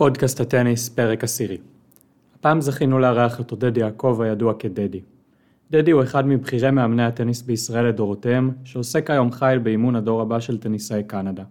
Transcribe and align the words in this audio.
פודקאסט 0.00 0.40
הטניס, 0.40 0.88
פרק 0.88 1.24
עשירי. 1.24 1.58
הפעם 2.34 2.60
זכינו 2.60 2.98
לארח 2.98 3.40
את 3.40 3.50
עודד 3.50 3.76
יעקב 3.76 4.20
הידוע 4.20 4.54
כדדי. 4.58 5.00
דדי 5.70 5.90
הוא 5.90 6.02
אחד 6.02 6.26
מבכירי 6.26 6.70
מאמני 6.70 7.04
הטניס 7.04 7.42
בישראל 7.42 7.86
לדורותיהם, 7.86 8.50
שעוסק 8.64 9.10
היום 9.10 9.32
חייל 9.32 9.58
באימון 9.58 9.96
הדור 9.96 10.20
הבא 10.20 10.40
של 10.40 10.58
טניסאי 10.58 11.02
קנדה. 11.04 11.42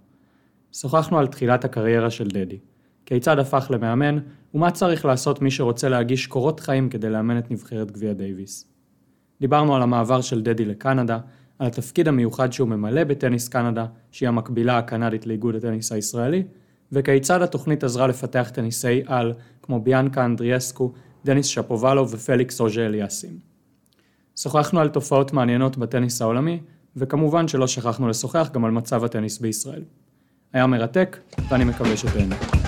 שוחחנו 0.73 1.19
על 1.19 1.27
תחילת 1.27 1.65
הקריירה 1.65 2.09
של 2.09 2.27
דדי, 2.27 2.57
כיצד 3.05 3.39
הפך 3.39 3.67
למאמן, 3.69 4.17
ומה 4.53 4.71
צריך 4.71 5.05
לעשות 5.05 5.41
מי 5.41 5.51
שרוצה 5.51 5.89
להגיש 5.89 6.27
קורות 6.27 6.59
חיים 6.59 6.89
כדי 6.89 7.09
לאמן 7.09 7.37
את 7.37 7.51
נבחרת 7.51 7.91
גביע 7.91 8.13
דייוויס. 8.13 8.67
דיברנו 9.41 9.75
על 9.75 9.81
המעבר 9.81 10.21
של 10.21 10.41
דדי 10.41 10.65
לקנדה, 10.65 11.19
על 11.59 11.67
התפקיד 11.67 12.07
המיוחד 12.07 12.53
שהוא 12.53 12.69
ממלא 12.69 13.03
בטניס 13.03 13.47
קנדה, 13.47 13.85
שהיא 14.11 14.29
המקבילה 14.29 14.77
הקנדית 14.77 15.27
לאיגוד 15.27 15.55
הטניס 15.55 15.91
הישראלי, 15.91 16.43
וכיצד 16.91 17.41
התוכנית 17.41 17.83
עזרה 17.83 18.07
לפתח 18.07 18.51
טניסי 18.53 19.01
על 19.05 19.33
כמו 19.61 19.79
ביאנקה 19.79 20.25
אנדריאסקו, 20.25 20.93
דניס 21.25 21.45
שפובלו 21.45 22.09
ופליקס 22.09 22.61
אוז'ה 22.61 22.85
אליאסים. 22.85 23.39
שוחחנו 24.35 24.79
על 24.79 24.89
תופעות 24.89 25.33
מעניינות 25.33 25.77
בטניס 25.77 26.21
העולמי, 26.21 26.59
וכמובן 26.95 27.47
שלא 27.47 27.67
שכחנו 27.67 28.09
לשוחח 28.09 28.49
גם 28.53 28.65
על 28.65 28.71
מצב 28.71 29.03
הטניס 29.03 29.39
בישראל. 29.39 29.83
היה 30.53 30.67
מרתק, 30.67 31.17
ואני 31.49 31.63
מקווה 31.63 31.97
שתהנו. 31.97 32.58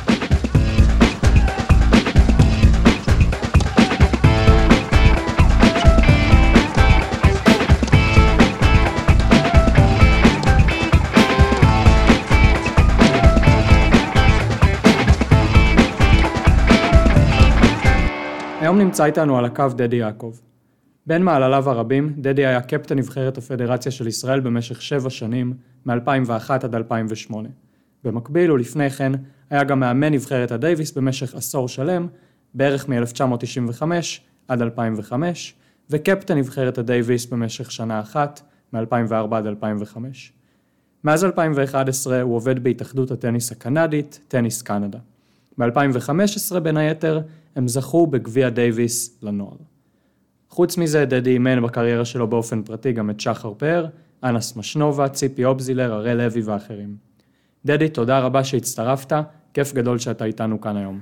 נמצא 18.84 19.06
איתנו 19.06 19.38
על 19.38 19.46
הקו 19.46 19.66
דדי 19.76 19.96
יעקב. 19.96 20.34
בין 21.08 21.24
מעלליו 21.24 21.70
הרבים, 21.70 22.14
דדי 22.18 22.46
היה 22.46 22.62
קפטן 22.62 22.98
נבחרת 22.98 23.38
הפדרציה 23.38 23.92
של 23.92 24.08
ישראל 24.08 24.40
במשך 24.40 24.82
שבע 24.82 25.10
שנים, 25.10 25.54
מ-2001 25.86 26.50
עד 26.50 26.76
2008. 26.76 27.50
במקביל 28.04 28.52
ולפני 28.52 28.90
כן, 28.90 29.12
היה 29.50 29.64
גם 29.64 29.80
מאמן 29.80 30.14
נבחרת 30.14 30.52
הדייוויס 30.52 30.92
במשך 30.92 31.36
עשור 31.36 31.68
שלם, 31.68 32.08
בערך 32.54 32.90
מ-1995 32.90 33.84
עד 34.48 34.62
2005, 34.62 35.54
וקפטן 35.90 36.38
נבחרת 36.38 36.78
הדייוויס 36.78 37.26
במשך 37.26 37.72
שנה 37.72 38.00
אחת, 38.00 38.42
מ-2004 38.74 39.36
עד 39.36 39.48
2005. 39.48 40.34
מאז 41.04 41.26
2011 41.26 42.22
הוא 42.22 42.36
עובד 42.36 42.64
בהתאחדות 42.64 43.12
הטניס 43.12 43.52
הקנדית, 43.52 44.20
טניס 44.28 44.62
קנדה. 44.62 45.00
ב-2015 45.58 46.60
בין 46.60 46.78
היתר 46.78 47.22
הם 47.56 47.68
זכו 47.68 48.08
בגביע 48.08 48.50
דייוויס 48.50 49.20
לנוער. 49.24 49.58
חוץ 50.50 50.78
מזה, 50.78 51.06
דדי 51.06 51.30
אימן 51.30 51.62
בקריירה 51.62 52.06
שלו 52.06 52.28
באופן 52.28 52.64
פרטי 52.64 52.92
גם 52.92 53.10
את 53.10 53.20
שחר 53.20 53.54
פאר, 53.58 53.86
אנס 54.24 54.58
משנובה, 54.58 55.10
ציפי 55.10 55.46
אובזילר, 55.46 55.94
הראל 55.94 56.18
לוי 56.18 56.42
ואחרים. 56.42 56.96
דדי, 57.66 57.90
תודה 57.90 58.20
רבה 58.20 58.44
שהצטרפת, 58.44 59.14
כיף 59.54 59.74
גדול 59.74 59.98
שאתה 59.98 60.26
איתנו 60.26 60.62
כאן 60.62 60.78
היום. 60.78 61.00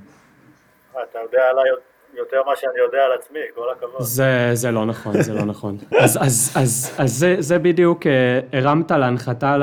אתה 0.91 1.19
יודע 1.19 1.43
עליי 1.51 1.69
יותר 2.13 2.43
מה 2.45 2.55
שאני 2.55 2.79
יודע 2.79 2.97
על 2.97 3.11
עצמי, 3.19 3.39
כל 3.55 3.69
הכבוד. 3.71 4.01
זה, 4.01 4.49
זה 4.53 4.71
לא 4.71 4.85
נכון, 4.85 5.21
זה 5.21 5.33
לא 5.33 5.45
נכון. 5.45 5.77
אז, 6.03 6.17
אז, 6.17 6.53
אז, 6.55 6.95
אז 6.97 7.11
זה, 7.11 7.35
זה 7.39 7.59
בדיוק, 7.59 8.07
אה, 8.07 8.39
הרמת 8.53 8.91
להנחתה 8.91 9.57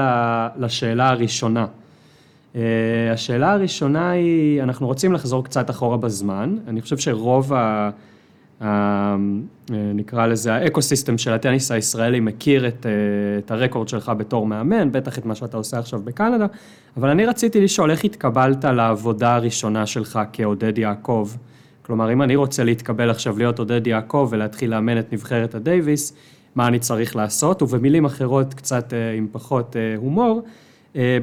לשאלה 0.57 1.09
הראשונה. 1.09 1.67
אה, 2.57 3.13
השאלה 3.13 3.53
הראשונה 3.53 4.11
היא, 4.11 4.63
אנחנו 4.63 4.87
רוצים 4.87 5.13
לחזור 5.13 5.45
קצת 5.45 5.71
אחורה 5.71 5.97
בזמן, 5.97 6.57
אני 6.69 6.83
חושב 6.83 6.99
שרוב 6.99 7.53
ה... 7.53 7.91
ה 8.61 8.67
אה, 8.67 9.17
נקרא 9.95 10.27
לזה 10.27 10.55
ה 10.55 10.61
ecosystem 10.61 11.19
של 11.19 11.33
הטניס 11.33 11.71
הישראלי 11.71 12.21
מכיר 12.21 12.69
את, 12.69 12.87
אה, 12.87 12.91
את 13.39 13.51
ה 13.51 13.56
record 13.56 13.89
שלך 13.89 14.13
בתור 14.19 14.47
מאמן, 14.47 14.93
בטח 14.93 15.19
את 15.19 15.27
מה 15.27 15.35
שאתה 15.35 15.57
עושה 15.57 15.79
עכשיו 15.79 16.01
בקנדה, 16.05 16.47
אבל 16.97 17.09
אני 17.09 17.27
רציתי 17.27 17.61
לשאול 17.61 17.91
איך 17.91 18.05
התקבלת 18.05 18.65
לעבודה 18.65 19.35
הראשונה 19.35 19.87
שלך 19.87 20.21
כעודד 20.33 20.79
יעקב? 20.79 21.29
כלומר, 21.83 22.13
אם 22.13 22.23
אני 22.23 22.37
רוצה 22.37 22.65
להתקבל 22.65 23.11
עכשיו 23.11 23.39
להיות 23.39 23.59
עודד 23.59 23.87
יעקב 23.87 24.29
ולהתחיל 24.31 24.71
לאמן 24.71 24.99
את 24.99 25.13
נבחרת 25.13 25.55
הדייוויס, 25.55 26.13
מה 26.55 26.67
אני 26.67 26.79
צריך 26.79 27.17
לעשות? 27.17 27.63
ובמילים 27.63 28.05
אחרות, 28.05 28.55
קצת 28.55 28.93
עם 29.17 29.27
פחות 29.33 29.77
הומור, 29.97 30.43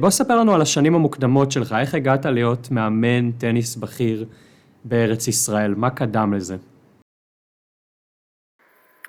בוא 0.00 0.10
ספר 0.10 0.36
לנו 0.36 0.54
על 0.54 0.62
השנים 0.62 0.94
המוקדמות 0.94 1.52
שלך, 1.52 1.74
איך 1.80 1.94
הגעת 1.94 2.26
להיות 2.26 2.70
מאמן 2.70 3.32
טניס 3.40 3.76
בכיר 3.76 4.24
בארץ 4.84 5.28
ישראל, 5.28 5.74
מה 5.76 5.90
קדם 5.90 6.34
לזה? 6.36 6.54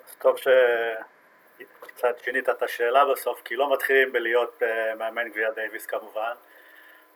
אז 0.08 0.16
טוב 0.22 0.38
שקצת 0.38 2.20
שינית 2.24 2.50
את 2.50 2.64
השאלה 2.64 3.04
בסוף, 3.14 3.42
כי 3.46 3.56
לא 3.56 3.74
מתחילים 3.74 4.12
בלהיות 4.12 4.64
אה, 4.64 4.96
מאמן 4.96 5.30
גביע 5.30 5.52
דייוויס 5.52 5.86
כמובן. 5.86 6.34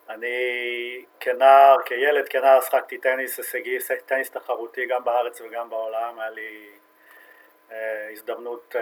אני 0.08 1.04
כנער, 1.20 1.76
כילד 1.84 2.28
כנער 2.28 2.60
שחקתי 2.60 2.98
טניס 2.98 3.38
הישגי, 3.38 3.78
טניס 4.06 4.30
תחרותי 4.30 4.86
גם 4.86 5.04
בארץ 5.04 5.40
וגם 5.40 5.70
בעולם, 5.70 6.18
היה 6.18 6.30
לי 6.30 6.40
אה, 6.42 6.79
הזדמנות 8.12 8.74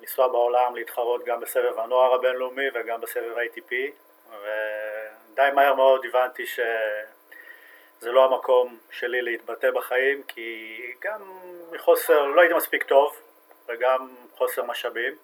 לנסוע 0.00 0.28
בעולם, 0.28 0.76
להתחרות 0.76 1.24
גם 1.24 1.40
בסבב 1.40 1.78
הנוער 1.78 2.14
הבינלאומי 2.14 2.64
וגם 2.74 3.00
בסבב 3.00 3.36
ATP 3.38 3.72
ודי 4.30 5.48
מהר 5.54 5.74
מאוד 5.74 6.04
הבנתי 6.04 6.46
שזה 6.46 8.12
לא 8.12 8.24
המקום 8.24 8.78
שלי 8.90 9.22
להתבטא 9.22 9.70
בחיים 9.70 10.22
כי 10.22 10.76
גם 11.00 11.20
מחוסר, 11.72 12.26
לא 12.26 12.40
הייתי 12.40 12.54
מספיק 12.54 12.82
טוב 12.82 13.20
וגם 13.68 14.08
חוסר 14.36 14.62
משאבים. 14.62 15.16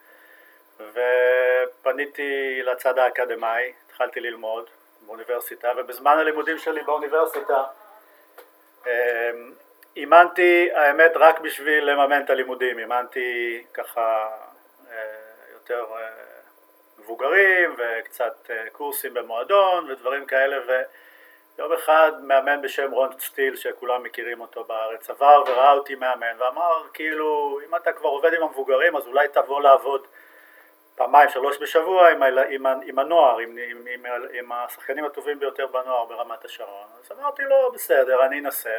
ופניתי 0.81 2.62
לצד 2.62 2.99
האקדמאי, 2.99 3.72
התחלתי 3.87 4.20
ללמוד 4.20 4.70
באוניברסיטה 5.06 5.72
ובזמן 5.76 6.19
הלימודים 6.19 6.59
שלי 6.59 6.82
באוניברסיטה 6.82 7.64
אמ, 8.87 8.91
אימנתי 9.97 10.69
האמת 10.75 11.12
רק 11.14 11.41
בשביל 11.41 11.91
לממן 11.91 12.22
את 12.25 12.30
הלימודים, 12.30 12.78
אימנתי 12.78 13.62
ככה 13.75 14.28
יותר 15.53 15.84
אה, 15.97 16.08
מבוגרים 16.98 17.75
וקצת 17.78 18.50
אה, 18.50 18.70
קורסים 18.72 19.14
במועדון 19.14 19.91
ודברים 19.91 20.26
כאלה 20.26 20.56
ויום 21.58 21.72
אחד 21.72 22.12
מאמן 22.22 22.62
בשם 22.62 22.91
רון 22.91 23.10
סטיל 23.19 23.56
שכולם 23.56 24.02
מכירים 24.02 24.41
אותו 24.41 24.64
בארץ 24.64 25.10
עבר 25.10 25.44
וראה 25.47 25.72
אותי 25.72 25.94
מאמן 25.94 26.36
ואמר 26.38 26.82
כאילו 26.92 27.60
אם 27.69 27.76
אתה 27.76 27.92
כבר 27.92 28.08
עובד 28.08 28.34
עם 28.34 28.42
המבוגרים 28.42 28.97
אז 28.97 29.06
אולי 29.06 29.28
תבוא 29.28 29.62
לעבוד 29.62 30.06
פעמיים 30.97 31.28
שלוש 31.28 31.58
בשבוע 31.58 32.08
עם, 32.08 32.22
עם, 32.22 32.66
עם 32.84 32.98
הנוער, 32.98 33.38
עם, 33.38 33.58
עם, 33.70 33.86
עם, 33.86 34.06
עם 34.32 34.52
השחקנים 34.52 35.04
הטובים 35.04 35.38
ביותר 35.38 35.66
בנוער 35.66 36.04
ברמת 36.04 36.44
השרון. 36.44 36.86
אז 37.00 37.19
אמרתי 37.19 37.42
לו 37.42 37.72
בסדר 37.75 38.26
אני 38.26 38.41
אנסה 38.41 38.70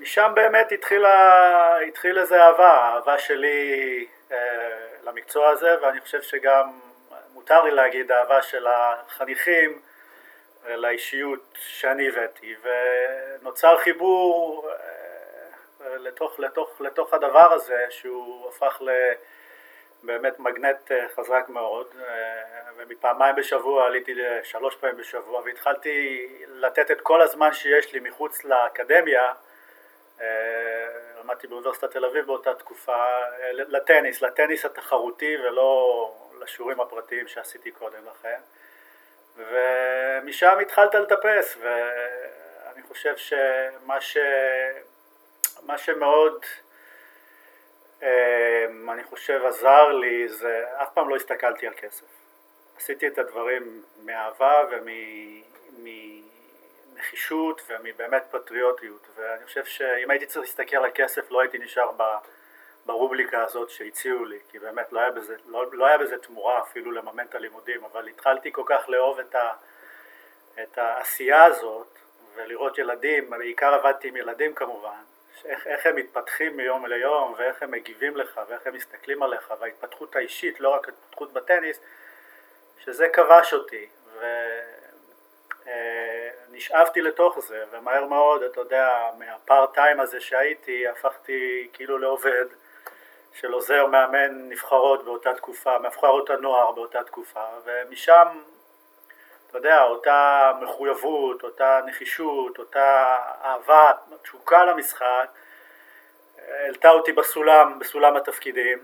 ומשם 0.00 0.32
באמת 0.34 0.72
התחילה, 0.72 1.78
התחיל 1.78 2.18
איזה 2.18 2.42
אהבה, 2.42 2.92
אהבה 2.94 3.18
שלי 3.18 4.06
אה, 4.32 4.36
למקצוע 5.02 5.48
הזה 5.48 5.74
ואני 5.82 6.00
חושב 6.00 6.22
שגם 6.22 6.72
מותר 7.34 7.62
לי 7.62 7.70
להגיד 7.70 8.12
אהבה 8.12 8.42
של 8.42 8.66
החניכים 8.66 9.80
אה, 10.66 10.76
לאישיות 10.76 11.58
שאני 11.58 12.08
הבאתי. 12.08 12.54
ונוצר 12.62 13.78
חיבור 13.78 14.70
אה, 14.70 15.96
לתוך, 15.98 16.40
לתוך, 16.40 16.80
לתוך 16.80 17.14
הדבר 17.14 17.52
הזה 17.52 17.86
שהוא 17.90 18.48
הפך 18.48 18.82
לבאמת 20.02 20.38
מגנט 20.38 20.90
חזק 21.16 21.44
מאוד. 21.48 21.86
ומפעמיים 22.76 23.36
בשבוע 23.36 23.86
עליתי 23.86 24.14
לשלוש 24.14 24.74
פעמים 24.74 24.96
בשבוע 24.96 25.40
והתחלתי 25.44 26.26
לתת 26.48 26.90
את 26.90 27.00
כל 27.00 27.22
הזמן 27.22 27.52
שיש 27.52 27.92
לי 27.92 28.00
מחוץ 28.00 28.44
לאקדמיה 28.44 29.32
למדתי 31.20 31.46
באוניברסיטת 31.46 31.90
תל 31.90 32.04
אביב 32.04 32.26
באותה 32.26 32.54
תקופה, 32.54 32.92
אה, 32.94 33.52
לטניס, 33.52 34.22
לטניס 34.22 34.64
התחרותי 34.64 35.36
ולא 35.36 36.12
לשיעורים 36.40 36.80
הפרטיים 36.80 37.28
שעשיתי 37.28 37.70
קודם 37.70 38.00
לכן. 38.10 38.40
ומשם 39.36 40.58
התחלת 40.60 40.94
לטפס 40.94 41.56
ואני 41.60 42.82
חושב 42.82 43.16
שמה 43.16 44.00
ש... 44.00 44.16
מה 45.62 45.78
שמאוד 45.78 46.44
אה, 48.02 48.66
אני 48.92 49.04
חושב 49.04 49.40
עזר 49.46 49.88
לי 49.88 50.28
זה 50.28 50.64
אף 50.82 50.88
פעם 50.94 51.08
לא 51.08 51.16
הסתכלתי 51.16 51.66
על 51.66 51.74
כסף. 51.76 52.06
עשיתי 52.76 53.06
את 53.06 53.18
הדברים 53.18 53.82
מאהבה 54.04 54.54
ומ... 54.70 54.88
מנחישות 56.94 57.62
ומבאמת 57.68 58.22
פטריוטיות 58.30 59.06
ואני 59.14 59.44
חושב 59.44 59.64
שאם 59.64 60.10
הייתי 60.10 60.26
צריך 60.26 60.44
להסתכל 60.46 60.76
על 60.76 60.84
הכסף 60.84 61.30
לא 61.30 61.40
הייתי 61.40 61.58
נשאר 61.58 61.90
ברובריקה 62.86 63.42
הזאת 63.42 63.70
שהציעו 63.70 64.24
לי 64.24 64.38
כי 64.48 64.58
באמת 64.58 64.92
לא 64.92 65.00
היה 65.00 65.10
בזה, 65.10 65.36
לא, 65.46 65.66
לא 65.72 65.86
היה 65.86 65.98
בזה 65.98 66.18
תמורה 66.18 66.60
אפילו 66.60 66.90
לממן 66.92 67.24
את 67.24 67.34
הלימודים 67.34 67.84
אבל 67.84 68.08
התחלתי 68.08 68.52
כל 68.52 68.62
כך 68.66 68.88
לאהוב 68.88 69.18
את, 69.18 69.34
ה, 69.34 69.52
את 70.62 70.78
העשייה 70.78 71.44
הזאת 71.44 71.98
ולראות 72.34 72.78
ילדים, 72.78 73.30
בעיקר 73.30 73.74
עבדתי 73.74 74.08
עם 74.08 74.16
ילדים 74.16 74.54
כמובן, 74.54 75.02
איך, 75.44 75.66
איך 75.66 75.86
הם 75.86 75.96
מתפתחים 75.96 76.56
מיום 76.56 76.86
ליום 76.86 77.34
ואיך 77.38 77.62
הם 77.62 77.70
מגיבים 77.70 78.16
לך 78.16 78.40
ואיך 78.48 78.66
הם 78.66 78.74
מסתכלים 78.74 79.22
עליך 79.22 79.54
וההתפתחות 79.60 80.16
האישית, 80.16 80.60
לא 80.60 80.68
רק 80.68 80.88
ההתפתחות 80.88 81.32
בטניס, 81.32 81.80
שזה 82.78 83.08
כבש 83.08 83.54
אותי 83.54 83.88
ונשאבתי 84.18 84.53
אה, 86.74 87.02
לתוך 87.02 87.38
זה 87.40 87.64
ומהר 87.70 88.04
מאוד, 88.04 88.42
אתה 88.42 88.60
יודע, 88.60 89.10
מהפארט 89.18 89.74
טיים 89.74 90.00
הזה 90.00 90.20
שהייתי 90.20 90.88
הפכתי 90.88 91.68
כאילו 91.72 91.98
לעובד 91.98 92.46
של 93.32 93.52
עוזר 93.52 93.86
מאמן 93.86 94.48
נבחרות 94.48 95.04
באותה 95.04 95.34
תקופה, 95.34 95.78
נבחרות 95.78 96.30
הנוער 96.30 96.72
באותה 96.72 97.02
תקופה 97.02 97.44
ומשם 97.64 98.28
אתה 99.54 99.58
יודע, 99.58 99.82
אותה 99.82 100.52
מחויבות, 100.60 101.42
אותה 101.42 101.80
נחישות, 101.86 102.58
אותה 102.58 103.16
אהבה, 103.44 103.90
תשוקה 104.22 104.64
למשחק, 104.64 105.28
העלתה 106.48 106.90
אותי 106.90 107.12
בסולם, 107.12 107.78
בסולם 107.78 108.16
התפקידים. 108.16 108.78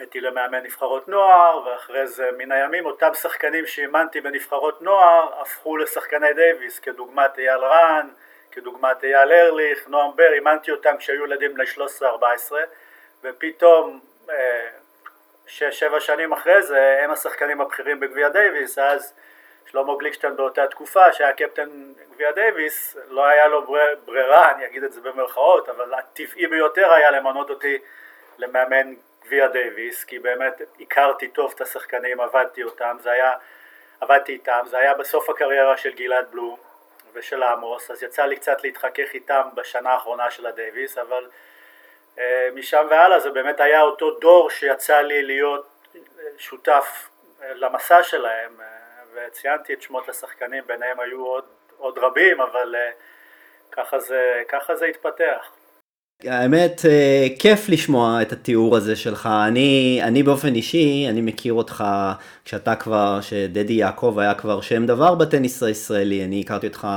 הייתי 0.00 0.20
למאמן 0.20 0.62
נבחרות 0.62 1.08
נוער, 1.08 1.66
ואחרי 1.66 2.06
זה 2.06 2.30
מן 2.38 2.52
הימים 2.52 2.86
אותם 2.86 3.14
שחקנים 3.14 3.66
שאימנתי 3.66 4.20
בנבחרות 4.20 4.82
נוער 4.82 5.40
הפכו 5.40 5.76
לשחקני 5.76 6.32
דייוויס, 6.32 6.78
כדוגמת 6.78 7.38
אייל 7.38 7.64
רן, 7.64 8.08
כדוגמת 8.52 9.04
אייל 9.04 9.32
ארליך, 9.32 9.88
נועם 9.88 10.16
בר, 10.16 10.32
אימנתי 10.32 10.70
אותם 10.70 10.96
כשהיו 10.98 11.24
ילדים 11.24 11.54
בני 11.54 11.64
13-14, 12.02 12.02
ופתאום 13.24 14.00
אה, 14.30 14.68
שש-שבע 15.46 16.00
שנים 16.00 16.32
אחרי 16.32 16.62
זה 16.62 17.00
הם 17.04 17.10
השחקנים 17.10 17.60
הבכירים 17.60 18.00
בגביע 18.00 18.28
דייוויס, 18.28 18.78
אז 18.78 19.14
שלמה 19.66 19.96
גליקשטיין 19.98 20.36
באותה 20.36 20.66
תקופה 20.66 21.12
שהיה 21.12 21.32
קפטן 21.32 21.68
גביע 22.14 22.30
דייוויס 22.30 22.96
לא 23.08 23.26
היה 23.26 23.48
לו 23.48 23.66
ברירה, 24.04 24.52
אני 24.52 24.66
אגיד 24.66 24.84
את 24.84 24.92
זה 24.92 25.00
במרכאות, 25.00 25.68
אבל 25.68 25.94
הטבעי 25.94 26.46
ביותר 26.46 26.92
היה 26.92 27.10
למנות 27.10 27.50
אותי 27.50 27.78
למאמן 28.38 28.94
גביע 29.24 29.48
דייוויס 29.48 30.04
כי 30.04 30.18
באמת 30.18 30.60
הכרתי 30.80 31.28
טוב 31.28 31.52
את 31.56 31.60
השחקנים, 31.60 32.20
עבדתי 32.20 32.62
אותם, 32.62 32.96
זה 33.00 33.10
היה, 33.10 33.32
עבדתי 34.00 34.32
איתם, 34.32 34.62
זה 34.66 34.78
היה 34.78 34.94
בסוף 34.94 35.30
הקריירה 35.30 35.76
של 35.76 35.94
גלעד 35.94 36.30
בלום 36.30 36.58
ושל 37.12 37.42
עמוס, 37.42 37.90
אז 37.90 38.02
יצא 38.02 38.24
לי 38.24 38.36
קצת 38.36 38.64
להתחכך 38.64 39.14
איתם 39.14 39.48
בשנה 39.54 39.90
האחרונה 39.90 40.30
של 40.30 40.46
הדייוויס, 40.46 40.98
אבל 40.98 41.26
אה, 42.18 42.48
משם 42.54 42.86
והלאה 42.90 43.20
זה 43.20 43.30
באמת 43.30 43.60
היה 43.60 43.82
אותו 43.82 44.18
דור 44.18 44.50
שיצא 44.50 45.00
לי 45.00 45.22
להיות 45.22 45.66
שותף 46.38 47.08
אה, 47.42 47.54
למסע 47.54 48.02
שלהם 48.02 48.60
אה, 48.60 48.66
וציינתי 49.14 49.72
את 49.72 49.82
שמות 49.82 50.08
השחקנים, 50.08 50.62
ביניהם 50.66 51.00
היו 51.00 51.26
עוד, 51.26 51.44
עוד 51.76 51.98
רבים, 51.98 52.40
אבל 52.40 52.74
uh, 52.74 52.94
ככה, 53.72 53.98
זה, 53.98 54.42
ככה 54.48 54.76
זה 54.76 54.86
התפתח. 54.86 55.50
האמת, 56.24 56.82
אה, 56.88 57.26
כיף 57.38 57.68
לשמוע 57.68 58.22
את 58.22 58.32
התיאור 58.32 58.76
הזה 58.76 58.96
שלך. 58.96 59.28
אני, 59.48 60.00
אני 60.02 60.22
באופן 60.22 60.54
אישי, 60.54 61.06
אני 61.08 61.20
מכיר 61.20 61.52
אותך 61.52 61.84
כשאתה 62.44 62.74
כבר, 62.74 63.20
שדדי 63.20 63.72
יעקב 63.72 64.16
היה 64.18 64.34
כבר 64.34 64.60
שם 64.60 64.86
דבר 64.86 65.14
בטניס 65.14 65.62
הישראלי. 65.62 66.24
אני 66.24 66.40
הכרתי 66.40 66.66
אותך, 66.66 66.88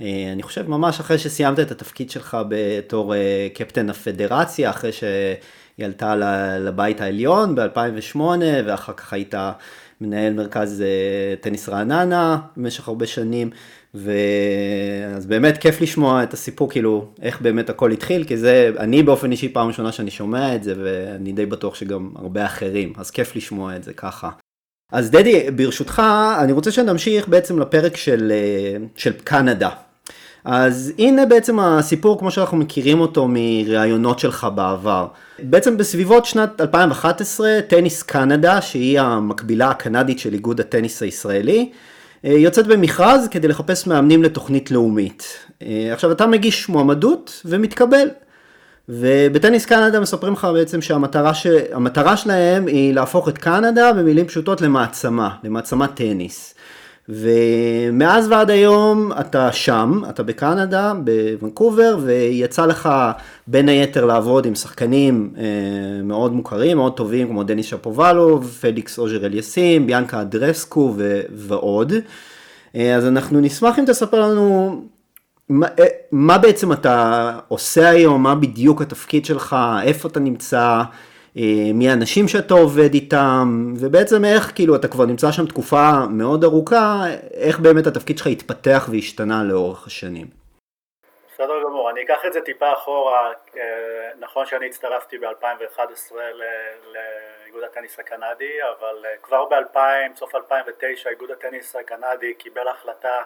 אה, 0.00 0.06
אני 0.32 0.42
חושב, 0.42 0.68
ממש 0.68 1.00
אחרי 1.00 1.18
שסיימת 1.18 1.60
את 1.60 1.70
התפקיד 1.70 2.10
שלך 2.10 2.36
בתור 2.48 3.14
קפטן 3.54 3.90
הפדרציה, 3.90 4.70
אחרי 4.70 4.92
שהיא 4.92 5.86
עלתה 5.86 6.14
לבית 6.60 7.00
העליון 7.00 7.54
ב-2008, 7.54 8.20
ואחר 8.66 8.92
כך 8.92 9.12
היית 9.12 9.34
מנהל 10.00 10.32
מרכז 10.32 10.82
אה, 10.82 11.36
טניס 11.40 11.68
רעננה 11.68 12.38
במשך 12.56 12.88
הרבה 12.88 13.06
שנים, 13.06 13.50
ואז 13.94 15.26
באמת 15.26 15.58
כיף 15.58 15.80
לשמוע 15.80 16.22
את 16.22 16.32
הסיפור, 16.32 16.70
כאילו, 16.70 17.08
איך 17.22 17.40
באמת 17.40 17.70
הכל 17.70 17.90
התחיל, 17.90 18.24
כי 18.24 18.36
זה, 18.36 18.70
אני 18.78 19.02
באופן 19.02 19.30
אישי 19.30 19.48
פעם 19.48 19.68
ראשונה 19.68 19.92
שאני 19.92 20.10
שומע 20.10 20.54
את 20.54 20.64
זה, 20.64 20.74
ואני 20.84 21.32
די 21.32 21.46
בטוח 21.46 21.74
שגם 21.74 22.10
הרבה 22.16 22.46
אחרים, 22.46 22.92
אז 22.96 23.10
כיף 23.10 23.36
לשמוע 23.36 23.76
את 23.76 23.84
זה 23.84 23.92
ככה. 23.92 24.30
אז 24.92 25.10
דדי, 25.10 25.50
ברשותך, 25.50 26.02
אני 26.40 26.52
רוצה 26.52 26.70
שנמשיך 26.70 27.28
בעצם 27.28 27.58
לפרק 27.58 27.96
של, 27.96 28.32
אה, 28.34 28.76
של 28.96 29.12
קנדה. 29.12 29.70
אז 30.44 30.92
הנה 30.98 31.26
בעצם 31.26 31.58
הסיפור 31.58 32.18
כמו 32.18 32.30
שאנחנו 32.30 32.56
מכירים 32.56 33.00
אותו 33.00 33.26
מראיונות 33.28 34.18
שלך 34.18 34.46
בעבר. 34.54 35.06
בעצם 35.38 35.76
בסביבות 35.76 36.24
שנת 36.24 36.60
2011, 36.60 37.48
טניס 37.68 38.02
קנדה, 38.02 38.60
שהיא 38.60 39.00
המקבילה 39.00 39.70
הקנדית 39.70 40.18
של 40.18 40.32
איגוד 40.32 40.60
הטניס 40.60 41.02
הישראלי, 41.02 41.70
אה, 42.24 42.32
יוצאת 42.32 42.66
במכרז 42.66 43.28
כדי 43.30 43.48
לחפש 43.48 43.86
מאמנים 43.86 44.22
לתוכנית 44.22 44.70
לאומית. 44.70 45.38
אה, 45.62 45.90
עכשיו 45.92 46.12
אתה 46.12 46.26
מגיש 46.26 46.68
מועמדות 46.68 47.42
ומתקבל. 47.44 48.08
ובטניס 48.88 49.66
קנדה 49.66 50.00
מספרים 50.00 50.32
לך 50.32 50.48
בעצם 50.54 50.82
שהמטרה 50.82 51.34
ש... 51.34 51.46
שלהם 52.16 52.66
היא 52.66 52.94
להפוך 52.94 53.28
את 53.28 53.38
קנדה 53.38 53.92
במילים 53.92 54.26
פשוטות 54.26 54.60
למעצמה, 54.60 55.30
למעצמת 55.44 55.94
טניס. 55.94 56.53
ומאז 57.08 58.28
ועד 58.28 58.50
היום 58.50 59.12
אתה 59.20 59.52
שם, 59.52 60.02
אתה 60.08 60.22
בקנדה, 60.22 60.92
בוונקובר, 61.04 61.98
ויצא 62.02 62.66
לך 62.66 62.88
בין 63.46 63.68
היתר 63.68 64.04
לעבוד 64.04 64.46
עם 64.46 64.54
שחקנים 64.54 65.30
אה, 65.38 65.44
מאוד 66.04 66.32
מוכרים, 66.32 66.76
מאוד 66.76 66.96
טובים, 66.96 67.28
כמו 67.28 67.42
דניס 67.42 67.66
שאפובלוב, 67.66 68.58
פליקס 68.60 68.98
אוז'ה 68.98 69.26
אליאסים, 69.26 69.86
ביאנקה 69.86 70.20
אנדרסקו 70.20 70.94
ו- 70.96 71.20
ועוד. 71.32 71.92
אה, 72.76 72.94
אז 72.94 73.06
אנחנו 73.06 73.40
נשמח 73.40 73.78
אם 73.78 73.84
תספר 73.86 74.20
לנו 74.20 74.82
מה, 75.48 75.66
אה, 75.78 75.84
מה 76.12 76.38
בעצם 76.38 76.72
אתה 76.72 77.38
עושה 77.48 77.88
היום, 77.88 78.22
מה 78.22 78.34
בדיוק 78.34 78.82
התפקיד 78.82 79.24
שלך, 79.24 79.56
איפה 79.82 80.08
אתה 80.08 80.20
נמצא. 80.20 80.82
אה, 81.38 81.72
מי 81.74 81.90
האנשים 81.90 82.28
שאתה 82.28 82.54
עובד 82.54 82.94
איתם, 82.94 83.74
ובעצם 83.80 84.24
איך, 84.24 84.52
כאילו, 84.54 84.76
אתה 84.76 84.88
כבר 84.88 85.06
נמצא 85.06 85.32
שם 85.32 85.46
תקופה 85.46 85.90
מאוד 86.10 86.44
ארוכה, 86.44 87.02
איך 87.34 87.58
באמת 87.58 87.86
התפקיד 87.86 88.18
שלך 88.18 88.26
התפתח 88.26 88.88
והשתנה 88.92 89.42
לאורך 89.44 89.86
השנים. 89.86 90.26
בסדר 91.34 91.62
גמור, 91.64 91.90
אני 91.90 92.02
אקח 92.02 92.18
את 92.26 92.32
זה 92.32 92.40
טיפה 92.40 92.72
אחורה, 92.72 93.32
אה, 93.56 93.62
נכון 94.18 94.46
שאני 94.46 94.66
הצטרפתי 94.66 95.18
ב-2011 95.18 96.14
לאיגוד 96.92 97.62
הטניס 97.62 97.98
הקנדי, 97.98 98.52
אבל 98.62 99.04
אה, 99.04 99.16
כבר 99.22 99.44
ב-2000, 99.44 100.16
סוף 100.16 100.34
2009, 100.34 101.10
איגוד 101.10 101.30
הטניס 101.30 101.76
הקנדי 101.76 102.34
קיבל 102.34 102.68
החלטה 102.68 103.22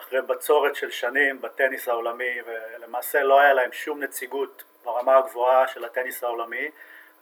אחרי 0.00 0.22
בצורת 0.22 0.76
של 0.76 0.90
שנים 0.90 1.40
בטניס 1.40 1.88
העולמי, 1.88 2.38
ולמעשה 2.46 3.22
לא 3.22 3.40
היה 3.40 3.52
להם 3.52 3.72
שום 3.72 4.02
נציגות 4.02 4.62
ברמה 4.84 5.16
הגבוהה 5.16 5.68
של 5.68 5.84
הטניס 5.84 6.24
העולמי, 6.24 6.68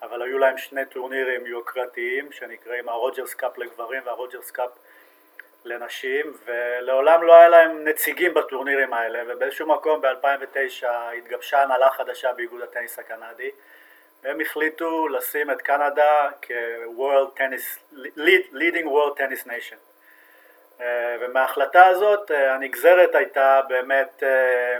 אבל 0.04 0.23
היו 0.23 0.38
להם 0.38 0.58
שני 0.58 0.87
טורנירים 0.87 1.46
יוקרתיים 1.46 2.32
שנקראים 2.32 2.88
ה 2.88 2.95
Rogers 2.95 3.34
Cup 3.34 3.58
לגברים 3.58 4.02
וה 4.04 4.16
Rogers 4.16 4.50
Cup 4.50 4.70
לנשים 5.64 6.32
ולעולם 6.44 7.23
לא 7.23 7.34
היה 7.34 7.49
להם 7.49 7.88
נציגים 7.88 8.34
בטורנירים 8.34 8.92
האלה 8.94 9.23
ובאיזשהו 9.28 9.68
מקום 9.68 10.00
ב-2009 10.00 10.87
התגבשה 11.18 11.62
הנהלה 11.62 11.90
חדשה 11.90 12.32
באיגוד 12.32 12.62
הטניס 12.62 12.99
הקנדי 12.99 13.50
והם 14.23 14.40
החליטו 14.40 15.08
לשים 15.08 15.50
את 15.50 15.62
קנדה 15.62 16.28
כ-World 16.42 17.38
Tennis, 17.38 17.96
Leading 18.52 18.87
World 18.87 19.18
Tennis 19.18 19.46
Nation. 19.46 19.76
אה, 20.80 21.16
ומההחלטה 21.20 21.87
הזאת 21.87 22.30
אה, 22.30 22.54
הנגזרת 22.54 23.14
הייתה 23.14 23.61
באמת 23.68 24.23
אה, 24.23 24.76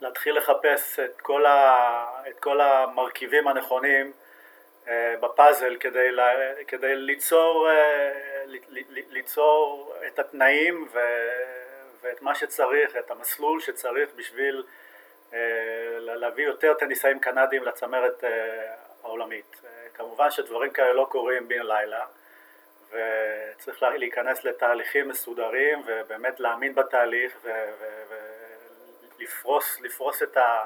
להתחיל 0.00 0.36
לחפש 0.36 1.00
את 1.00 1.20
כל, 1.20 1.46
ה, 1.46 2.06
את 2.28 2.40
כל 2.40 2.60
המרכיבים 2.60 3.48
הנכונים 3.48 4.12
בפאזל 5.20 5.76
כדי, 5.80 6.08
כדי 6.66 6.96
ליצור, 6.96 7.70
אה, 7.70 8.44
ליצור 9.10 9.94
את 10.06 10.18
התנאים 10.18 10.88
ו, 10.92 10.98
ואת 12.02 12.22
מה 12.22 12.34
שצריך, 12.34 12.96
את 12.96 13.10
המסלול 13.10 13.60
שצריך 13.60 14.10
בשביל 14.16 14.64
אה, 15.32 15.38
להביא 15.98 16.44
יותר 16.44 16.74
טניסאים 16.74 17.18
קנדים 17.18 17.64
לצמרת 17.64 18.24
העולמית. 19.02 19.60
כמובן 19.94 20.30
שדברים 20.30 20.70
כאלה 20.70 20.92
לא 20.92 21.06
קורים 21.10 21.48
בן 21.48 21.66
לילה 21.66 22.04
וצריך 22.90 23.82
להיכנס 23.82 24.44
לתהליכים 24.44 25.08
מסודרים 25.08 25.82
ובאמת 25.86 26.40
להאמין 26.40 26.74
בתהליך 26.74 27.46
ולפרוס 29.18 30.22
את 30.22 30.36
ה... 30.36 30.64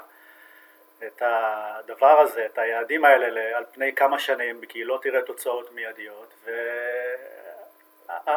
את 1.07 1.21
הדבר 1.25 2.19
הזה, 2.19 2.45
את 2.45 2.57
היעדים 2.57 3.05
האלה 3.05 3.57
על 3.57 3.63
פני 3.71 3.95
כמה 3.95 4.19
שנים, 4.19 4.61
כי 4.65 4.83
לא 4.83 4.99
תראה 5.01 5.21
תוצאות 5.21 5.71
מיידיות. 5.71 6.33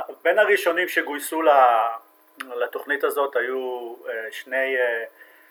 ובין 0.09 0.39
הראשונים 0.39 0.89
שגויסו 0.89 1.43
לתוכנית 2.39 3.05
הזאת 3.05 3.37
היו 3.37 3.95
אה, 4.09 4.33
שני, 4.33 4.77
אה, 4.77 5.05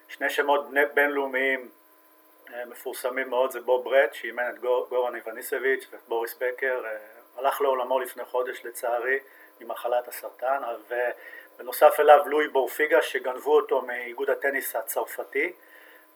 שני 0.08 0.30
שמות 0.30 0.66
בינלאומיים 0.94 1.70
אה, 2.54 2.66
מפורסמים 2.66 3.30
מאוד, 3.30 3.52
זה 3.52 3.62
בוב 3.62 3.84
ברט 3.84 4.14
שאימן 4.14 4.44
את 4.50 4.60
גורן 4.90 5.16
איווניסביץ' 5.16 5.88
ובוריס 5.92 6.36
בקר, 6.40 6.84
הלך 7.38 7.62
לעולמו 7.62 8.00
לפני 8.00 8.26
חודש 8.26 8.66
לצערי 8.66 9.20
ממחלת 9.62 10.08
הסרטן, 10.08 10.62
בנוסף 11.58 12.00
אליו 12.00 12.20
לואי 12.26 12.48
בורפיגה 12.48 13.02
שגנבו 13.02 13.56
אותו 13.56 13.82
מאיגוד 13.82 14.30
הטניס 14.30 14.76
הצרפתי 14.76 15.54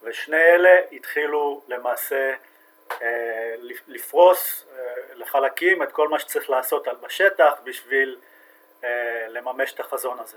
ושני 0.06 0.42
אלה 0.42 0.80
התחילו 0.92 1.62
למעשה 1.68 2.34
אה, 3.02 3.54
לפרוס 3.88 4.66
אה, 4.72 4.94
לחלקים 5.14 5.82
את 5.82 5.92
כל 5.92 6.08
מה 6.08 6.18
שצריך 6.18 6.50
לעשות 6.50 6.88
בשטח 7.02 7.52
בשביל 7.64 8.16
אה, 8.84 9.26
לממש 9.28 9.72
את 9.72 9.80
החזון 9.80 10.18
הזה 10.18 10.36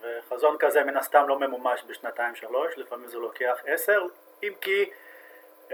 וחזון 0.00 0.56
כזה 0.58 0.84
מן 0.84 0.96
הסתם 0.96 1.28
לא 1.28 1.38
ממומש 1.38 1.80
בשנתיים 1.86 2.34
שלוש, 2.34 2.72
לפעמים 2.76 3.08
זה 3.08 3.18
לוקח 3.18 3.56
עשר, 3.66 4.02
אם 4.42 4.52
כי 4.60 4.90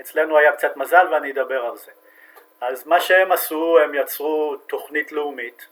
אצלנו 0.01 0.39
היה 0.39 0.53
קצת 0.53 0.77
מזל 0.77 1.07
ואני 1.13 1.33
אדבר 1.33 1.65
על 1.65 1.77
זה. 1.77 1.91
אז 2.61 2.87
מה 2.87 3.01
שהם 3.01 3.33
עשו, 3.33 3.79
הם 3.79 3.95
יצרו 3.95 4.57
תוכנית 4.67 5.13
לאומית, 5.13 5.67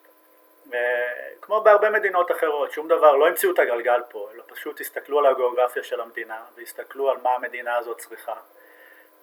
כמו 1.40 1.60
בהרבה 1.60 1.90
מדינות 1.90 2.30
אחרות, 2.30 2.72
שום 2.72 2.88
דבר, 2.88 3.16
לא 3.16 3.28
המציאו 3.28 3.52
את 3.52 3.58
הגלגל 3.58 4.00
פה, 4.08 4.28
אלא 4.34 4.42
פשוט 4.46 4.80
הסתכלו 4.80 5.18
על 5.18 5.26
הגיאוגרפיה 5.26 5.82
של 5.82 6.00
המדינה 6.00 6.42
והסתכלו 6.56 7.10
על 7.10 7.16
מה 7.22 7.30
המדינה 7.30 7.76
הזאת 7.76 7.98
צריכה, 7.98 8.34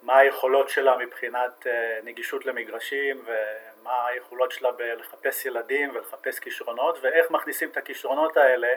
מה 0.02 0.18
היכולות 0.18 0.70
שלה 0.70 0.98
מבחינת 0.98 1.68
אה, 1.68 2.00
נגישות 2.04 2.46
למגרשים 2.46 3.24
ומה 3.26 4.08
היכולות 4.08 4.52
שלה 4.52 4.72
בלחפש 4.72 5.46
ילדים 5.46 5.92
ולחפש 5.94 6.40
כישרונות 6.40 6.98
ואיך 7.02 7.32
מכניסים 7.32 7.70
את 7.70 7.78
הכישרונות 7.78 8.38
האלה 8.38 8.74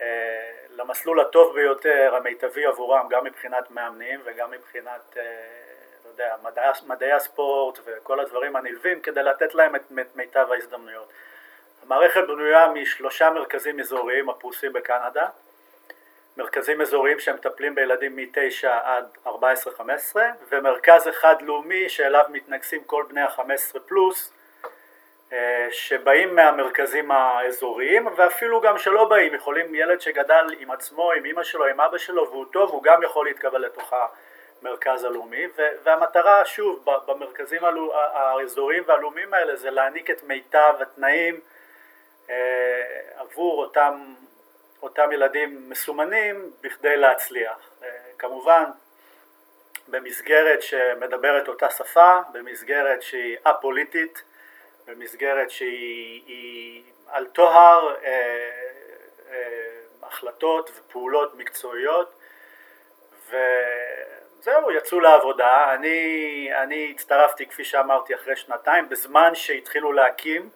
אה, 0.00 0.50
למסלול 0.70 1.20
הטוב 1.20 1.54
ביותר, 1.54 2.14
המיטבי 2.16 2.66
עבורם, 2.66 3.06
גם 3.10 3.24
מבחינת 3.24 3.70
מאמנים 3.70 4.20
וגם 4.24 4.50
מבחינת, 4.50 5.16
אה, 5.16 5.22
לא 6.04 6.10
יודע, 6.10 6.36
מדעי, 6.42 6.70
מדעי 6.86 7.12
הספורט 7.12 7.78
וכל 7.84 8.20
הדברים 8.20 8.56
הנלווים 8.56 9.00
כדי 9.00 9.22
לתת 9.22 9.54
להם 9.54 9.76
את 9.76 9.82
מיטב 10.14 10.52
ההזדמנויות. 10.52 11.12
המערכת 11.84 12.20
בנויה 12.28 12.68
משלושה 12.68 13.30
מרכזים 13.30 13.80
אזוריים 13.80 14.30
הפרוסים 14.30 14.72
בקנדה, 14.72 15.26
מרכזים 16.36 16.80
אזוריים 16.80 17.18
שמטפלים 17.18 17.74
בילדים 17.74 18.16
מ-9 18.16 18.66
עד 18.66 19.04
14-15 19.26 19.30
ומרכז 20.48 21.08
אחד 21.08 21.42
לאומי 21.42 21.88
שאליו 21.88 22.24
מתנגסים 22.28 22.84
כל 22.84 23.04
בני 23.08 23.20
ה-15 23.20 23.78
פלוס 23.86 24.32
אה, 25.32 25.68
שבאים 25.70 26.34
מהמרכזים 26.34 27.10
האזוריים 27.10 28.08
ואפילו 28.16 28.60
גם 28.60 28.78
שלא 28.78 29.04
באים, 29.04 29.34
יכולים 29.34 29.74
ילד 29.74 30.00
שגדל 30.00 30.46
עם 30.58 30.70
עצמו, 30.70 31.12
עם 31.12 31.24
אמא 31.24 31.42
שלו, 31.42 31.66
עם 31.66 31.80
אבא 31.80 31.98
שלו 31.98 32.30
והוא 32.30 32.46
טוב, 32.52 32.70
הוא 32.70 32.82
גם 32.82 33.02
יכול 33.02 33.26
להתקבל 33.26 33.58
לתוך 33.58 33.92
המרכז 34.62 35.04
הלאומי. 35.04 35.46
והמטרה 35.82 36.44
שוב 36.44 36.84
במרכזים 37.06 37.62
האזוריים 38.14 38.82
והלאומיים 38.86 39.34
האלה 39.34 39.56
זה 39.56 39.70
להעניק 39.70 40.10
את 40.10 40.22
מיטב 40.22 40.74
התנאים 40.80 41.40
עבור 43.14 43.62
אותם, 43.62 44.14
אותם 44.82 45.12
ילדים 45.12 45.70
מסומנים 45.70 46.50
בכדי 46.60 46.96
להצליח. 46.96 47.70
אה, 47.82 47.88
כמובן 48.18 48.64
במסגרת 49.88 50.62
שמדברת 50.62 51.48
אותה 51.48 51.70
שפה, 51.70 52.20
במסגרת 52.32 53.02
שהיא 53.02 53.36
א-פוליטית 53.44 54.22
במסגרת 54.86 55.50
שהיא 55.50 56.82
על 57.08 57.26
טוהר 57.26 57.94
אה, 58.04 58.10
אה, 59.30 59.78
החלטות 60.02 60.70
ופעולות 60.76 61.34
מקצועיות 61.34 62.14
וזהו, 63.26 64.70
יצאו 64.70 65.00
לעבודה, 65.00 65.74
אני, 65.74 66.50
אני 66.62 66.90
הצטרפתי 66.94 67.46
כפי 67.46 67.64
שאמרתי 67.64 68.14
אחרי 68.14 68.36
שנתיים 68.36 68.88
בזמן 68.88 69.34
שהתחילו 69.34 69.92
להקים 69.92 70.50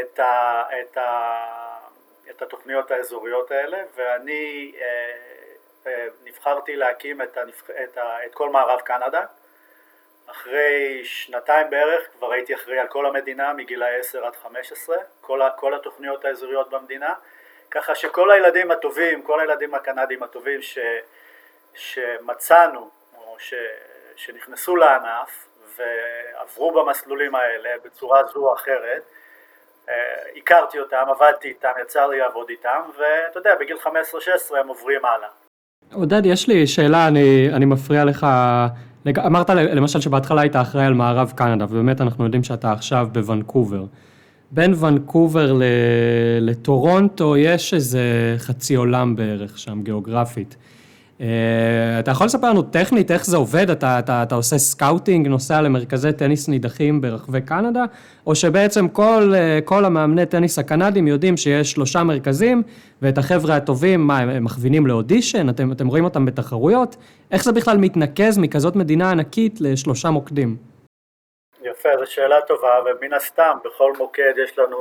את, 0.00 0.18
ה, 0.18 0.62
את, 0.80 0.96
ה, 0.96 1.38
את 2.30 2.42
התוכניות 2.42 2.90
האזוריות 2.90 3.50
האלה 3.50 3.82
ואני 3.94 4.72
אה, 4.80 5.14
אה, 5.86 6.06
נבחרתי 6.24 6.76
להקים 6.76 7.22
את, 7.22 7.36
הנבח, 7.36 7.70
את, 7.84 7.98
ה, 7.98 8.26
את 8.26 8.34
כל 8.34 8.48
מערב 8.48 8.80
קנדה. 8.80 9.24
אחרי 10.26 11.04
שנתיים 11.04 11.70
בערך 11.70 12.08
כבר 12.12 12.32
הייתי 12.32 12.54
אחראי 12.54 12.78
על 12.78 12.86
כל 12.86 13.06
המדינה 13.06 13.52
מגילאי 13.52 13.96
10 14.00 14.26
עד 14.26 14.36
15, 14.36 14.96
כל, 15.20 15.40
כל 15.56 15.74
התוכניות 15.74 16.24
האזוריות 16.24 16.70
במדינה, 16.70 17.14
ככה 17.70 17.94
שכל 17.94 18.30
הילדים 18.30 18.70
הטובים, 18.70 19.22
כל 19.22 19.40
הילדים 19.40 19.74
הקנדים 19.74 20.22
הטובים 20.22 20.62
ש, 20.62 20.78
שמצאנו 21.74 22.90
או 23.16 23.36
ש, 23.38 23.54
שנכנסו 24.16 24.76
לענף 24.76 25.48
ועברו 25.76 26.72
במסלולים 26.72 27.34
האלה 27.34 27.70
בצורה 27.84 28.24
זו 28.24 28.48
או 28.48 28.54
אחרת, 28.54 29.02
הכרתי 30.36 30.78
אותם, 30.78 30.96
עבדתי 31.08 31.48
איתם, 31.48 31.68
יצא 31.82 32.06
לי 32.06 32.18
לעבוד 32.18 32.46
איתם, 32.50 32.80
ואתה 32.98 33.38
יודע, 33.38 33.50
בגיל 33.60 33.76
15-16 33.76 33.88
הם 34.60 34.68
עוברים 34.68 35.00
הלאה. 35.04 35.28
עודד, 35.92 36.26
יש 36.26 36.48
לי 36.48 36.66
שאלה, 36.66 37.08
אני, 37.08 37.48
אני 37.52 37.64
מפריע 37.64 38.04
לך 38.04 38.26
אמרת 39.26 39.50
למשל 39.50 40.00
שבהתחלה 40.00 40.40
היית 40.40 40.56
אחראי 40.56 40.84
על 40.84 40.94
מערב 40.94 41.32
קנדה, 41.36 41.64
ובאמת 41.64 42.00
אנחנו 42.00 42.24
יודעים 42.24 42.44
שאתה 42.44 42.72
עכשיו 42.72 43.08
בוונקובר. 43.12 43.84
בין 44.50 44.72
וונקובר 44.72 45.52
לטורונטו 46.40 47.36
יש 47.36 47.74
איזה 47.74 48.00
חצי 48.38 48.74
עולם 48.74 49.16
בערך 49.16 49.58
שם, 49.58 49.82
גיאוגרפית. 49.82 50.56
אה, 51.18 51.22
אתה 52.00 52.10
יכול 52.10 52.26
לספר 52.26 52.50
לנו 52.50 52.62
טכנית 52.62 53.10
איך 53.10 53.26
זה 53.26 53.36
עובד? 53.36 53.70
אתה, 53.70 53.98
אתה, 53.98 54.22
אתה 54.22 54.34
עושה 54.34 54.58
scouting, 54.58 55.28
נוסע 55.28 55.60
למרכזי 55.60 56.12
טניס 56.12 56.48
נידחים 56.48 57.00
ברחבי 57.00 57.40
קנדה, 57.40 57.84
או 58.26 58.34
שבעצם 58.34 58.88
כל, 58.88 59.32
אה, 59.32 59.64
כל 59.64 59.84
המאמני 59.84 60.26
טניס 60.26 60.58
הקנדים 60.58 61.08
יודעים 61.08 61.36
שיש 61.36 61.72
שלושה 61.72 62.02
מרכזים, 62.02 62.62
ואת 63.02 63.18
החבר'ה 63.18 63.56
הטובים, 63.56 64.06
מה, 64.06 64.18
הם 64.18 64.44
מכווינים 64.44 64.86
לאודישן? 64.86 65.48
אתם, 65.48 65.72
אתם 65.72 65.86
רואים 65.86 66.04
אותם 66.04 66.24
בתחרויות? 66.26 66.96
איך 67.30 67.44
זה 67.44 67.52
בכלל 67.52 67.76
מתנקז 67.76 68.38
מכזאת 68.38 68.76
מדינה 68.76 69.10
ענקית 69.10 69.60
לשלושה 69.60 70.10
מוקדים? 70.10 70.56
יפה, 71.62 71.88
זו 71.98 72.12
שאלה 72.12 72.40
טובה, 72.46 72.68
ומן 72.84 73.12
הסתם 73.12 73.56
בכל 73.64 73.92
מוקד 73.98 74.32
יש 74.44 74.58
לנו 74.58 74.76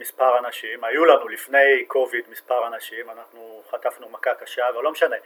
מספר 0.00 0.38
אנשים, 0.38 0.84
היו 0.84 1.04
לנו 1.04 1.28
לפני 1.28 1.84
קוביד 1.86 2.24
מספר 2.30 2.66
אנשים, 2.66 3.10
אנחנו 3.10 3.62
חטפנו 3.70 4.08
מכה 4.08 4.34
קשה, 4.34 4.68
אבל 4.68 4.82
לא 4.82 4.90
משנה. 4.92 5.16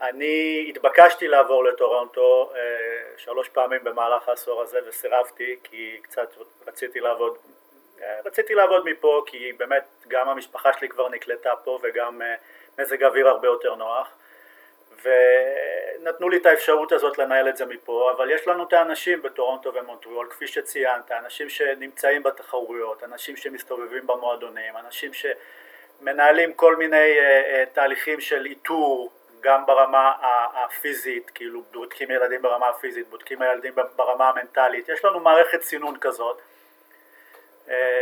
אני 0.00 0.66
התבקשתי 0.68 1.28
לעבור 1.28 1.64
לטורונטו 1.64 2.50
אה, 2.54 2.60
שלוש 3.16 3.48
פעמים 3.48 3.84
במהלך 3.84 4.28
העשור 4.28 4.62
הזה 4.62 4.78
וסירבתי 4.88 5.56
כי 5.62 5.98
קצת 6.02 6.34
רציתי 6.66 7.00
לעבוד 7.00 7.36
אה, 8.02 8.20
רציתי 8.24 8.54
לעבוד 8.54 8.84
מפה 8.84 9.22
כי 9.26 9.52
באמת 9.52 9.84
גם 10.08 10.28
המשפחה 10.28 10.72
שלי 10.72 10.88
כבר 10.88 11.08
נקלטה 11.08 11.56
פה 11.64 11.78
וגם 11.82 12.22
אה, 12.22 12.34
מזג 12.78 13.04
אוויר 13.04 13.28
הרבה 13.28 13.48
יותר 13.48 13.74
נוח 13.74 14.08
ונתנו 15.04 16.28
לי 16.28 16.36
את 16.36 16.46
האפשרות 16.46 16.92
הזאת 16.92 17.18
לנהל 17.18 17.48
את 17.48 17.56
זה 17.56 17.66
מפה 17.66 18.12
אבל 18.16 18.30
יש 18.30 18.46
לנו 18.48 18.64
את 18.64 18.72
האנשים 18.72 19.22
בטורונטו 19.22 19.74
ומונטריאול 19.74 20.26
כפי 20.30 20.46
שציינת, 20.46 21.12
אנשים 21.12 21.48
שנמצאים 21.48 22.22
בתחרויות, 22.22 23.04
אנשים 23.04 23.36
שמסתובבים 23.36 24.06
במועדונים, 24.06 24.76
אנשים 24.76 25.10
שמנהלים 25.12 26.52
כל 26.52 26.76
מיני 26.76 27.16
תהליכים 27.72 28.20
של 28.20 28.46
איתור 28.46 29.10
גם 29.40 29.66
ברמה 29.66 30.12
הפיזית, 30.54 31.30
כאילו 31.30 31.62
בודקים 31.72 32.10
ילדים 32.10 32.42
ברמה 32.42 32.68
הפיזית, 32.68 33.08
בודקים 33.08 33.42
ילדים 33.42 33.72
ברמה 33.96 34.28
המנטלית, 34.28 34.88
יש 34.88 35.04
לנו 35.04 35.20
מערכת 35.20 35.62
סינון 35.62 35.96
כזאת. 36.00 36.36
אה, 36.36 36.55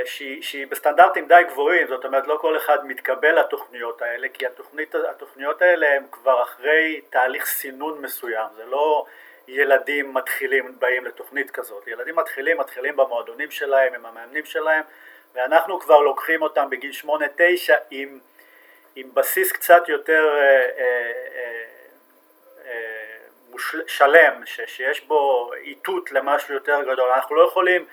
שהיא, 0.04 0.42
שהיא 0.42 0.66
בסטנדרטים 0.66 1.28
די 1.28 1.42
גבוהים, 1.48 1.86
זאת 1.86 2.04
אומרת 2.04 2.26
לא 2.26 2.38
כל 2.40 2.56
אחד 2.56 2.86
מתקבל 2.86 3.40
לתוכניות 3.40 4.02
האלה 4.02 4.28
כי 4.28 4.46
התוכנית, 4.46 4.94
התוכניות 4.94 5.62
האלה 5.62 5.94
הן 5.94 6.02
כבר 6.10 6.42
אחרי 6.42 7.00
תהליך 7.10 7.46
סינון 7.46 8.02
מסוים, 8.02 8.46
זה 8.56 8.64
לא 8.64 9.06
ילדים 9.48 10.14
מתחילים 10.14 10.74
באים 10.78 11.04
לתוכנית 11.04 11.50
כזאת, 11.50 11.88
ילדים 11.88 12.16
מתחילים, 12.16 12.58
מתחילים 12.58 12.96
במועדונים 12.96 13.50
שלהם, 13.50 13.94
עם 13.94 14.06
המאמנים 14.06 14.44
שלהם 14.44 14.82
ואנחנו 15.34 15.80
כבר 15.80 16.00
לוקחים 16.00 16.42
אותם 16.42 16.70
בגיל 16.70 16.92
8-9 17.04 17.08
עם 17.90 18.18
עם 18.96 19.08
בסיס 19.14 19.52
קצת 19.52 19.88
יותר 19.88 20.36
אה, 20.38 20.66
אה, 20.78 21.12
אה, 22.66 23.82
שלם, 23.86 24.42
שיש 24.46 25.00
בו 25.00 25.50
איתות 25.54 26.12
למשהו 26.12 26.54
יותר 26.54 26.82
גדול, 26.82 27.10
אנחנו 27.10 27.36
לא 27.36 27.48
יכולים 27.48 27.86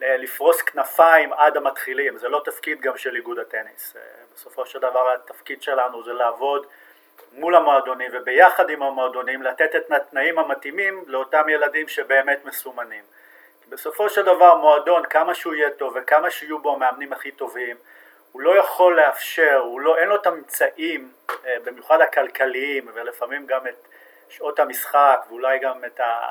לפרוס 0.00 0.62
כנפיים 0.62 1.32
עד 1.32 1.56
המתחילים, 1.56 2.18
זה 2.18 2.28
לא 2.28 2.42
תפקיד 2.44 2.80
גם 2.80 2.96
של 2.96 3.16
איגוד 3.16 3.38
הטניס, 3.38 3.96
בסופו 4.34 4.66
של 4.66 4.78
דבר 4.78 5.14
התפקיד 5.14 5.62
שלנו 5.62 6.02
זה 6.04 6.12
לעבוד 6.12 6.66
מול 7.32 7.54
המועדונים 7.54 8.10
וביחד 8.14 8.70
עם 8.70 8.82
המועדונים 8.82 9.42
לתת 9.42 9.76
את 9.76 9.92
התנאים 9.92 10.38
המתאימים 10.38 11.04
לאותם 11.06 11.48
ילדים 11.48 11.88
שבאמת 11.88 12.44
מסומנים. 12.44 13.04
בסופו 13.68 14.08
של 14.08 14.22
דבר 14.22 14.54
מועדון 14.54 15.06
כמה 15.06 15.34
שהוא 15.34 15.54
יהיה 15.54 15.70
טוב 15.70 15.96
וכמה 15.96 16.30
שיהיו 16.30 16.58
בו 16.58 16.74
המאמנים 16.74 17.12
הכי 17.12 17.30
טובים 17.30 17.76
הוא 18.32 18.42
לא 18.42 18.58
יכול 18.58 18.96
לאפשר, 18.96 19.60
הוא 19.64 19.80
לא, 19.80 19.98
אין 19.98 20.08
לו 20.08 20.16
את 20.16 20.26
האמצעים, 20.26 21.12
אה, 21.46 21.56
במיוחד 21.64 22.00
הכלכליים 22.00 22.88
ולפעמים 22.94 23.46
גם 23.46 23.66
את 23.66 23.88
שעות 24.28 24.58
המשחק 24.58 25.24
ואולי 25.28 25.58
גם 25.58 25.84
את, 25.84 26.00
ה, 26.00 26.30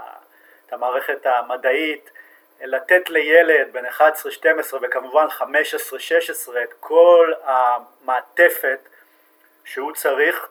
את 0.67 0.73
המערכת 0.73 1.25
המדעית 1.25 2.09
לתת 2.63 3.09
לילד 3.09 3.73
בן 3.73 3.85
11-12 3.85 3.99
וכמובן 4.81 5.25
15-16 5.39 5.43
את 6.63 6.73
כל 6.79 7.33
המעטפת 7.43 8.79
שהוא 9.65 9.91
צריך 9.91 10.47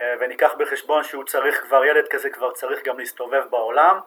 אה, 0.00 0.14
וניקח 0.20 0.54
בחשבון 0.58 1.04
שהוא 1.04 1.24
צריך 1.24 1.62
כבר, 1.62 1.84
ילד 1.84 2.08
כזה 2.08 2.30
כבר 2.30 2.52
צריך 2.52 2.84
גם 2.84 2.98
להסתובב 2.98 3.42
בעולם 3.50 4.00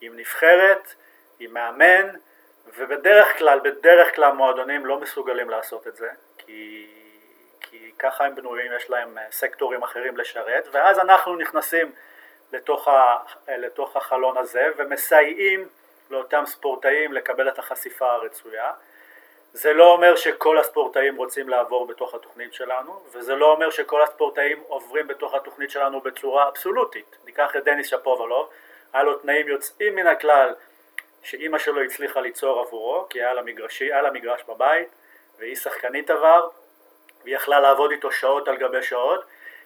עם 0.00 0.16
נבחרת, 0.16 0.94
עם 1.38 1.54
מאמן 1.54 2.08
ובדרך 2.76 3.38
כלל, 3.38 3.60
בדרך 3.64 4.14
כלל 4.14 4.32
מועדונים 4.32 4.86
לא 4.86 5.00
מסוגלים 5.00 5.50
לעשות 5.50 5.86
את 5.86 5.96
זה 5.96 6.08
כי, 6.38 6.86
כי 7.60 7.92
ככה 7.98 8.24
הם 8.24 8.34
בנויים, 8.34 8.72
יש 8.76 8.90
להם 8.90 9.18
אה, 9.18 9.24
סקטורים 9.30 9.82
אחרים 9.82 10.16
לשרת 10.16 10.68
ואז 10.72 10.98
אנחנו 10.98 11.36
נכנסים 11.36 11.92
לתוך, 12.52 12.88
ה, 12.88 13.16
לתוך 13.48 13.96
החלון 13.96 14.36
הזה 14.36 14.66
ומסייעים 14.76 15.68
לאותם 16.10 16.42
ספורטאים 16.46 17.12
לקבל 17.12 17.48
את 17.48 17.58
החשיפה 17.58 18.12
הרצויה. 18.12 18.72
זה 19.52 19.72
לא 19.72 19.92
אומר 19.92 20.16
שכל 20.16 20.58
הספורטאים 20.58 21.16
רוצים 21.16 21.48
לעבור 21.48 21.86
בתוך 21.86 22.14
התוכנית 22.14 22.54
שלנו 22.54 23.00
וזה 23.12 23.34
לא 23.34 23.52
אומר 23.52 23.70
שכל 23.70 24.02
הספורטאים 24.02 24.62
עוברים 24.68 25.06
בתוך 25.06 25.34
התוכנית 25.34 25.70
שלנו 25.70 26.00
בצורה 26.00 26.48
אבסולוטית. 26.48 27.16
ניקח 27.24 27.56
את 27.56 27.64
דניס 27.64 27.86
שפובלוב, 27.86 28.50
היה 28.92 29.02
לו 29.02 29.14
תנאים 29.14 29.48
יוצאים 29.48 29.94
מן 29.94 30.06
הכלל 30.06 30.54
שאימא 31.22 31.58
שלו 31.58 31.82
הצליחה 31.82 32.20
ליצור 32.20 32.60
עבורו 32.60 33.06
כי 33.10 33.18
היה 33.18 33.34
לה, 33.34 33.42
מגרשי, 33.42 33.84
היה 33.84 34.02
לה 34.02 34.10
מגרש 34.10 34.40
בבית 34.48 34.88
והיא 35.38 35.56
שחקנית 35.56 36.10
עבר 36.10 36.48
והיא 37.24 37.36
יכלה 37.36 37.60
לעבוד 37.60 37.90
איתו 37.90 38.12
שעות 38.12 38.48
על 38.48 38.56
גבי 38.56 38.82
שעות 38.82 39.24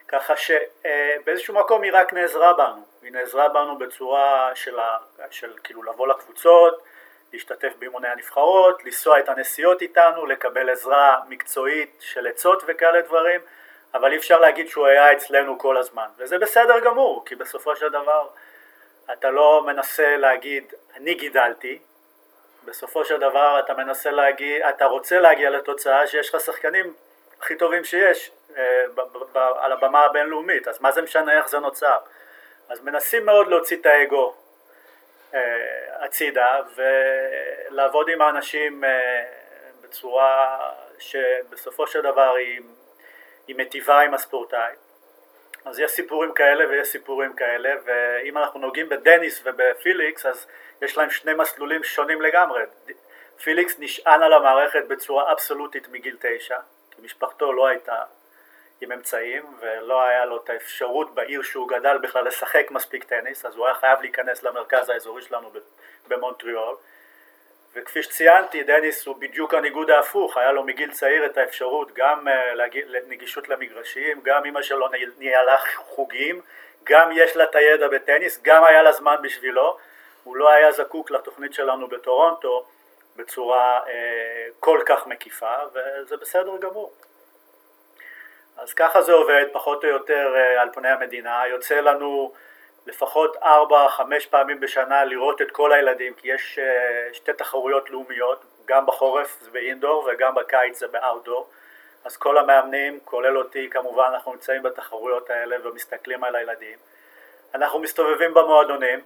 ככה 0.08 0.34
שבאיזשהו 0.37 1.54
מקום 1.54 1.82
היא 1.82 1.92
רק 1.94 2.12
נעזרה 2.12 2.52
בנו, 2.52 2.82
היא 3.02 3.12
נעזרה 3.12 3.49
בנו 3.49 3.78
בצורה 3.78 4.50
של, 4.54 4.78
ה, 4.78 4.97
של 5.30 5.52
כאילו 5.64 5.82
לבוא 5.82 6.09
לקבוצות, 6.09 6.82
להשתתף 7.32 7.73
באימוני 7.78 8.09
הנבחרות, 8.09 8.85
לנסוע 8.85 9.18
את 9.18 9.28
הנסיעות 9.28 9.82
איתנו, 9.82 10.26
לקבל 10.26 10.71
עזרה 10.71 11.21
מקצועית 11.28 11.97
של 12.00 12.26
עצות 12.26 12.62
וכאלה 12.66 13.00
דברים, 13.00 13.40
אבל 13.94 14.12
אי 14.12 14.16
אפשר 14.16 14.38
להגיד 14.38 14.68
שהוא 14.68 14.87
היה 14.87 15.12
אצלנו 15.12 15.59
כל 15.59 15.76
הזמן, 15.76 16.06
וזה 16.18 16.38
בסדר 16.38 16.80
גמור, 16.80 17.23
כי 17.26 17.35
בסופו 17.35 17.76
של 17.76 17.88
דבר 17.88 18.28
אתה 19.12 19.30
לא 19.30 19.62
מנסה 19.66 20.16
להגיד 20.16 20.75
אני 20.97 21.14
גידלתי, 21.14 21.78
בסופו 22.64 23.04
של 23.04 23.18
דבר 23.21 23.61
אתה 23.64 23.75
מנסה 23.75 24.11
להגיד, 24.11 24.62
אתה 24.62 24.85
רוצה 24.85 25.21
להגיע 25.21 25.50
לתוצאה 25.50 26.06
שיש 26.06 26.35
לך 26.35 26.40
שחקנים 26.40 26.94
הכי 27.40 27.56
טובים 27.56 27.85
שיש 27.85 28.30
אה, 28.56 28.85
על 29.35 29.73
הבמה 29.73 30.04
הבינלאומית, 30.04 30.68
אז 30.68 30.80
מה 30.80 30.92
זה 30.92 31.02
משנה 31.02 31.38
איך 31.38 31.49
זה 31.49 31.59
נוצר? 31.59 31.99
אז 32.69 32.81
מנסים 32.85 33.26
מאוד 33.26 33.49
להוציא 33.49 33.76
את 33.76 33.87
האגו 33.87 34.35
אה, 35.35 36.04
הצידה 36.04 36.61
ולעבוד 36.75 38.09
עם 38.09 38.23
האנשים 38.23 38.85
אה, 38.85 39.25
בצורה 39.81 40.71
שבסופו 40.99 41.87
של 41.87 42.00
דבר 42.00 42.35
היא, 42.35 42.61
היא 43.47 43.57
מטיבה 43.57 44.00
עם 44.00 44.14
הספורטאי. 44.14 44.73
אז 45.64 45.78
יש 45.81 45.90
סיפורים 45.90 46.33
כאלה 46.33 46.69
ויש 46.69 46.88
סיפורים 46.88 47.33
כאלה 47.33 47.75
ואם 47.85 48.38
אנחנו 48.38 48.61
נוגעים 48.61 48.88
בדניס 48.88 49.42
ובפליקס 49.44 50.26
אז 50.26 50.47
יש 50.83 50.97
להם 50.97 51.11
שני 51.11 51.35
מסלולים 51.35 51.85
שונים 51.85 52.23
לגמרי. 52.23 52.62
פליקס 53.42 53.78
נשען 53.78 54.23
על 54.23 54.33
המערכת 54.33 54.85
בצורה 54.88 55.33
אבסולוטית 55.33 55.88
מגיל 55.88 56.16
תשע 56.21 56.59
כי 56.90 57.02
משפחתו 57.02 57.52
לא 57.52 57.66
הייתה 57.66 58.02
עם 58.82 58.92
אמצעים 58.92 59.42
ולא 59.60 60.02
היה 60.02 60.24
לו 60.24 60.36
את 60.36 60.50
האפשרות 60.50 61.14
בעיר 61.14 61.42
שהוא 61.42 61.68
גדל 61.68 61.98
בכלל 61.98 62.26
לשחק 62.26 62.70
מספיק 62.70 63.04
טניס 63.04 63.44
אז 63.44 63.56
הוא 63.56 63.66
היה 63.66 63.74
חייב 63.74 64.00
להיכנס 64.00 64.42
למרכז 64.42 64.88
האזורי 64.88 65.22
שלנו 65.22 65.50
במונטריאול. 66.08 66.76
וכפי 67.74 68.02
שציינתי 68.02 68.62
דניס 68.62 69.06
הוא 69.06 69.16
בדיוק 69.16 69.54
הניגוד 69.54 69.90
ההפוך 69.90 70.36
היה 70.36 70.52
לו 70.52 70.64
מגיל 70.64 70.92
צעיר 70.92 71.26
את 71.26 71.38
האפשרות 71.38 71.92
גם 71.94 72.28
אה, 72.28 72.54
נגישות 73.08 73.48
למגרשים 73.48 74.20
גם 74.22 74.44
אמא 74.44 74.62
שלו 74.62 74.86
ניהלה 75.18 75.56
חוגים 75.76 76.40
גם 76.84 77.10
יש 77.12 77.36
לה 77.36 77.44
את 77.44 77.54
הידע 77.54 77.88
בטניס 77.88 78.40
גם 78.42 78.64
היה 78.64 78.83
לה 78.83 78.92
זמן 78.92 79.16
בשבילו. 79.22 79.78
הוא 80.24 80.37
לא 80.37 80.50
היה 80.50 80.72
זקוק 80.72 81.11
לתוכנית 81.11 81.54
שלנו 81.54 81.88
בטורונטו 81.88 82.66
בצורה 83.16 83.80
אה, 83.88 84.46
כל 84.61 84.80
כך 84.87 85.07
מקיפה 85.07 85.54
וזה 85.72 86.16
בסדר 86.16 86.57
גמור 86.57 86.92
אז 88.56 88.74
ככה 88.74 89.02
זה 89.02 89.12
עובד 89.12 89.44
פחות 89.52 89.84
או 89.84 89.88
יותר 89.88 90.34
אה, 90.36 90.62
על 90.62 90.68
פני 90.72 90.88
המדינה, 90.88 91.42
יוצא 91.50 91.80
לנו 91.80 92.32
לפחות 92.86 93.36
4-5 93.36 93.42
פעמים 94.30 94.60
בשנה 94.60 95.04
לראות 95.04 95.42
את 95.42 95.50
כל 95.50 95.72
הילדים 95.72 96.14
כי 96.14 96.28
יש 96.28 96.58
אה, 96.58 97.08
שתי 97.12 97.32
תחרויות 97.32 97.90
לאומיות, 97.90 98.44
גם 98.66 98.86
בחורף 98.86 99.40
זה 99.40 99.50
באינדור 99.50 100.08
וגם 100.12 100.34
בקיץ 100.34 100.78
זה 100.78 100.88
באאוטדור 100.88 101.48
אז 102.04 102.16
כל 102.16 102.38
המאמנים, 102.38 102.98
כולל 103.04 103.38
אותי 103.38 103.68
כמובן, 103.70 104.10
אנחנו 104.12 104.32
נמצאים 104.32 104.62
בתחרויות 104.62 105.30
האלה 105.30 105.56
ומסתכלים 105.64 106.24
על 106.24 106.36
הילדים. 106.36 106.78
אנחנו 107.54 107.78
מסתובבים 107.78 108.34
במועדונים, 108.34 109.00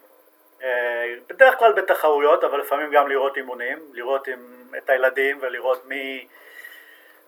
אה, 0.62 1.14
בדרך 1.28 1.59
כלל 1.59 1.72
בתחרויות 1.72 2.44
אבל 2.44 2.61
לפעמים 2.61 2.90
גם 2.90 3.09
לראות 3.09 3.37
אימונים, 3.37 3.78
לראות 3.92 4.28
את 4.76 4.90
הילדים 4.90 5.38
ולראות 5.40 5.85
מי 5.85 6.26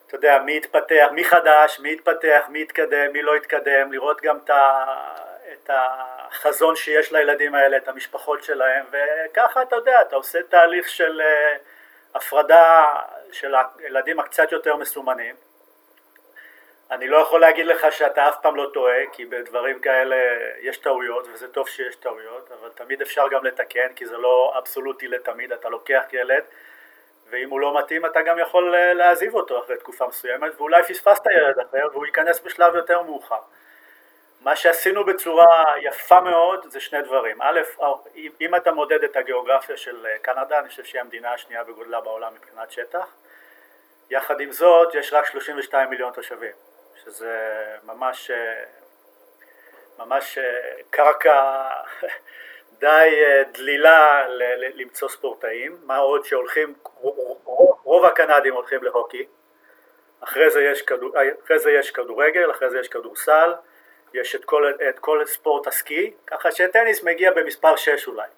אתה 0.08 0.16
יודע, 0.16 0.38
מי 0.38 0.56
התפתח, 0.56 1.08
מי 1.12 1.24
חדש, 1.24 1.80
מי 1.80 1.92
התפתח, 1.92 2.44
מי 2.48 2.62
התקדם, 2.62 3.12
מי 3.12 3.22
לא 3.22 3.34
התקדם, 3.34 3.92
לראות 3.92 4.20
גם 4.20 4.38
את, 4.44 4.50
ה, 4.50 4.84
את 5.52 5.70
החזון 5.72 6.76
שיש 6.76 7.12
לילדים 7.12 7.54
האלה, 7.54 7.76
את 7.76 7.88
המשפחות 7.88 8.42
שלהם, 8.42 8.84
וככה 8.90 9.62
אתה 9.62 9.76
יודע, 9.76 10.00
אתה 10.00 10.16
עושה 10.16 10.42
תהליך 10.42 10.88
של 10.88 11.20
אה, 11.20 11.56
הפרדה 12.14 12.86
של 13.32 13.54
הילדים 13.78 14.20
הקצת 14.20 14.52
יותר 14.52 14.76
מסומנים. 14.76 15.34
אני 16.90 17.08
לא 17.08 17.16
יכול 17.16 17.40
להגיד 17.40 17.66
לך 17.66 17.92
שאתה 17.92 18.28
אף 18.28 18.36
פעם 18.42 18.56
לא 18.56 18.70
טועה, 18.74 19.00
כי 19.12 19.24
בדברים 19.24 19.80
כאלה 19.80 20.16
יש 20.60 20.76
טעויות, 20.76 21.26
וזה 21.32 21.48
טוב 21.48 21.68
שיש 21.68 21.96
טעויות, 21.96 22.50
אבל 22.60 22.68
תמיד 22.74 23.02
אפשר 23.02 23.28
גם 23.30 23.44
לתקן, 23.44 23.92
כי 23.96 24.06
זה 24.06 24.16
לא 24.16 24.54
אבסולוטי 24.58 25.08
לתמיד, 25.08 25.52
אתה 25.52 25.68
לוקח 25.68 26.02
ילד 26.12 26.44
ואם 27.30 27.50
הוא 27.50 27.60
לא 27.60 27.78
מתאים 27.78 28.06
אתה 28.06 28.22
גם 28.22 28.38
יכול 28.38 28.74
אה, 28.74 28.94
להעזיב 28.94 29.34
אותו 29.34 29.64
אחרי 29.64 29.76
תקופה 29.76 30.06
מסוימת 30.06 30.52
ואולי 30.56 30.82
פספסת 30.82 31.26
ילד 31.26 31.58
אחר 31.58 31.86
והוא 31.92 32.06
ייכנס 32.06 32.40
בשלב 32.40 32.74
יותר 32.74 33.02
מאוחר. 33.02 33.40
מה 34.40 34.56
שעשינו 34.56 35.04
בצורה 35.04 35.64
יפה 35.82 36.20
מאוד 36.20 36.66
זה 36.70 36.80
שני 36.80 37.02
דברים, 37.02 37.42
א', 37.42 37.60
אה, 37.82 37.92
אם 38.40 38.54
אתה 38.54 38.72
מודד 38.72 39.04
את 39.04 39.16
הגיאוגרפיה 39.16 39.76
של 39.76 40.06
אה, 40.06 40.18
קנדה, 40.18 40.58
אני 40.58 40.68
חושב 40.68 40.84
שהיא 40.84 41.00
המדינה 41.00 41.32
השנייה 41.32 41.64
בגודלה 41.64 42.00
בעולם 42.00 42.34
מבחינת 42.34 42.70
שטח, 42.70 43.06
יחד 44.10 44.40
עם 44.40 44.52
זאת 44.52 44.94
יש 44.94 45.12
רק 45.12 45.26
32 45.26 45.90
מיליון 45.90 46.12
תושבים, 46.12 46.52
שזה 47.04 47.64
ממש, 47.82 48.30
ממש 49.98 50.38
קרקע 50.90 51.68
די 52.78 53.24
אה, 53.24 53.42
דלילה 53.52 54.28
למצוא 54.74 55.08
ספורטאים, 55.08 55.76
מה 55.82 55.96
עוד 55.96 56.24
שהולכים, 56.24 56.74
רוב 57.84 58.04
הקנדים 58.04 58.54
הולכים 58.54 58.84
להוקי, 58.84 59.26
אחרי 60.20 60.50
זה 60.50 60.62
יש, 60.62 60.82
כדור, 60.82 61.18
אה, 61.18 61.22
אחרי 61.44 61.58
זה 61.58 61.70
יש 61.70 61.90
כדורגל, 61.90 62.50
אחרי 62.50 62.70
זה 62.70 62.78
יש 62.78 62.88
כדורסל, 62.88 63.54
יש 64.14 64.34
את 64.34 64.44
כל, 64.44 64.72
את 64.88 64.98
כל 64.98 65.26
ספורט 65.26 65.66
הסקי, 65.66 66.12
ככה 66.26 66.52
שטניס 66.52 67.02
מגיע 67.02 67.30
במספר 67.30 67.76
6 67.76 68.08
אולי. 68.08 68.28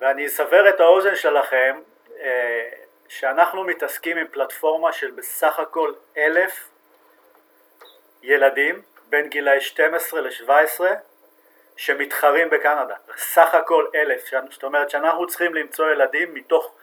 ואני 0.00 0.26
אסבר 0.26 0.68
את 0.68 0.80
האוזן 0.80 1.14
שלכם 1.14 1.80
אה, 2.20 2.68
שאנחנו 3.08 3.64
מתעסקים 3.64 4.16
עם 4.16 4.26
פלטפורמה 4.26 4.92
של 4.92 5.10
בסך 5.10 5.58
הכל 5.58 5.92
אלף 6.16 6.68
ילדים 8.22 8.82
בין 9.08 9.28
גילאי 9.28 9.60
12 9.60 10.20
ל-17 10.20 10.80
שמתחרים 11.76 12.50
בקנדה, 12.50 12.94
סך 13.16 13.54
הכל 13.54 13.84
אלף, 13.94 14.30
זאת 14.50 14.64
אומרת 14.64 14.90
שאנחנו 14.90 15.26
צריכים 15.26 15.54
למצוא 15.54 15.90
ילדים 15.90 16.34
מתוך, 16.34 16.74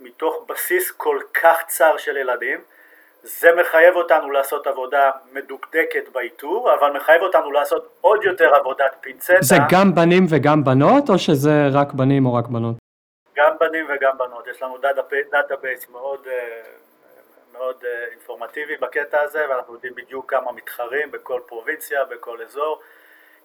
מתוך 0.00 0.44
בסיס 0.48 0.90
כל 0.90 1.18
כך 1.34 1.62
צר 1.66 1.96
של 1.96 2.16
ילדים, 2.16 2.60
זה 3.22 3.48
מחייב 3.60 3.96
אותנו 3.96 4.30
לעשות 4.30 4.66
עבודה 4.66 5.10
מדוקדקת 5.32 6.08
באיתור, 6.12 6.74
אבל 6.74 6.92
מחייב 6.96 7.22
אותנו 7.22 7.52
לעשות 7.52 7.88
עוד 8.00 8.24
יותר 8.24 8.54
עבודת 8.54 8.96
פינצטה. 9.00 9.34
זה 9.40 9.56
גם 9.70 9.94
בנים 9.94 10.26
וגם 10.28 10.64
בנות, 10.64 11.08
או 11.08 11.18
שזה 11.18 11.52
רק 11.72 11.92
בנים 11.92 12.26
או 12.26 12.34
רק 12.34 12.46
בנות? 12.46 12.76
גם 13.36 13.52
בנים 13.60 13.86
וגם 13.88 14.18
בנות, 14.18 14.46
יש 14.46 14.62
לנו 14.62 14.78
database 15.32 15.88
מאוד, 15.88 16.26
אה, 16.26 16.62
מאוד 17.52 17.76
אה, 17.84 18.04
אינפורמטיבי 18.10 18.76
בקטע 18.76 19.20
הזה, 19.20 19.44
ואנחנו 19.50 19.74
יודעים 19.74 19.94
בדיוק 19.94 20.30
כמה 20.30 20.52
מתחרים 20.52 21.10
בכל 21.10 21.40
פרובינציה, 21.46 22.04
בכל 22.04 22.42
אזור. 22.42 22.80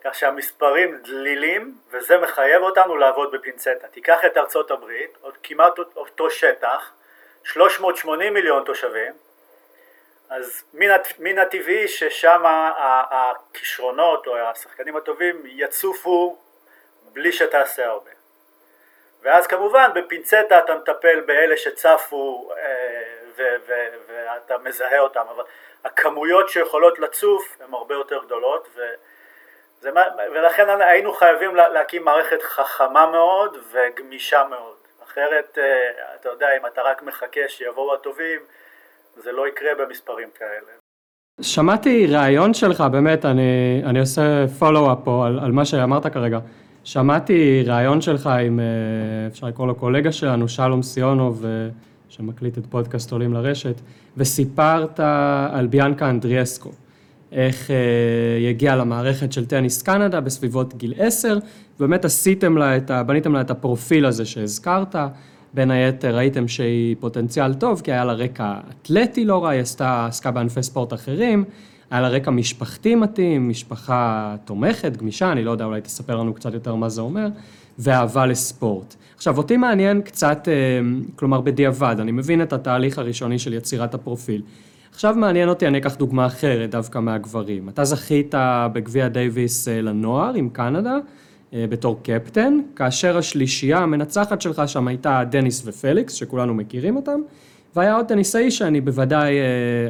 כך 0.04 0.14
שהמספרים 0.14 0.96
דלילים 1.02 1.74
וזה 1.90 2.18
מחייב 2.18 2.62
אותנו 2.62 2.96
לעבוד 2.96 3.32
בפינצטה. 3.32 3.88
תיקח 3.90 4.24
את 4.24 4.36
ארצות 4.36 4.70
הברית, 4.70 5.18
עוד 5.20 5.36
כמעט 5.42 5.78
אותו 5.78 6.30
שטח, 6.30 6.92
380 7.44 8.34
מיליון 8.34 8.64
תושבים, 8.64 9.12
אז 10.30 10.64
מן, 10.74 10.88
מן 11.18 11.38
הטבעי 11.38 11.88
ששם 11.88 12.42
הכישרונות 13.10 14.26
או 14.26 14.36
השחקנים 14.36 14.96
הטובים 14.96 15.42
יצופו 15.44 16.38
בלי 17.12 17.32
שתעשה 17.32 17.86
הרבה. 17.86 18.10
ואז 19.22 19.46
כמובן 19.46 19.90
בפינצטה 19.94 20.58
אתה 20.58 20.74
מטפל 20.74 21.20
באלה 21.20 21.56
שצפו 21.56 22.52
ואתה 23.36 24.58
מזהה 24.58 24.98
אותם, 24.98 25.24
אבל 25.30 25.44
הכמויות 25.84 26.48
שיכולות 26.48 26.98
לצוף 26.98 27.56
הן 27.60 27.74
הרבה 27.74 27.94
יותר 27.94 28.24
גדולות 28.24 28.68
וזה, 29.82 29.90
ולכן 30.34 30.66
היינו 30.80 31.12
חייבים 31.12 31.56
להקים 31.74 32.04
מערכת 32.04 32.42
חכמה 32.42 33.10
מאוד 33.10 33.56
וגמישה 33.72 34.42
מאוד, 34.50 34.76
אחרת 35.04 35.58
אתה 36.20 36.28
יודע 36.28 36.46
אם 36.60 36.66
אתה 36.66 36.82
רק 36.82 37.02
מחכה 37.02 37.40
שיבואו 37.48 37.94
הטובים 37.94 38.40
זה 39.16 39.32
לא 39.32 39.48
יקרה 39.48 39.70
במספרים 39.78 40.28
כאלה. 40.38 40.72
שמעתי 41.40 42.06
ראיון 42.06 42.54
שלך, 42.54 42.80
באמת, 42.92 43.24
אני, 43.24 43.82
אני 43.86 44.00
עושה 44.00 44.22
פולו-אפ 44.58 44.98
פה 45.04 45.26
על, 45.26 45.38
על 45.44 45.52
מה 45.52 45.64
שאמרת 45.64 46.06
כרגע. 46.06 46.38
שמעתי 46.84 47.64
ראיון 47.66 48.00
שלך 48.00 48.26
עם, 48.26 48.60
אפשר 49.30 49.46
לקרוא 49.46 49.66
לו 49.66 49.74
קולגה 49.74 50.12
שלנו, 50.12 50.48
שלום 50.48 50.82
סיונוב, 50.82 51.44
שמקליט 52.08 52.58
את 52.58 52.66
פודקאסט 52.70 53.12
עולים 53.12 53.34
לרשת, 53.34 53.74
וסיפרת 54.16 55.00
על 55.52 55.66
ביאנקה 55.66 56.10
אנדריאסקו, 56.10 56.70
איך 57.32 57.70
היא 58.38 58.48
הגיעה 58.48 58.76
למערכת 58.76 59.32
של 59.32 59.46
טניס 59.46 59.82
קנדה 59.82 60.20
בסביבות 60.20 60.74
גיל 60.76 60.94
עשר, 60.98 61.38
ובאמת 61.76 62.04
עשיתם 62.04 62.56
לה 62.56 62.76
את 62.76 62.90
ה... 62.90 63.02
בניתם 63.02 63.32
לה 63.32 63.40
את 63.40 63.50
הפרופיל 63.50 64.06
הזה 64.06 64.24
שהזכרת, 64.24 64.96
בין 65.54 65.70
היתר 65.70 66.16
ראיתם 66.16 66.48
שהיא 66.48 66.96
פוטנציאל 67.00 67.54
טוב, 67.54 67.80
כי 67.84 67.92
היה 67.92 68.04
לה 68.04 68.12
רקע 68.12 68.54
אתלטי 68.70 69.24
לא 69.24 69.44
רע, 69.44 69.50
היא 69.50 69.60
עשתה, 69.60 70.06
עסקה 70.06 70.30
בענפי 70.30 70.62
ספורט 70.62 70.92
אחרים, 70.92 71.44
היה 71.90 72.00
לה 72.00 72.08
רקע 72.08 72.30
משפחתי 72.30 72.94
מתאים, 72.94 73.48
משפחה 73.48 74.34
תומכת, 74.44 74.96
גמישה, 74.96 75.32
אני 75.32 75.44
לא 75.44 75.50
יודע, 75.50 75.64
אולי 75.64 75.80
תספר 75.80 76.16
לנו 76.16 76.34
קצת 76.34 76.54
יותר 76.54 76.74
מה 76.74 76.88
זה 76.88 77.00
אומר, 77.00 77.26
ואהבה 77.78 78.26
לספורט. 78.26 78.94
עכשיו, 79.16 79.38
אותי 79.38 79.56
מעניין 79.56 80.02
קצת, 80.02 80.48
כלומר 81.16 81.40
בדיעבד, 81.40 81.96
אני 81.98 82.12
מבין 82.12 82.42
את 82.42 82.52
התהליך 82.52 82.98
הראשוני 82.98 83.38
של 83.38 83.52
יצירת 83.52 83.94
הפרופיל. 83.94 84.42
עכשיו 84.92 85.14
מעניין 85.14 85.48
אותי, 85.48 85.66
אני 85.66 85.78
אקח 85.78 85.96
דוגמה 85.96 86.26
אחרת, 86.26 86.70
דווקא 86.70 86.98
מהגברים. 86.98 87.68
אתה 87.68 87.84
זכית 87.84 88.34
בגביע 88.72 89.08
דייוויס 89.08 89.68
לנוער 89.68 90.34
עם 90.34 90.48
קנדה, 90.48 90.96
בתור 91.52 92.00
קפטן, 92.02 92.60
כאשר 92.76 93.16
השלישייה 93.16 93.78
המנצחת 93.78 94.40
שלך 94.40 94.62
שם 94.66 94.88
הייתה 94.88 95.22
דניס 95.30 95.62
ופליקס, 95.66 96.14
שכולנו 96.14 96.54
מכירים 96.54 96.96
אותם, 96.96 97.20
והיה 97.76 97.96
עוד 97.96 98.06
טניסאי 98.06 98.50
שאני 98.50 98.80
בוודאי 98.80 99.34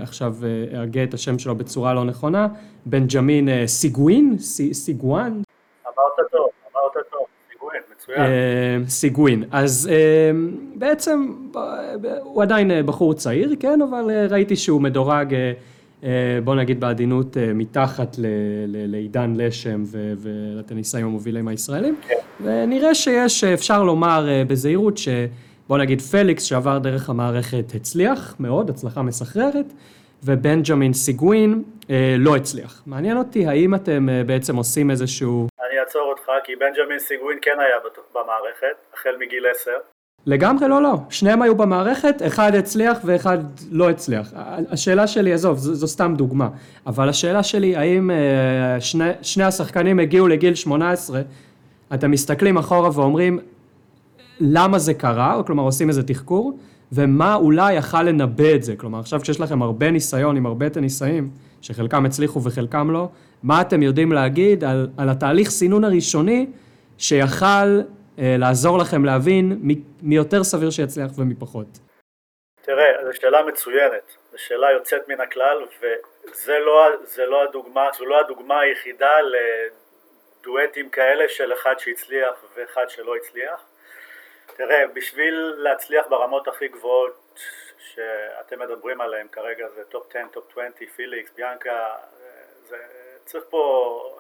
עכשיו 0.01 0.35
אגה 0.83 1.05
את 1.05 1.15
השם 1.15 1.39
שלו 1.39 1.55
בצורה 1.55 1.95
לא 1.95 2.05
נכונה, 2.05 2.49
בנג'מין 2.87 3.49
סיגואין, 3.67 4.37
סיגואן. 4.73 5.33
אמרת 5.87 6.31
טוב, 6.33 6.49
אמרת 6.73 7.07
טוב, 7.11 7.27
סיגואין, 8.07 8.23
מצוין. 8.81 8.89
סיגואין, 8.89 9.45
אז 9.51 9.91
בעצם 10.75 11.33
הוא 12.23 12.43
עדיין 12.43 12.71
בחור 12.87 13.15
צעיר, 13.15 13.55
כן, 13.61 13.81
אבל 13.83 14.11
ראיתי 14.31 14.57
שהוא 14.57 14.83
מדורג 14.83 15.35
בוא 16.45 16.55
נגיד 16.55 16.81
בעדינות 16.81 17.37
מתחת 17.55 18.17
לעידן 18.69 19.33
לשם 19.37 19.83
ולטניסאים 19.93 21.07
המובילים 21.07 21.49
הישראלים, 21.49 21.97
ונראה 22.41 22.95
שיש, 22.95 23.45
אפשר 23.45 23.83
לומר 23.83 24.29
בזהירות 24.47 24.99
שבוא 24.99 25.79
נגיד 25.79 26.01
פליקס 26.01 26.43
שעבר 26.43 26.79
דרך 26.79 27.11
המערכת 27.11 27.73
הצליח 27.75 28.37
מאוד, 28.41 28.71
הצלחה 28.71 29.03
מסחררת, 29.03 29.73
ובנג'מין 30.25 30.93
סיגווין 30.93 31.63
לא 32.19 32.37
הצליח. 32.37 32.83
מעניין 32.87 33.17
אותי 33.17 33.47
האם 33.47 33.75
אתם 33.75 34.09
בעצם 34.27 34.57
עושים 34.57 34.91
איזשהו... 34.91 35.47
אעצור 35.93 36.11
אותך 36.11 36.45
כי 36.45 36.57
בנג'מין 36.57 36.99
סיגווין 36.99 37.39
כן 37.43 37.61
היה 37.61 37.77
במערכת, 38.15 38.77
החל 38.95 39.11
מגיל 39.21 39.47
עשר. 39.55 39.77
לגמרי 40.27 40.69
לא, 40.69 40.83
לא. 40.83 40.95
שניהם 41.11 41.43
היו 41.43 41.55
במערכת, 41.55 42.23
אחד 42.27 42.55
הצליח 42.55 42.99
ואחד 43.05 43.39
לא 43.71 43.91
הצליח. 43.91 44.33
השאלה 44.71 45.07
שלי, 45.07 45.33
עזוב, 45.33 45.59
זו, 45.59 45.75
זו 45.75 45.87
סתם 45.87 46.15
דוגמה, 46.17 46.49
אבל 46.87 47.09
השאלה 47.09 47.43
שלי, 47.43 47.77
האם 47.77 48.11
שני, 48.81 49.11
שני 49.23 49.45
השחקנים 49.45 49.99
הגיעו 49.99 50.29
לגיל 50.29 50.55
18, 50.55 51.21
אתם 51.95 52.11
מסתכלים 52.11 52.57
אחורה 52.57 52.91
ואומרים, 52.95 53.39
למה 54.41 54.79
זה 54.79 54.95
קרה, 54.95 55.35
או 55.35 55.45
כלומר 55.45 55.63
עושים 55.63 55.89
איזה 55.89 56.03
תחקור, 56.03 56.59
ומה 56.93 57.35
אולי 57.35 57.75
יכל 57.75 58.03
לנבא 58.03 58.55
את 58.55 58.63
זה, 58.63 58.77
כלומר 58.77 58.99
עכשיו 58.99 59.21
כשיש 59.21 59.41
לכם 59.41 59.63
הרבה 59.63 59.91
ניסיון 59.91 60.37
עם 60.37 60.47
הרבה 60.47 60.71
טניסאים, 60.71 61.31
שחלקם 61.61 62.07
הצליחו 62.07 62.43
וחלקם 62.43 62.91
לא, 62.91 63.09
מה 63.43 63.61
אתם 63.61 63.83
יודעים 63.83 64.13
להגיד 64.13 64.65
על, 64.65 64.89
על 64.99 65.09
התהליך 65.09 65.51
סינון 65.51 65.85
הראשוני, 65.85 66.47
שיכל 66.99 67.81
לעזור 68.19 68.79
לכם 68.79 69.05
להבין 69.05 69.59
מי 70.03 70.17
יותר 70.17 70.45
סביר 70.45 70.71
שיצליח 70.71 71.11
ומי 71.19 71.35
פחות. 71.35 71.67
תראה, 72.63 73.05
זו 73.05 73.13
שאלה 73.21 73.43
מצוינת, 73.43 74.17
זו 74.33 74.39
שאלה 74.39 74.71
יוצאת 74.73 75.09
מן 75.09 75.21
הכלל 75.21 75.59
וזה 75.81 76.59
לא, 76.59 76.89
לא 77.19 77.43
הדוגמה, 77.43 77.89
זו 77.99 78.05
לא 78.05 78.21
הדוגמה 78.21 78.61
היחידה 78.61 79.13
לדואטים 80.41 80.91
כאלה 80.91 81.25
של 81.29 81.53
אחד 81.53 81.75
שהצליח 81.79 82.45
ואחד 82.57 82.85
שלא 82.89 83.17
הצליח. 83.17 83.65
תראה, 84.57 84.83
בשביל 84.95 85.55
להצליח 85.59 86.07
ברמות 86.09 86.49
הכי 86.49 86.69
גבוהות 86.69 87.41
שאתם 87.79 88.61
מדברים 88.61 89.01
עליהן 89.01 89.27
כרגע 89.33 89.69
זה 89.69 89.85
טופ 89.85 90.07
10, 90.11 90.19
טופ 90.33 90.51
20, 90.51 90.73
פיליקס, 90.97 91.31
ביאנקה, 91.37 91.89
זה, 92.69 92.77
צריך 93.25 93.45
פה 93.51 94.19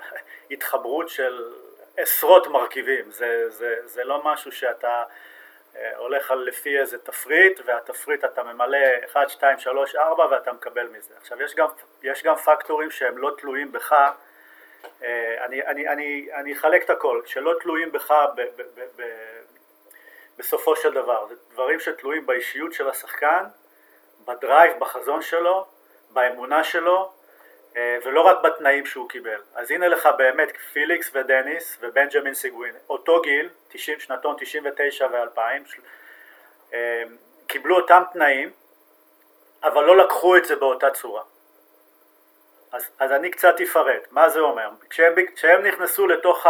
התחברות 0.50 1.08
של 1.08 1.52
עשרות 1.96 2.46
מרכיבים, 2.46 3.10
זה, 3.10 3.50
זה, 3.50 3.76
זה 3.84 4.04
לא 4.04 4.24
משהו 4.24 4.52
שאתה 4.52 5.04
אה, 5.76 5.96
הולך 5.96 6.30
על 6.30 6.38
לפי 6.38 6.78
איזה 6.78 6.98
תפריט 6.98 7.60
והתפריט 7.64 8.24
אתה 8.24 8.42
ממלא 8.42 8.78
1, 9.12 9.30
2, 9.30 9.58
3, 9.58 9.94
4 9.94 10.26
ואתה 10.30 10.52
מקבל 10.52 10.88
מזה. 10.88 11.14
עכשיו 11.20 11.42
יש 11.42 11.54
גם, 11.54 11.68
יש 12.02 12.22
גם 12.22 12.36
פקטורים 12.36 12.90
שהם 12.90 13.18
לא 13.18 13.30
תלויים 13.38 13.72
בך, 13.72 13.92
אה, 15.02 15.44
אני, 15.44 15.66
אני, 15.66 15.88
אני, 15.88 16.28
אני 16.34 16.52
אחלק 16.52 16.84
את 16.84 16.90
הכל, 16.90 17.22
שלא 17.26 17.54
תלויים 17.60 17.92
בך 17.92 18.10
ב, 18.36 18.40
ב, 18.56 18.62
ב, 18.74 18.80
ב, 18.96 19.02
בסופו 20.38 20.76
של 20.76 20.92
דבר, 20.92 21.26
זה 21.28 21.34
דברים 21.50 21.80
שתלויים 21.80 22.26
באישיות 22.26 22.72
של 22.72 22.88
השחקן, 22.88 23.44
בדרייב, 24.26 24.78
בחזון 24.78 25.22
שלו, 25.22 25.66
באמונה 26.10 26.64
שלו, 26.64 27.12
ולא 27.76 28.20
רק 28.20 28.36
בתנאים 28.42 28.86
שהוא 28.86 29.08
קיבל. 29.08 29.40
אז 29.54 29.70
הנה 29.70 29.88
לך 29.88 30.08
באמת 30.18 30.56
פיליקס 30.72 31.10
ודניס 31.14 31.78
ובנג'מין 31.80 32.34
סיגווין, 32.34 32.74
אותו 32.88 33.20
גיל, 33.20 33.48
90, 33.68 34.00
שנתון 34.00 34.36
99 34.38 35.06
ו-2000, 35.06 35.40
אה, 36.74 37.02
קיבלו 37.46 37.76
אותם 37.76 38.02
תנאים, 38.12 38.50
אבל 39.62 39.84
לא 39.84 39.96
לקחו 39.96 40.36
את 40.36 40.44
זה 40.44 40.56
באותה 40.56 40.90
צורה. 40.90 41.22
אז, 42.72 42.90
אז 42.98 43.12
אני 43.12 43.30
קצת 43.30 43.60
אפרט, 43.60 44.08
מה 44.10 44.28
זה 44.28 44.40
אומר? 44.40 44.70
כשהם, 44.90 45.14
כשהם 45.34 45.66
נכנסו 45.66 46.06
לתוך 46.06 46.46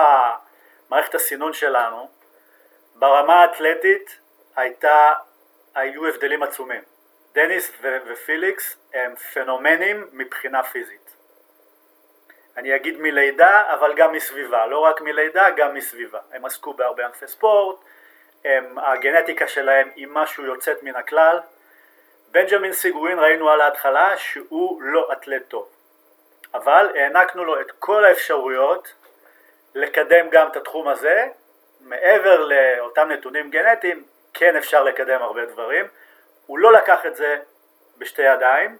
מערכת 0.91 1.15
הסינון 1.15 1.53
שלנו, 1.53 2.09
ברמה 2.95 3.35
האתלטית 3.35 4.19
הייתה, 4.57 5.13
היו 5.75 6.07
הבדלים 6.07 6.43
עצומים. 6.43 6.83
דניס 7.35 7.73
ופיליקס 8.07 8.77
הם 8.95 9.17
פנומנים 9.17 10.09
מבחינה 10.13 10.63
פיזית. 10.63 11.02
אני 12.57 12.77
אגיד 12.77 13.01
מלידה, 13.01 13.63
אבל 13.75 13.95
גם 13.95 14.13
מסביבה, 14.13 14.67
לא 14.67 14.79
רק 14.79 15.01
מלידה, 15.01 15.51
גם 15.51 15.75
מסביבה. 15.75 16.19
הם 16.33 16.45
עסקו 16.45 16.75
בהרבה 16.75 17.05
ענפי 17.07 17.27
ספורט, 17.27 17.77
הם, 18.45 18.79
הגנטיקה 18.79 19.49
שלהם 19.49 19.91
היא 19.95 20.09
משהו 20.11 20.45
יוצאת 20.45 20.83
מן 20.83 20.97
הכלל. 20.97 21.41
בנג'מין 22.31 22.73
סיגווין 22.73 23.19
ראינו 23.19 23.51
על 23.51 23.61
ההתחלה 23.61 24.17
שהוא 24.17 24.83
לא 24.83 25.13
אתלט 25.13 25.43
טוב, 25.49 25.69
אבל 26.55 26.91
הענקנו 26.95 27.45
לו 27.45 27.61
את 27.61 27.71
כל 27.71 28.05
האפשרויות 28.05 28.95
לקדם 29.75 30.29
גם 30.31 30.49
את 30.49 30.57
התחום 30.57 30.89
הזה, 30.89 31.27
מעבר 31.81 32.45
לאותם 32.45 33.09
נתונים 33.09 33.51
גנטיים, 33.51 34.05
כן 34.35 34.57
אפשר 34.57 34.83
לקדם 34.83 35.23
הרבה 35.23 35.45
דברים. 35.45 35.87
הוא 36.47 36.59
לא 36.59 36.73
לקח 36.73 37.07
את 37.07 37.17
זה 37.17 37.39
בשתי 37.99 38.23
ידיים, 38.23 38.77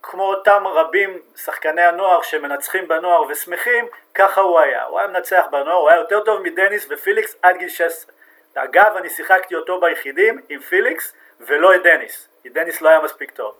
וכמו 0.00 0.22
אותם 0.22 0.66
רבים 0.66 1.18
שחקני 1.36 1.82
הנוער 1.82 2.22
שמנצחים 2.22 2.88
בנוער 2.88 3.22
ושמחים, 3.22 3.88
ככה 4.14 4.40
הוא 4.40 4.60
היה. 4.60 4.84
הוא 4.84 4.98
היה 4.98 5.08
מנצח 5.08 5.44
בנוער, 5.50 5.76
הוא 5.76 5.90
היה 5.90 5.98
יותר 5.98 6.20
טוב 6.20 6.42
מדניס 6.42 6.86
ופיליקס 6.90 7.36
עד 7.42 7.56
גיל 7.56 7.68
16. 7.68 8.14
אגב, 8.54 8.96
אני 8.96 9.10
שיחקתי 9.10 9.54
אותו 9.54 9.80
ביחידים 9.80 10.40
עם 10.48 10.60
פיליקס 10.60 11.14
ולא 11.40 11.74
את 11.74 11.82
דניס, 11.82 12.28
כי 12.42 12.48
דניס 12.48 12.80
לא 12.80 12.88
היה 12.88 13.00
מספיק 13.00 13.30
טוב. 13.30 13.54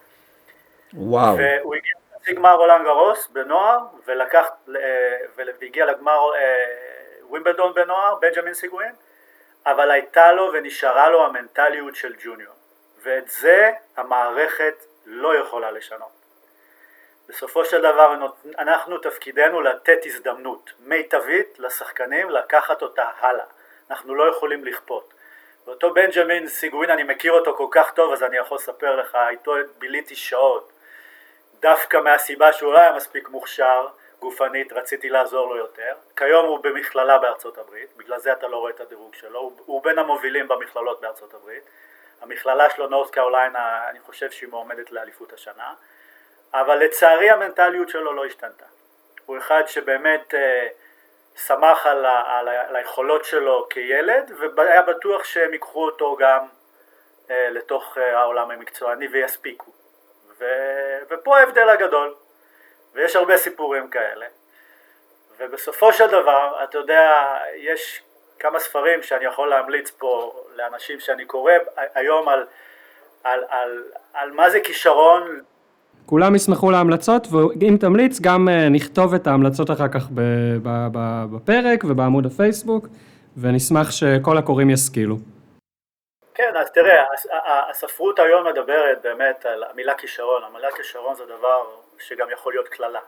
וואו. 0.94 1.36
והוא 1.38 1.74
הגיע 1.74 1.92
לחצי 2.16 2.32
גמר 2.32 2.54
רולנד 2.54 2.84
גרוס 2.84 3.26
בנוער, 3.26 3.78
ולקח, 4.06 4.48
והגיע 5.36 5.86
לגמר 5.86 6.18
ווימבלדון 7.22 7.74
בנוער, 7.74 8.14
בנג'מין 8.14 8.54
סיגווין, 8.54 8.92
אבל 9.66 9.90
הייתה 9.90 10.32
לו 10.32 10.50
ונשארה 10.52 11.08
לו 11.08 11.24
המנטליות 11.24 11.96
של 11.96 12.14
ג'וניור, 12.24 12.54
ואת 13.02 13.28
זה 13.28 13.70
המערכת 13.96 14.84
לא 15.08 15.36
יכולה 15.36 15.70
לשנות. 15.70 16.18
בסופו 17.28 17.64
של 17.64 17.80
דבר 17.80 18.14
אנחנו 18.58 18.98
תפקידנו 18.98 19.60
לתת 19.60 19.98
הזדמנות 20.04 20.70
מיטבית 20.78 21.58
לשחקנים 21.58 22.30
לקחת 22.30 22.82
אותה 22.82 23.10
הלאה, 23.18 23.44
אנחנו 23.90 24.14
לא 24.14 24.28
יכולים 24.28 24.64
לכפות. 24.64 25.14
ואותו 25.66 25.94
בנג'מין 25.94 26.48
סיגווין 26.48 26.90
אני 26.90 27.02
מכיר 27.02 27.32
אותו 27.32 27.56
כל 27.56 27.66
כך 27.70 27.90
טוב 27.90 28.12
אז 28.12 28.22
אני 28.22 28.36
יכול 28.36 28.56
לספר 28.56 28.96
לך, 28.96 29.18
איתו 29.30 29.54
ביליתי 29.78 30.16
שעות 30.16 30.72
דווקא 31.60 31.96
מהסיבה 31.96 32.52
שהוא 32.52 32.72
לא 32.72 32.78
היה 32.78 32.92
מספיק 32.92 33.28
מוכשר 33.28 33.86
גופנית, 34.20 34.72
רציתי 34.72 35.08
לעזור 35.08 35.48
לו 35.48 35.56
יותר. 35.56 35.94
כיום 36.16 36.46
הוא 36.46 36.58
במכללה 36.58 37.18
בארצות 37.18 37.58
הברית, 37.58 37.96
בגלל 37.96 38.18
זה 38.18 38.32
אתה 38.32 38.48
לא 38.48 38.56
רואה 38.56 38.70
את 38.70 38.80
הדירוג 38.80 39.14
שלו, 39.14 39.40
הוא, 39.40 39.52
הוא 39.66 39.82
בין 39.82 39.98
המובילים 39.98 40.48
במכללות 40.48 41.00
בארצות 41.00 41.34
הברית. 41.34 41.62
המכללה 42.20 42.70
שלו, 42.70 42.88
נורס 42.88 43.10
קרוליינה, 43.10 43.88
אני 43.88 44.00
חושב 44.00 44.30
שהיא 44.30 44.48
מועמדת 44.48 44.92
לאליפות 44.92 45.32
השנה, 45.32 45.74
אבל 46.54 46.76
לצערי 46.76 47.30
המנטליות 47.30 47.88
שלו 47.88 48.12
לא 48.12 48.24
השתנתה. 48.24 48.64
הוא 49.26 49.38
אחד 49.38 49.62
שבאמת 49.66 50.34
אה, 50.34 50.68
שמח 51.36 51.86
על, 51.86 52.04
ה, 52.04 52.38
על, 52.38 52.48
ה, 52.48 52.68
על 52.68 52.76
היכולות 52.76 53.24
שלו 53.24 53.66
כילד, 53.70 54.32
והיה 54.56 54.82
בטוח 54.82 55.24
שהם 55.24 55.52
ייקחו 55.52 55.84
אותו 55.84 56.16
גם 56.16 56.46
אה, 57.30 57.50
לתוך 57.50 57.98
אה, 57.98 58.18
העולם 58.18 58.50
המקצועני 58.50 59.08
ויספיקו. 59.08 59.72
ו, 60.38 60.44
ופה 61.10 61.38
ההבדל 61.38 61.68
הגדול. 61.68 62.14
ויש 62.94 63.16
הרבה 63.16 63.36
סיפורים 63.36 63.90
כאלה. 63.90 64.26
ובסופו 65.38 65.92
של 65.92 66.06
דבר, 66.06 66.64
אתה 66.64 66.78
יודע, 66.78 67.36
יש 67.54 68.02
כמה 68.40 68.58
ספרים 68.58 69.02
שאני 69.02 69.24
יכול 69.24 69.48
להמליץ 69.48 69.90
פה 69.90 70.32
לאנשים 70.56 71.00
שאני 71.00 71.24
קורא 71.24 71.52
היום 71.94 72.28
על, 72.28 72.44
על, 73.24 73.40
על, 73.48 73.82
על 74.14 74.30
מה 74.30 74.50
זה 74.50 74.60
כישרון. 74.60 75.40
כולם 76.06 76.34
ישמחו 76.34 76.70
להמלצות, 76.70 77.26
ואם 77.32 77.76
תמליץ 77.80 78.20
גם 78.20 78.48
אה, 78.48 78.68
נכתוב 78.68 79.14
את 79.14 79.26
ההמלצות 79.26 79.70
אחר 79.70 79.88
כך 79.88 80.08
בפרק 81.32 81.84
ובעמוד 81.84 82.26
הפייסבוק, 82.26 82.86
ונשמח 83.40 83.90
שכל 83.90 84.38
הקוראים 84.38 84.70
ישכילו. 84.70 85.16
כן, 86.34 86.56
אז 86.56 86.70
תראה, 86.70 87.04
הספרות 87.70 88.18
היום 88.18 88.46
מדברת 88.46 88.98
באמת 89.02 89.46
על 89.46 89.64
המילה 89.70 89.94
כישרון, 89.94 90.42
המילה 90.44 90.68
כישרון 90.76 91.14
זה 91.14 91.24
דבר 91.24 91.64
שגם 91.98 92.26
יכול 92.32 92.52
להיות 92.52 92.68
קללה. 92.68 93.00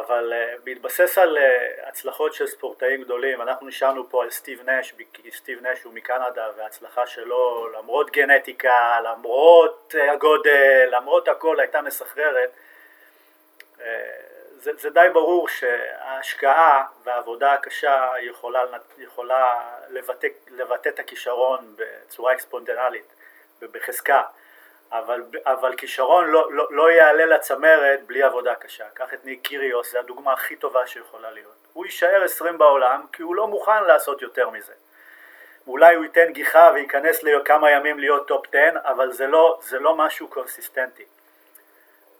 אבל 0.00 0.32
uh, 0.32 0.60
בהתבסס 0.64 1.18
על 1.18 1.38
uh, 1.38 1.88
הצלחות 1.88 2.34
של 2.34 2.46
ספורטאים 2.46 3.02
גדולים, 3.02 3.42
אנחנו 3.42 3.66
נשארנו 3.66 4.10
פה 4.10 4.22
על 4.22 4.30
סטיב 4.30 4.70
נש, 4.70 4.94
כי 5.12 5.30
סטיב 5.30 5.66
נש 5.66 5.82
הוא 5.82 5.94
מקנדה 5.94 6.48
וההצלחה 6.56 7.06
שלו 7.06 7.68
למרות 7.78 8.10
גנטיקה, 8.10 9.00
למרות 9.04 9.94
uh, 9.94 10.12
הגודל, 10.12 10.88
למרות 10.90 11.28
הכל 11.28 11.60
הייתה 11.60 11.82
מסחררת, 11.82 12.50
זה, 14.60 14.72
זה 14.78 14.90
די 14.90 15.06
ברור 15.12 15.48
שההשקעה 15.48 16.86
והעבודה 17.04 17.52
הקשה 17.52 18.12
יכולה, 18.20 18.60
יכולה 18.98 19.62
לבטא, 19.90 20.28
לבטא 20.50 20.88
את 20.88 20.98
הכישרון 20.98 21.76
בצורה 21.76 22.32
אקספוננציאלית, 22.32 23.14
בחזקה. 23.62 24.22
אבל, 24.94 25.22
אבל 25.46 25.76
כישרון 25.76 26.30
לא, 26.30 26.52
לא, 26.52 26.66
לא 26.70 26.90
יעלה 26.90 27.26
לצמרת 27.26 28.02
בלי 28.06 28.22
עבודה 28.22 28.54
קשה. 28.54 28.84
קח 28.94 29.14
את 29.14 29.24
ניק 29.24 29.40
קיריוס, 29.42 29.92
זו 29.92 29.98
הדוגמה 29.98 30.32
הכי 30.32 30.56
טובה 30.56 30.86
שיכולה 30.86 31.30
להיות. 31.30 31.54
הוא 31.72 31.84
יישאר 31.84 32.22
20 32.24 32.58
בעולם 32.58 33.02
כי 33.12 33.22
הוא 33.22 33.34
לא 33.34 33.48
מוכן 33.48 33.84
לעשות 33.84 34.22
יותר 34.22 34.50
מזה. 34.50 34.72
אולי 35.66 35.94
הוא 35.94 36.04
ייתן 36.04 36.32
גיחה 36.32 36.70
וייכנס 36.74 37.22
לכמה 37.22 37.70
ימים 37.70 37.98
להיות 37.98 38.28
טופ 38.28 38.46
10, 38.48 38.58
אבל 38.84 39.12
זה 39.12 39.26
לא, 39.26 39.58
זה 39.62 39.78
לא 39.78 39.96
משהו 39.96 40.28
קונסיסטנטי. 40.28 41.04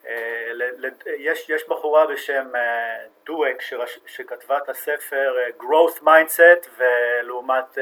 אה, 0.06 0.50
יש, 1.18 1.50
יש 1.50 1.68
בחורה 1.68 2.06
בשם 2.06 2.56
אה, 2.56 2.96
דואק 3.26 3.62
שכתבה 4.06 4.58
את 4.58 4.68
הספר 4.68 5.36
אה, 5.38 5.48
growth 5.58 6.02
mindset 6.02 6.68
ולעומת, 6.76 7.78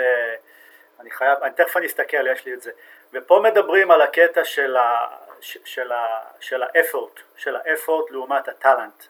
אני 1.00 1.10
חייב, 1.10 1.38
אני 1.42 1.52
תכף 1.54 1.76
אני 1.76 1.86
אסתכל, 1.86 2.26
יש 2.26 2.46
לי 2.46 2.54
את 2.54 2.62
זה, 2.62 2.70
ופה 3.12 3.40
מדברים 3.42 3.90
על 3.90 4.02
הקטע 4.02 4.44
של, 4.44 4.76
ה, 4.76 5.06
של, 5.40 5.92
ה, 5.92 6.20
של 6.40 6.62
האפורט, 6.62 7.20
של 7.36 7.56
האפורט 7.56 8.10
לעומת 8.10 8.48
הטאלנט 8.48 9.04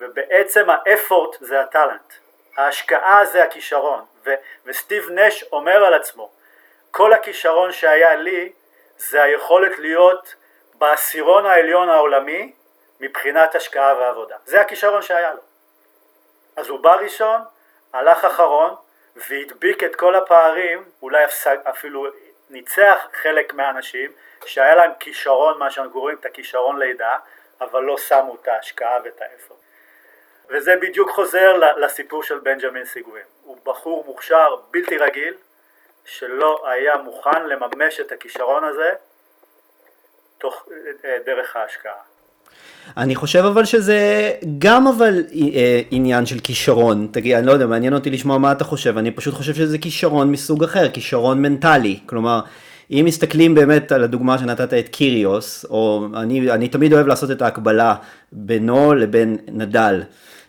ובעצם 0.00 0.66
האפורט 0.70 1.36
זה 1.40 1.60
הטאלנט, 1.60 2.12
ההשקעה 2.56 3.24
זה 3.24 3.42
הכישרון. 3.44 4.04
ו, 4.24 4.34
וסטיב 4.64 5.10
נש 5.10 5.44
אומר 5.52 5.84
על 5.84 5.94
עצמו 5.94 6.30
כל 6.90 7.12
הכישרון 7.12 7.72
שהיה 7.72 8.14
לי 8.14 8.52
זה 8.98 9.22
היכולת 9.22 9.78
להיות 9.78 10.34
בעשירון 10.74 11.46
העליון 11.46 11.88
העולמי 11.88 12.52
מבחינת 13.00 13.54
השקעה 13.54 13.94
ועבודה, 13.98 14.36
זה 14.44 14.60
הכישרון 14.60 15.02
שהיה 15.02 15.34
לו. 15.34 15.40
אז 16.56 16.68
הוא 16.68 16.80
בא 16.80 16.94
ראשון, 16.94 17.40
הלך 17.92 18.24
אחרון 18.24 18.74
והדביק 19.16 19.84
את 19.84 19.96
כל 19.96 20.14
הפערים, 20.14 20.84
אולי 21.02 21.24
אפילו 21.70 22.06
ניצח 22.50 23.08
חלק 23.22 23.54
מהאנשים 23.54 24.12
שהיה 24.46 24.74
להם 24.74 24.90
כישרון, 25.00 25.58
מה 25.58 25.70
שאנחנו 25.70 25.92
קוראים 25.92 26.16
את 26.20 26.26
הכישרון 26.26 26.78
לידה, 26.78 27.16
אבל 27.60 27.82
לא 27.82 27.98
שמו 27.98 28.34
את 28.42 28.48
ההשקעה 28.48 28.98
ואת 29.04 29.22
האפר. 29.22 29.54
וזה 30.48 30.76
בדיוק 30.76 31.10
חוזר 31.10 31.56
לסיפור 31.76 32.22
של 32.22 32.38
בנג'מין 32.38 32.84
סיגווין. 32.84 33.24
הוא 33.42 33.58
בחור 33.64 34.04
מוכשר 34.04 34.56
בלתי 34.70 34.98
רגיל, 34.98 35.34
שלא 36.04 36.68
היה 36.68 36.96
מוכן 36.96 37.46
לממש 37.46 38.00
את 38.00 38.12
הכישרון 38.12 38.64
הזה 38.64 38.94
תוך 40.38 40.68
אה, 41.04 41.18
דרך 41.24 41.56
ההשקעה. 41.56 42.02
אני 42.96 43.14
חושב 43.14 43.44
אבל 43.44 43.64
שזה 43.64 44.30
גם 44.58 44.86
אבל 44.86 45.22
אה, 45.54 45.80
עניין 45.90 46.26
של 46.26 46.38
כישרון, 46.38 47.08
תגיד, 47.10 47.34
אני 47.36 47.46
לא 47.46 47.52
יודע, 47.52 47.66
מעניין 47.66 47.94
אותי 47.94 48.10
לשמוע 48.10 48.38
מה 48.38 48.52
אתה 48.52 48.64
חושב, 48.64 48.98
אני 48.98 49.10
פשוט 49.10 49.34
חושב 49.34 49.54
שזה 49.54 49.78
כישרון 49.78 50.30
מסוג 50.32 50.64
אחר, 50.64 50.88
כישרון 50.88 51.42
מנטלי, 51.42 51.98
כלומר, 52.06 52.40
אם 52.90 53.02
מסתכלים 53.06 53.54
באמת 53.54 53.92
על 53.92 54.04
הדוגמה 54.04 54.38
שנתת 54.38 54.74
את 54.74 54.88
קיריוס, 54.88 55.64
או 55.70 56.06
אני, 56.14 56.50
אני 56.50 56.68
תמיד 56.68 56.92
אוהב 56.92 57.06
לעשות 57.06 57.30
את 57.30 57.42
ההקבלה 57.42 57.94
בינו 58.32 58.94
לבין 58.94 59.36
נדל. 59.52 60.02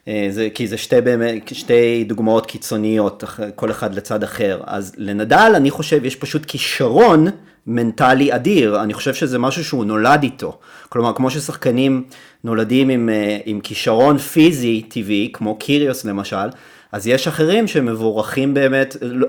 אה, 0.08 0.28
זה, 0.30 0.47
כי 0.54 0.67
זה 0.67 0.78
שתי, 0.78 1.02
באמת, 1.02 1.56
שתי 1.56 2.04
דוגמאות 2.04 2.45
קיצוניות, 2.45 3.23
כל 3.56 3.71
אחד 3.71 3.95
לצד 3.95 4.23
אחר. 4.23 4.62
אז 4.65 4.93
לנדל, 4.97 5.54
אני 5.56 5.71
חושב, 5.71 6.06
יש 6.06 6.15
פשוט 6.15 6.45
כישרון 6.45 7.28
מנטלי 7.68 8.36
אדיר, 8.36 8.84
אני 8.84 8.94
חושב 8.94 9.14
שזה 9.14 9.40
משהו 9.40 9.66
שהוא 9.66 9.86
נולד 9.86 10.24
איתו. 10.24 10.58
כלומר, 10.90 11.14
כמו 11.14 11.30
ששחקנים 11.32 12.04
נולדים 12.44 12.90
עם, 12.90 13.10
אה, 13.10 13.38
עם 13.46 13.60
כישרון 13.60 14.18
פיזי 14.18 14.82
טבעי, 14.82 15.30
כמו 15.34 15.56
קיריוס 15.56 16.06
למשל, 16.06 16.48
אז 16.92 17.08
יש 17.08 17.28
אחרים 17.28 17.68
שמבורכים 17.68 18.54
באמת, 18.54 18.96
לא, 19.02 19.28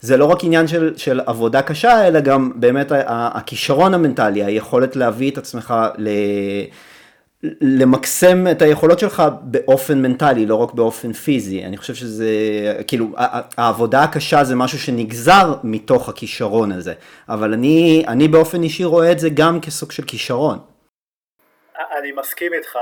זה 0.00 0.16
לא 0.16 0.24
רק 0.24 0.44
עניין 0.44 0.66
של, 0.66 0.92
של 0.96 1.20
עבודה 1.26 1.62
קשה, 1.62 2.06
אלא 2.06 2.20
גם 2.20 2.52
באמת 2.54 2.92
הכישרון 3.06 3.94
המנטלי, 3.94 4.44
היכולת 4.44 4.96
להביא 4.96 5.30
את 5.30 5.38
עצמך 5.38 5.74
ל... 5.98 6.08
למקסם 7.60 8.46
את 8.50 8.62
היכולות 8.62 8.98
שלך 8.98 9.22
באופן 9.42 10.02
מנטלי, 10.02 10.46
לא 10.46 10.54
רק 10.54 10.72
באופן 10.72 11.12
פיזי. 11.12 11.64
אני 11.64 11.76
חושב 11.76 11.94
שזה, 11.94 12.26
כאילו, 12.86 13.06
העבודה 13.56 14.02
הקשה 14.02 14.44
זה 14.44 14.54
משהו 14.54 14.78
שנגזר 14.78 15.54
מתוך 15.64 16.08
הכישרון 16.08 16.72
הזה, 16.72 16.94
אבל 17.28 17.52
אני, 17.52 18.04
אני 18.08 18.28
באופן 18.28 18.62
אישי 18.62 18.84
רואה 18.84 19.12
את 19.12 19.18
זה 19.18 19.28
גם 19.34 19.60
כסוג 19.60 19.92
של 19.92 20.02
כישרון. 20.02 20.58
אני 21.98 22.12
מסכים 22.12 22.52
איתך, 22.52 22.78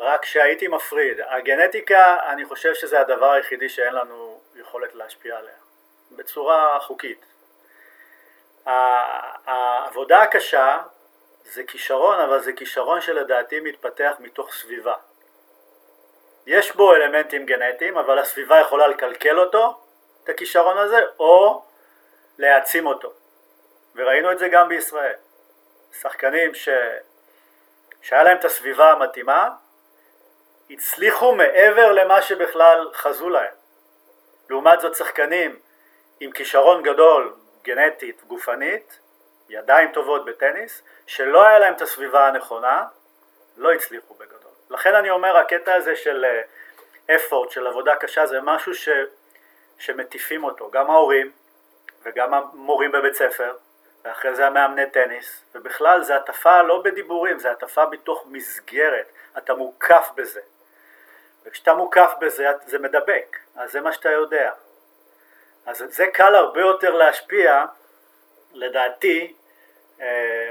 רק 0.00 0.24
שהייתי 0.24 0.68
מפריד. 0.68 1.16
הגנטיקה, 1.28 2.16
אני 2.32 2.44
חושב 2.44 2.74
שזה 2.74 3.00
הדבר 3.00 3.30
היחידי 3.30 3.68
שאין 3.68 3.94
לנו 3.94 4.38
יכולת 4.60 4.94
להשפיע 4.94 5.36
עליה, 5.36 5.54
בצורה 6.18 6.78
חוקית. 6.80 7.24
העבודה 9.46 10.22
הקשה 10.22 10.76
זה 11.52 11.64
כישרון, 11.64 12.20
אבל 12.20 12.40
זה 12.40 12.52
כישרון 12.52 13.00
שלדעתי 13.00 13.60
מתפתח 13.60 14.12
מתוך 14.18 14.52
סביבה. 14.52 14.94
יש 16.46 16.76
בו 16.76 16.94
אלמנטים 16.94 17.46
גנטיים, 17.46 17.98
אבל 17.98 18.18
הסביבה 18.18 18.60
יכולה 18.60 18.86
לקלקל 18.86 19.38
אותו, 19.38 19.80
את 20.24 20.28
הכישרון 20.28 20.78
הזה, 20.78 21.00
או 21.18 21.62
להעצים 22.38 22.86
אותו. 22.86 23.12
וראינו 23.94 24.32
את 24.32 24.38
זה 24.38 24.48
גם 24.48 24.68
בישראל. 24.68 25.14
שחקנים 26.00 26.54
ש... 26.54 26.68
שהיה 28.02 28.22
להם 28.22 28.36
את 28.36 28.44
הסביבה 28.44 28.92
המתאימה, 28.92 29.50
הצליחו 30.70 31.34
מעבר 31.34 31.92
למה 31.92 32.22
שבכלל 32.22 32.90
חזו 32.94 33.28
להם. 33.28 33.54
לעומת 34.50 34.80
זאת 34.80 34.94
שחקנים 34.94 35.58
עם 36.20 36.32
כישרון 36.32 36.82
גדול, 36.82 37.34
גנטית, 37.62 38.24
גופנית, 38.24 38.98
ידיים 39.48 39.92
טובות 39.92 40.24
בטניס, 40.24 40.82
שלא 41.08 41.46
היה 41.46 41.58
להם 41.58 41.74
את 41.74 41.82
הסביבה 41.82 42.28
הנכונה, 42.28 42.84
לא 43.56 43.72
הצליחו 43.72 44.14
בגדול. 44.14 44.50
לכן 44.70 44.94
אני 44.94 45.10
אומר, 45.10 45.36
הקטע 45.36 45.74
הזה 45.74 45.96
של 45.96 46.24
אה, 47.08 47.18
של 47.50 47.66
עבודה 47.66 47.96
קשה, 47.96 48.26
זה 48.26 48.40
משהו 48.40 48.74
ש, 48.74 48.88
שמטיפים 49.78 50.44
אותו, 50.44 50.70
גם 50.70 50.90
ההורים 50.90 51.32
וגם 52.02 52.34
המורים 52.34 52.92
בבית 52.92 53.14
ספר, 53.14 53.56
ואחרי 54.04 54.34
זה 54.34 54.46
המאמני 54.46 54.90
טניס, 54.90 55.44
ובכלל 55.54 56.02
זה 56.02 56.16
הטפה 56.16 56.62
לא 56.62 56.82
בדיבורים, 56.82 57.38
זה 57.38 57.50
הטפה 57.50 57.86
בתוך 57.86 58.24
מסגרת, 58.26 59.06
אתה 59.38 59.54
מוקף 59.54 60.10
בזה. 60.14 60.40
וכשאתה 61.44 61.74
מוקף 61.74 62.12
בזה 62.20 62.46
זה 62.66 62.78
מדבק, 62.78 63.36
אז 63.56 63.72
זה 63.72 63.80
מה 63.80 63.92
שאתה 63.92 64.10
יודע. 64.10 64.52
אז 65.66 65.84
זה 65.88 66.06
קל 66.06 66.34
הרבה 66.34 66.60
יותר 66.60 66.94
להשפיע, 66.94 67.64
לדעתי, 68.52 69.34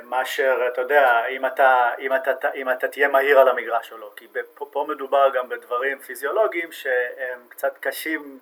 מאשר, 0.03 0.67
אתה 0.67 0.81
יודע, 0.81 1.25
אם 1.25 1.45
אתה, 1.45 1.91
אם, 1.99 2.15
אתה, 2.15 2.51
אם 2.55 2.69
אתה 2.69 2.87
תהיה 2.87 3.07
מהיר 3.07 3.39
על 3.39 3.47
המגרש 3.47 3.91
או 3.91 3.97
לא, 3.97 4.11
כי 4.15 4.27
פה, 4.53 4.65
פה 4.71 4.85
מדובר 4.89 5.29
גם 5.33 5.49
בדברים 5.49 5.99
פיזיולוגיים 5.99 6.71
שהם 6.71 7.39
קצת 7.49 7.77
קשים 7.79 8.39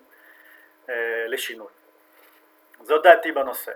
אה, 0.90 1.26
לשינוי. 1.28 1.68
זו 2.82 2.98
דעתי 2.98 3.32
בנושא. 3.32 3.72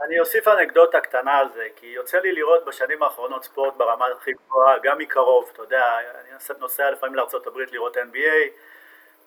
אני 0.00 0.20
אוסיף 0.20 0.48
אנקדוטה 0.48 1.00
קטנה 1.00 1.38
על 1.38 1.52
זה, 1.52 1.68
כי 1.76 1.86
יוצא 1.86 2.18
לי 2.18 2.32
לראות 2.32 2.64
בשנים 2.64 3.02
האחרונות 3.02 3.44
ספורט 3.44 3.74
ברמה 3.76 4.06
הכי 4.06 4.32
גבוהה, 4.32 4.78
גם 4.82 4.98
מקרוב, 4.98 5.50
אתה 5.52 5.62
יודע, 5.62 5.98
אני 6.20 6.58
נוסע 6.58 6.90
לפעמים 6.90 7.14
לארה"ב 7.14 7.58
לראות 7.72 7.96
NBA 7.96 8.50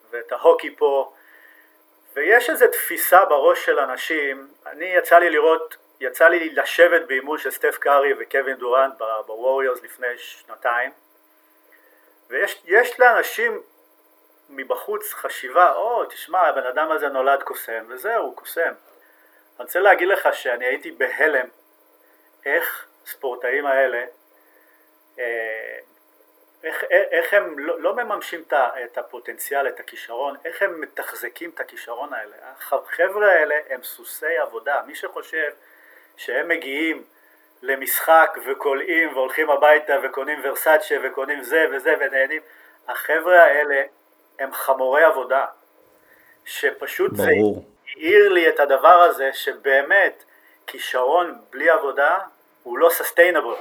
ואת 0.09 0.31
ההוקי 0.31 0.75
פה, 0.75 1.13
ויש 2.13 2.49
איזו 2.49 2.65
תפיסה 2.67 3.25
בראש 3.25 3.65
של 3.65 3.79
אנשים, 3.79 4.47
אני 4.65 4.85
יצא 4.85 5.19
לי 5.19 5.29
לראות, 5.29 5.75
יצא 5.99 6.27
לי 6.27 6.49
לשבת 6.49 7.01
באימון 7.07 7.37
של 7.37 7.51
סטף 7.51 7.77
קארי 7.77 8.13
וקווין 8.19 8.55
דורנט 8.55 8.93
בווריורס 9.25 9.83
לפני 9.83 10.17
שנתיים, 10.17 10.91
ויש 12.29 12.99
לאנשים 12.99 13.61
מבחוץ 14.49 15.13
חשיבה, 15.13 15.73
או 15.73 16.05
תשמע 16.05 16.39
הבן 16.39 16.65
אדם 16.65 16.91
הזה 16.91 17.07
נולד 17.07 17.43
קוסם, 17.43 17.85
וזהו, 17.87 18.35
קוסם. 18.35 18.61
אני 19.59 19.65
רוצה 19.65 19.79
להגיד 19.79 20.07
לך 20.07 20.29
שאני 20.33 20.65
הייתי 20.65 20.91
בהלם 20.91 21.47
איך 22.45 22.85
ספורטאים 23.05 23.65
האלה, 23.65 24.05
אה, 25.19 25.79
איך, 26.63 26.83
איך 26.89 27.33
הם 27.33 27.59
לא, 27.59 27.81
לא 27.81 27.95
מממשים 27.95 28.43
את 28.83 28.97
הפוטנציאל, 28.97 29.67
את 29.67 29.79
הכישרון, 29.79 30.35
איך 30.45 30.61
הם 30.61 30.81
מתחזקים 30.81 31.49
את 31.49 31.59
הכישרון 31.59 32.13
האלה. 32.13 32.35
החבר'ה 32.41 33.31
האלה 33.31 33.55
הם 33.69 33.83
סוסי 33.83 34.37
עבודה, 34.37 34.81
מי 34.87 34.95
שחושב 34.95 35.51
שהם 36.19 36.47
מגיעים 36.47 37.03
למשחק 37.61 38.37
וקולעים 38.47 39.09
והולכים 39.13 39.49
הביתה 39.49 39.93
וקונים 40.03 40.39
ורסאצ'ה 40.43 40.95
וקונים 41.03 41.43
זה 41.43 41.65
וזה 41.73 41.93
ונהנים, 41.99 42.41
החבר'ה 42.87 43.43
האלה 43.43 43.81
הם 44.39 44.49
חמורי 44.53 45.03
עבודה, 45.03 45.45
שפשוט 46.45 47.11
ברור. 47.13 47.55
זה 47.55 47.61
העיר 47.95 48.29
לי 48.29 48.49
את 48.49 48.59
הדבר 48.59 48.93
הזה 48.93 49.29
שבאמת 49.33 50.23
כישרון 50.67 51.35
בלי 51.51 51.69
עבודה 51.69 52.17
הוא 52.63 52.77
לא 52.77 52.89
סוסטיינבל, 52.91 53.47
הוא, 53.47 53.57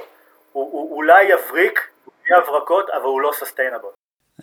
הוא 0.51 0.95
אולי 0.95 1.23
יבריק 1.23 1.87
בלי 2.25 2.35
הברקות 2.35 2.89
אבל 2.89 3.03
הוא 3.03 3.21
לא 3.21 3.31
סוסטיינבל. 3.33 3.89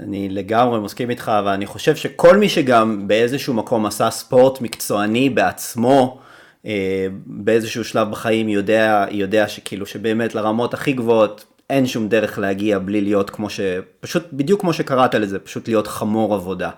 אני 0.00 0.29
לגמרי 0.29 0.81
מסכים 0.81 1.11
איתך 1.11 1.33
ואני 1.46 1.66
חושב 1.66 1.96
שכל 1.96 2.37
מי 2.37 2.48
שגם 2.48 3.09
באיזשהו 3.09 3.55
מקום 3.55 3.87
עשה 3.87 4.11
ספורט 4.11 4.61
מקצועני 4.61 5.31
בעצמו 5.31 6.20
באיזשהו 7.26 7.85
שלב 7.85 8.11
בחיים 8.11 8.48
יודע, 8.48 9.07
יודע 9.11 9.48
שכאילו 9.48 9.87
שבאמת 9.87 10.35
לרמות 10.35 10.74
הכי 10.74 10.92
גבוהות 10.92 11.44
אין 11.70 11.87
שום 11.87 12.09
דרך 12.09 12.38
להגיע 12.38 12.79
בלי 12.79 13.00
להיות 13.00 13.31
כמו 13.31 13.50
ש... 13.50 13.61
פשוט 14.00 14.24
בדיוק 14.33 14.61
כמו 14.61 14.72
שקראת 14.72 15.14
לזה, 15.14 15.38
פשוט 15.38 15.68
להיות 15.68 15.87
חמור 15.87 16.35
עבודה. 16.35 16.70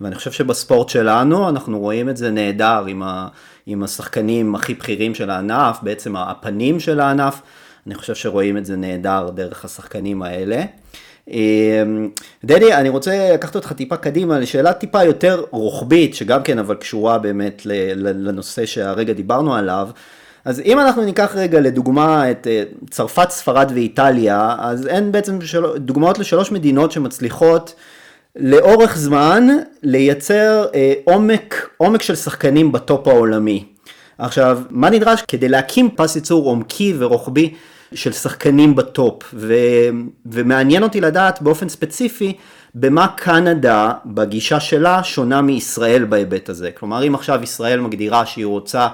ואני 0.00 0.14
חושב 0.14 0.32
שבספורט 0.32 0.88
שלנו 0.88 1.48
אנחנו 1.48 1.78
רואים 1.78 2.08
את 2.08 2.16
זה 2.16 2.30
נהדר 2.30 2.84
עם, 2.88 3.02
ה, 3.02 3.28
עם 3.66 3.82
השחקנים 3.82 4.54
הכי 4.54 4.74
בכירים 4.74 5.14
של 5.14 5.30
הענף, 5.30 5.78
בעצם 5.82 6.16
הפנים 6.16 6.80
של 6.80 7.00
הענף, 7.00 7.42
אני 7.86 7.94
חושב 7.94 8.14
שרואים 8.14 8.56
את 8.56 8.66
זה 8.66 8.76
נהדר 8.76 9.30
דרך 9.34 9.64
השחקנים 9.64 10.22
האלה. 10.22 10.62
אמ, 11.30 12.08
דדי, 12.44 12.74
אני 12.74 12.88
רוצה 12.88 13.30
לקחת 13.34 13.54
אותך 13.54 13.72
טיפה 13.72 13.96
קדימה 13.96 14.38
לשאלה 14.38 14.72
טיפה 14.72 15.04
יותר 15.04 15.44
רוחבית, 15.50 16.14
שגם 16.14 16.42
כן 16.42 16.58
אבל 16.58 16.74
קשורה 16.74 17.18
באמת 17.18 17.62
לנושא 17.96 18.66
שהרגע 18.66 19.12
דיברנו 19.12 19.54
עליו. 19.54 19.88
אז 20.44 20.60
אם 20.60 20.80
אנחנו 20.80 21.04
ניקח 21.04 21.32
רגע 21.34 21.60
לדוגמה 21.60 22.30
את 22.30 22.46
אה, 22.46 22.62
צרפת, 22.90 23.30
ספרד 23.30 23.72
ואיטליה, 23.74 24.56
אז 24.58 24.86
אין 24.86 25.12
בעצם 25.12 25.40
של... 25.40 25.64
דוגמאות 25.76 26.18
לשלוש 26.18 26.52
מדינות 26.52 26.92
שמצליחות 26.92 27.74
לאורך 28.36 28.96
זמן 28.96 29.48
לייצר 29.82 30.66
אה, 30.74 30.92
עומק, 31.04 31.68
עומק 31.76 32.02
של 32.02 32.16
שחקנים 32.16 32.72
בטופ 32.72 33.08
העולמי. 33.08 33.64
עכשיו, 34.18 34.60
מה 34.70 34.90
נדרש 34.90 35.22
כדי 35.28 35.48
להקים 35.48 35.90
פס 35.96 36.16
ייצור 36.16 36.46
עומקי 36.46 36.94
ורוחבי 36.98 37.54
של 37.96 38.12
שחקנים 38.12 38.74
בטופ, 38.74 39.34
ו, 39.34 39.54
ומעניין 40.26 40.82
אותי 40.82 41.00
לדעת 41.00 41.42
באופן 41.42 41.68
ספציפי 41.68 42.32
במה 42.74 43.06
קנדה 43.08 43.92
בגישה 44.06 44.60
שלה 44.60 45.04
שונה 45.04 45.42
מישראל 45.42 46.04
בהיבט 46.04 46.48
הזה. 46.48 46.70
כלומר, 46.70 47.06
אם 47.06 47.14
עכשיו 47.14 47.42
ישראל 47.42 47.80
מגדירה 47.80 48.26
שהיא 48.26 48.46
רוצה 48.46 48.88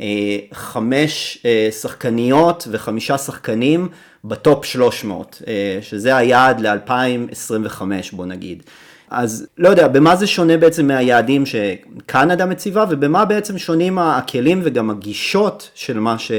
אה, 0.00 0.38
חמש 0.52 1.38
אה, 1.44 1.68
שחקניות 1.80 2.68
וחמישה 2.70 3.18
שחקנים 3.18 3.88
בטופ 4.24 4.64
300, 4.64 5.42
אה, 5.46 5.78
שזה 5.82 6.16
היעד 6.16 6.60
ל-2025 6.60 7.82
בוא 8.12 8.26
נגיד. 8.26 8.62
אז 9.10 9.46
לא 9.58 9.68
יודע, 9.68 9.88
במה 9.88 10.16
זה 10.16 10.26
שונה 10.26 10.56
בעצם 10.56 10.86
מהיעדים 10.86 11.44
שקנדה 11.46 12.46
מציבה 12.46 12.84
ובמה 12.90 13.24
בעצם 13.24 13.58
שונים 13.58 13.98
הכלים 13.98 14.60
וגם 14.64 14.90
הגישות 14.90 15.70
של 15.74 15.98
מה 15.98 16.18
ש, 16.18 16.32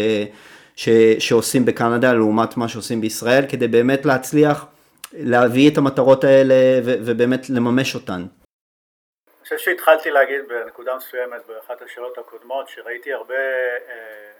ש, 0.77 0.89
שעושים 1.19 1.65
בקנדה 1.65 2.13
לעומת 2.13 2.57
מה 2.57 2.67
שעושים 2.67 3.01
בישראל 3.01 3.43
כדי 3.51 3.67
באמת 3.67 4.05
להצליח 4.05 4.65
להביא 5.13 5.71
את 5.71 5.77
המטרות 5.77 6.23
האלה 6.23 6.55
ו, 6.85 6.91
ובאמת 7.05 7.49
לממש 7.49 7.95
אותן. 7.95 8.21
אני 8.23 9.43
חושב 9.43 9.57
שהתחלתי 9.57 10.11
להגיד 10.11 10.47
בנקודה 10.47 10.95
מסוימת 10.95 11.41
באחת 11.47 11.81
השאלות 11.81 12.17
הקודמות 12.17 12.69
שראיתי 12.69 13.13
הרבה 13.13 13.35
אה, 13.89 14.31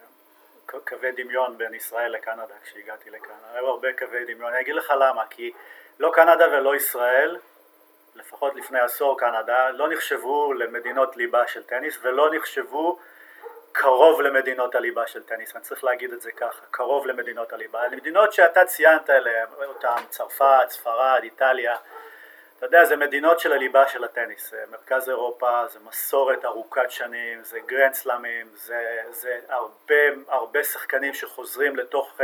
קווי 0.65 1.11
דמיון 1.11 1.57
בין 1.57 1.73
ישראל 1.73 2.11
לקנדה 2.11 2.53
כשהגעתי 2.63 3.09
לקנדה, 3.09 3.47
היו 3.53 3.67
הרבה 3.67 3.87
קווי 3.99 4.25
דמיון, 4.33 4.53
אני 4.53 4.61
אגיד 4.61 4.75
לך 4.75 4.93
למה, 4.99 5.23
כי 5.29 5.51
לא 5.99 6.11
קנדה 6.13 6.45
ולא 6.51 6.75
ישראל 6.75 7.37
לפחות 8.15 8.55
לפני 8.55 8.79
עשור 8.79 9.19
קנדה, 9.19 9.69
לא 9.69 9.89
נחשבו 9.89 10.53
למדינות 10.53 11.17
ליבה 11.17 11.47
של 11.47 11.63
טניס 11.63 11.97
ולא 12.01 12.35
נחשבו 12.35 12.99
קרוב 13.79 14.21
למדינות 14.21 14.75
הליבה 14.75 15.07
של 15.07 15.23
טניס, 15.23 15.55
אני 15.55 15.63
צריך 15.63 15.83
להגיד 15.83 16.13
את 16.13 16.21
זה 16.21 16.31
ככה, 16.31 16.65
קרוב 16.71 17.07
למדינות 17.07 17.53
הליבה. 17.53 17.83
המדינות 17.83 18.33
שאתה 18.33 18.65
ציינת 18.65 19.09
עליהן, 19.09 19.47
אותן 19.65 19.95
צרפת, 20.09 20.69
ספרד, 20.69 21.19
איטליה, 21.23 21.75
אתה 22.57 22.65
יודע, 22.65 22.85
זה 22.85 22.95
מדינות 22.95 23.39
של 23.39 23.53
הליבה 23.53 23.87
של 23.87 24.03
הטניס, 24.03 24.53
מרכז 24.71 25.09
אירופה, 25.09 25.67
זה 25.67 25.79
מסורת 25.87 26.45
ארוכת 26.45 26.91
שנים, 26.91 27.43
זה 27.43 27.59
גרנד 27.65 27.93
סלאמים, 27.93 28.47
זה, 28.55 29.01
זה 29.11 29.39
הרבה, 29.49 29.95
הרבה 30.27 30.63
שחקנים 30.63 31.13
שחוזרים 31.13 31.75
לתוך 31.75 32.21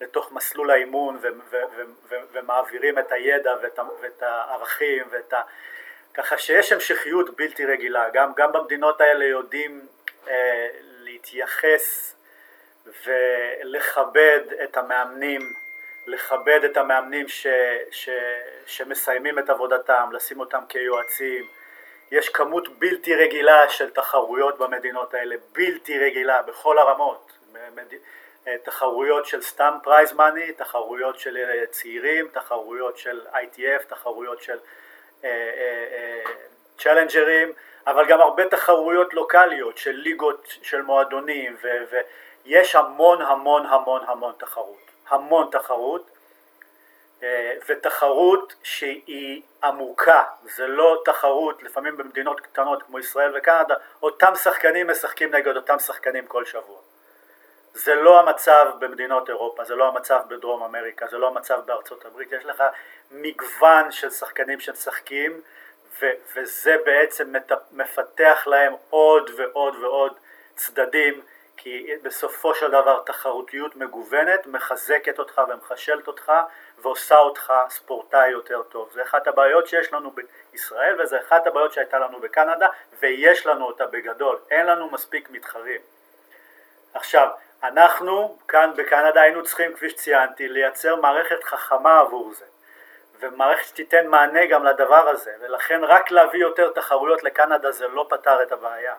לתוך 0.00 0.32
מסלול 0.32 0.70
האימון 0.70 1.18
ו- 1.22 1.28
ו- 1.50 1.84
ו- 2.08 2.14
ומעבירים 2.32 2.98
את 2.98 3.12
הידע 3.12 3.54
ואת, 3.62 3.78
ואת 4.00 4.22
הערכים 4.22 5.04
ואת 5.10 5.32
ה... 5.32 5.40
ככה 6.14 6.38
שיש 6.38 6.72
המשכיות 6.72 7.36
בלתי 7.36 7.64
רגילה, 7.64 8.08
גם, 8.12 8.32
גם 8.36 8.52
במדינות 8.52 9.00
האלה 9.00 9.24
יודעים 9.24 9.80
אה, 9.80 10.01
להתייחס 10.98 12.14
ולכבד 13.06 14.40
את 14.64 14.76
המאמנים, 14.76 15.54
לכבד 16.06 16.60
את 16.64 16.76
המאמנים 16.76 17.28
ש, 17.28 17.46
ש, 17.90 18.08
שמסיימים 18.66 19.38
את 19.38 19.50
עבודתם, 19.50 20.10
לשים 20.12 20.40
אותם 20.40 20.62
כיועצים, 20.68 21.48
יש 22.10 22.28
כמות 22.28 22.78
בלתי 22.78 23.14
רגילה 23.14 23.68
של 23.68 23.90
תחרויות 23.90 24.58
במדינות 24.58 25.14
האלה, 25.14 25.36
בלתי 25.52 25.98
רגילה 25.98 26.42
בכל 26.42 26.78
הרמות, 26.78 27.32
אה, 28.48 28.56
תחרויות 28.62 29.26
של 29.26 29.42
סתם 29.42 29.74
פרייז 29.82 30.12
מאני, 30.12 30.52
תחרויות 30.52 31.18
של 31.18 31.36
אה, 31.36 31.66
צעירים, 31.66 32.28
תחרויות 32.32 32.98
של 32.98 33.20
ITF, 33.32 33.82
תחרויות 33.88 34.42
של 34.42 34.58
צ'לנג'רים, 36.78 37.48
אה, 37.48 37.54
אבל 37.86 38.06
גם 38.06 38.20
הרבה 38.20 38.48
תחרויות 38.48 39.14
לוקאליות 39.14 39.78
של 39.78 39.90
ליגות 39.90 40.46
של 40.62 40.82
מועדונים 40.82 41.56
ויש 42.44 42.74
המון 42.74 43.22
המון 43.22 43.66
המון 43.66 44.02
המון 44.06 44.32
תחרות, 44.38 44.90
המון 45.08 45.48
תחרות. 45.50 46.10
ותחרות 47.68 48.54
שהיא 48.62 49.42
עמוקה, 49.64 50.22
זה 50.42 50.66
לא 50.66 51.02
תחרות, 51.04 51.62
לפעמים 51.62 51.96
במדינות 51.96 52.40
קטנות 52.40 52.82
כמו 52.82 52.98
ישראל 52.98 53.36
וקנדה, 53.36 53.74
אותם 54.02 54.34
שחקנים 54.34 54.90
משחקים 54.90 55.34
נגד 55.34 55.56
אותם 55.56 55.78
שחקנים 55.78 56.26
כל 56.26 56.44
שבוע. 56.44 56.78
זה 57.74 57.94
לא 57.94 58.20
המצב 58.20 58.70
במדינות 58.78 59.28
אירופה, 59.28 59.64
זה 59.64 59.74
לא 59.74 59.88
המצב 59.88 60.20
בדרום 60.28 60.62
אמריקה, 60.62 61.06
זה 61.06 61.18
לא 61.18 61.28
המצב 61.28 61.60
בארצות 61.66 62.04
הברית, 62.04 62.32
יש 62.32 62.44
לך 62.44 62.62
מגוון 63.10 63.90
של 63.90 64.10
שחקנים 64.10 64.60
שמשחקים 64.60 65.40
וזה 66.36 66.76
בעצם 66.84 67.32
מפתח 67.72 68.44
להם 68.46 68.72
עוד 68.90 69.30
ועוד 69.36 69.76
ועוד 69.76 70.12
צדדים 70.56 71.22
כי 71.56 71.86
בסופו 72.02 72.54
של 72.54 72.68
דבר 72.68 73.02
תחרותיות 73.06 73.76
מגוונת 73.76 74.46
מחזקת 74.46 75.18
אותך 75.18 75.40
ומחשלת 75.48 76.06
אותך 76.06 76.32
ועושה 76.78 77.18
אותך 77.18 77.52
ספורטאי 77.68 78.28
יותר 78.28 78.62
טוב. 78.62 78.90
זה 78.92 79.02
אחת 79.02 79.26
הבעיות 79.26 79.66
שיש 79.66 79.92
לנו 79.92 80.10
בישראל 80.52 81.00
וזה 81.00 81.20
אחת 81.20 81.46
הבעיות 81.46 81.72
שהייתה 81.72 81.98
לנו 81.98 82.20
בקנדה 82.20 82.66
ויש 83.00 83.46
לנו 83.46 83.66
אותה 83.66 83.86
בגדול, 83.86 84.38
אין 84.50 84.66
לנו 84.66 84.90
מספיק 84.90 85.30
מתחרים. 85.30 85.80
עכשיו, 86.94 87.28
אנחנו 87.62 88.38
כאן 88.48 88.70
בקנדה 88.76 89.20
היינו 89.20 89.42
צריכים, 89.42 89.74
כפי 89.74 89.90
שציינתי, 89.90 90.48
לייצר 90.48 90.96
מערכת 90.96 91.44
חכמה 91.44 92.00
עבור 92.00 92.32
זה. 92.32 92.44
ומערכת 93.22 93.64
שתיתן 93.64 94.06
מענה 94.06 94.46
גם 94.46 94.64
לדבר 94.64 95.08
הזה, 95.08 95.32
ולכן 95.40 95.84
רק 95.84 96.10
להביא 96.10 96.40
יותר 96.40 96.70
תחרויות 96.70 97.24
לקנדה 97.24 97.72
זה 97.72 97.88
לא 97.88 98.06
פתר 98.08 98.42
את 98.42 98.52
הבעיה. 98.52 98.94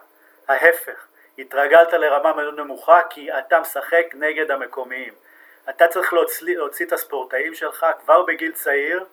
ההפך, 0.47 1.07
התרגלת 1.37 1.93
לרמה 1.93 2.33
מאוד 2.33 2.59
נמוכה 2.59 3.01
כי 3.09 3.37
אתה 3.37 3.59
משחק 3.59 4.05
נגד 4.13 4.51
המקומיים. 4.51 5.13
אתה 5.69 5.87
צריך 5.87 6.13
להוציא, 6.13 6.57
להוציא 6.57 6.85
את 6.85 6.91
הספורטאים 6.91 7.53
שלך 7.53 7.85
כבר 7.99 8.21
בגיל 8.21 8.51
צעיר 8.51 9.05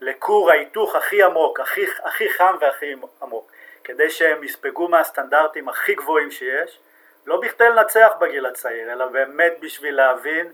לכור 0.00 0.50
ההיתוך 0.50 0.94
הכי 0.94 1.22
עמוק, 1.22 1.60
הכי, 1.60 1.86
הכי 2.02 2.30
חם 2.30 2.56
והכי 2.60 2.94
עמוק, 3.22 3.52
כדי 3.84 4.10
שהם 4.10 4.44
יספגו 4.44 4.88
מהסטנדרטים 4.88 5.68
הכי 5.68 5.94
גבוהים 5.94 6.30
שיש, 6.30 6.80
לא 7.26 7.40
בכדי 7.40 7.68
לנצח 7.68 8.12
בגיל 8.20 8.46
הצעיר, 8.46 8.92
אלא 8.92 9.06
באמת 9.06 9.52
בשביל 9.60 9.96
להבין 9.96 10.52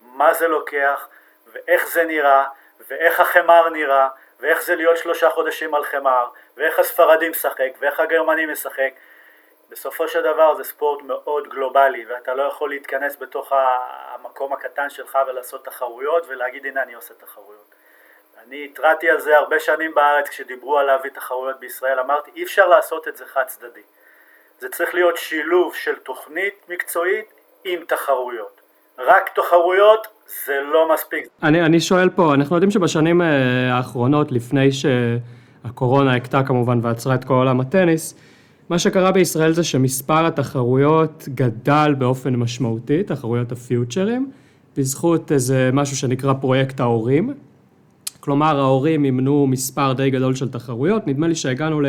מה 0.00 0.34
זה 0.34 0.48
לוקח 0.48 1.08
ואיך 1.52 1.88
זה 1.88 2.04
נראה 2.04 2.46
ואיך 2.88 3.20
החמר 3.20 3.68
נראה 3.68 4.08
ואיך 4.40 4.62
זה 4.62 4.76
להיות 4.76 4.96
שלושה 4.96 5.30
חודשים 5.30 5.74
על 5.74 5.84
חמר 5.84 6.28
ואיך 6.56 6.78
הספרדים 6.78 7.30
משחק 7.30 7.70
ואיך 7.78 8.00
הגרמנים 8.00 8.50
משחק 8.50 8.90
בסופו 9.70 10.08
של 10.08 10.22
דבר 10.22 10.54
זה 10.54 10.64
ספורט 10.64 11.02
מאוד 11.02 11.48
גלובלי 11.48 12.04
ואתה 12.04 12.34
לא 12.34 12.42
יכול 12.42 12.70
להתכנס 12.70 13.16
בתוך 13.16 13.52
המקום 13.52 14.52
הקטן 14.52 14.90
שלך 14.90 15.18
ולעשות 15.26 15.64
תחרויות 15.64 16.24
ולהגיד 16.28 16.66
הנה 16.66 16.82
אני 16.82 16.94
עושה 16.94 17.14
תחרויות. 17.14 17.74
אני 18.46 18.64
התרעתי 18.64 19.10
על 19.10 19.20
זה 19.20 19.36
הרבה 19.36 19.60
שנים 19.60 19.94
בארץ 19.94 20.28
כשדיברו 20.28 20.78
על 20.78 20.86
להביא 20.86 21.10
תחרויות 21.10 21.60
בישראל, 21.60 22.00
אמרתי 22.00 22.30
אי 22.36 22.42
אפשר 22.42 22.68
לעשות 22.68 23.08
את 23.08 23.16
זה 23.16 23.26
חד 23.26 23.44
צדדי. 23.46 23.82
זה 24.58 24.68
צריך 24.68 24.94
להיות 24.94 25.16
שילוב 25.16 25.74
של 25.74 25.98
תוכנית 25.98 26.68
מקצועית 26.68 27.32
עם 27.64 27.84
תחרויות. 27.84 28.59
רק 29.08 29.30
תחרויות 29.34 30.06
זה 30.46 30.52
לא 30.72 30.94
מספיק. 30.94 31.28
אני, 31.42 31.62
אני 31.62 31.80
שואל 31.80 32.08
פה, 32.08 32.34
אנחנו 32.34 32.56
יודעים 32.56 32.70
שבשנים 32.70 33.22
אה, 33.22 33.26
האחרונות, 33.76 34.32
לפני 34.32 34.68
שהקורונה 34.72 36.14
הכתה 36.14 36.42
כמובן 36.42 36.78
ועצרה 36.82 37.14
את 37.14 37.24
כל 37.24 37.34
עולם 37.34 37.60
הטניס, 37.60 38.14
מה 38.68 38.78
שקרה 38.78 39.12
בישראל 39.12 39.52
זה 39.52 39.64
שמספר 39.64 40.26
התחרויות 40.26 41.28
גדל 41.34 41.94
באופן 41.98 42.36
משמעותי, 42.36 43.02
תחרויות 43.02 43.52
הפיוטרים, 43.52 44.30
בזכות 44.76 45.32
איזה 45.32 45.70
משהו 45.72 45.96
שנקרא 45.96 46.32
פרויקט 46.32 46.80
ההורים. 46.80 47.34
כלומר 48.20 48.60
ההורים 48.60 49.04
אימנו 49.04 49.46
מספר 49.46 49.92
די 49.92 50.10
גדול 50.10 50.34
של 50.34 50.48
תחרויות, 50.48 51.06
נדמה 51.06 51.28
לי 51.28 51.34
שהגענו 51.34 51.80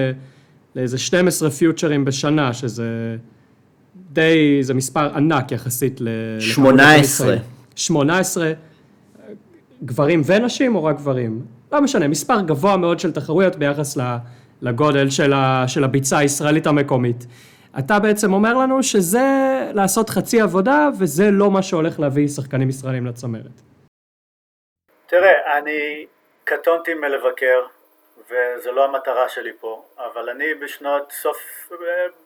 לאיזה 0.75 0.97
12 0.97 1.49
פיוטרים 1.49 2.05
בשנה, 2.05 2.53
שזה 2.53 3.17
די, 4.13 4.63
זה 4.63 4.73
מספר 4.73 5.15
ענק 5.15 5.51
יחסית 5.51 6.01
ל... 6.01 6.07
18. 6.39 7.35
18, 7.75 8.51
גברים 9.83 10.21
ונשים 10.25 10.75
או 10.75 10.83
רק 10.83 10.95
גברים? 10.95 11.41
לא 11.71 11.81
משנה, 11.81 12.07
מספר 12.07 12.41
גבוה 12.41 12.77
מאוד 12.77 12.99
של 12.99 13.11
תחרויות 13.11 13.55
ביחס 13.55 13.97
לגודל 14.61 15.09
של, 15.09 15.33
ה, 15.33 15.63
של 15.67 15.83
הביצה 15.83 16.17
הישראלית 16.17 16.67
המקומית. 16.67 17.25
אתה 17.79 17.99
בעצם 17.99 18.33
אומר 18.33 18.53
לנו 18.53 18.83
שזה 18.83 19.19
לעשות 19.73 20.09
חצי 20.09 20.41
עבודה 20.41 20.89
וזה 20.99 21.31
לא 21.31 21.51
מה 21.51 21.61
שהולך 21.61 21.99
להביא 21.99 22.27
שחקנים 22.27 22.69
ישראלים 22.69 23.05
לצמרת. 23.05 23.61
תראה, 25.07 25.57
אני 25.57 26.05
קטונתי 26.43 26.93
מלבקר 26.93 27.59
וזו 28.29 28.71
לא 28.71 28.85
המטרה 28.85 29.29
שלי 29.29 29.51
פה, 29.59 29.83
אבל 29.97 30.29
אני 30.29 30.45
בשנות 30.61 31.11
סוף, 31.11 31.37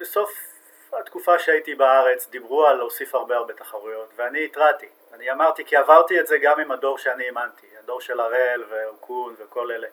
בסוף 0.02 0.55
התקופה 1.00 1.40
שהייתי 1.40 1.76
בארץ 1.76 2.28
דיברו 2.30 2.66
על 2.66 2.78
להוסיף 2.78 3.16
הרבה 3.16 3.36
הרבה 3.36 3.54
תחרויות 3.54 4.10
ואני 4.16 4.46
התרעתי, 4.46 4.90
אני 5.14 5.32
אמרתי 5.32 5.66
כי 5.66 5.76
עברתי 5.76 6.20
את 6.20 6.28
זה 6.28 6.38
גם 6.38 6.60
עם 6.60 6.72
הדור 6.72 6.98
שאני 6.98 7.24
אימנתי, 7.24 7.68
הדור 7.84 8.02
של 8.02 8.20
הראל 8.20 8.64
ואוקון 8.70 9.36
וכל 9.38 9.72
אלה, 9.72 9.88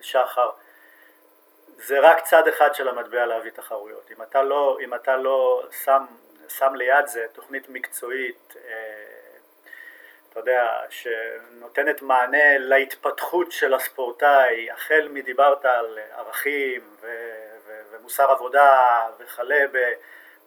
שחר 0.00 0.50
זה 1.76 2.00
רק 2.00 2.20
צד 2.20 2.48
אחד 2.48 2.74
של 2.74 2.88
המטבע 2.88 3.26
להביא 3.26 3.50
תחרויות. 3.50 4.10
אם 4.16 4.22
אתה 4.22 4.42
לא, 4.42 4.78
אם 4.84 4.94
אתה 4.94 5.16
לא 5.16 5.62
שם, 5.84 6.04
שם 6.48 6.74
ליד 6.74 7.06
זה 7.06 7.26
תוכנית 7.32 7.68
מקצועית, 7.68 8.56
אה, 8.64 9.14
אתה 10.30 10.40
יודע, 10.40 10.80
שנותנת 10.90 12.02
מענה 12.02 12.58
להתפתחות 12.58 13.52
של 13.52 13.74
הספורטאי, 13.74 14.70
החל 14.70 15.08
מדיברת 15.12 15.64
על 15.64 15.98
ערכים 16.12 16.80
ו- 17.00 17.56
ו- 17.66 17.82
ומוסר 17.90 18.30
עבודה 18.30 19.02
וכלה 19.18 19.64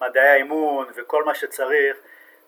במדעי 0.02 0.28
האימון 0.28 0.88
וכל 0.96 1.24
מה 1.24 1.36
שצריך, 1.36 1.98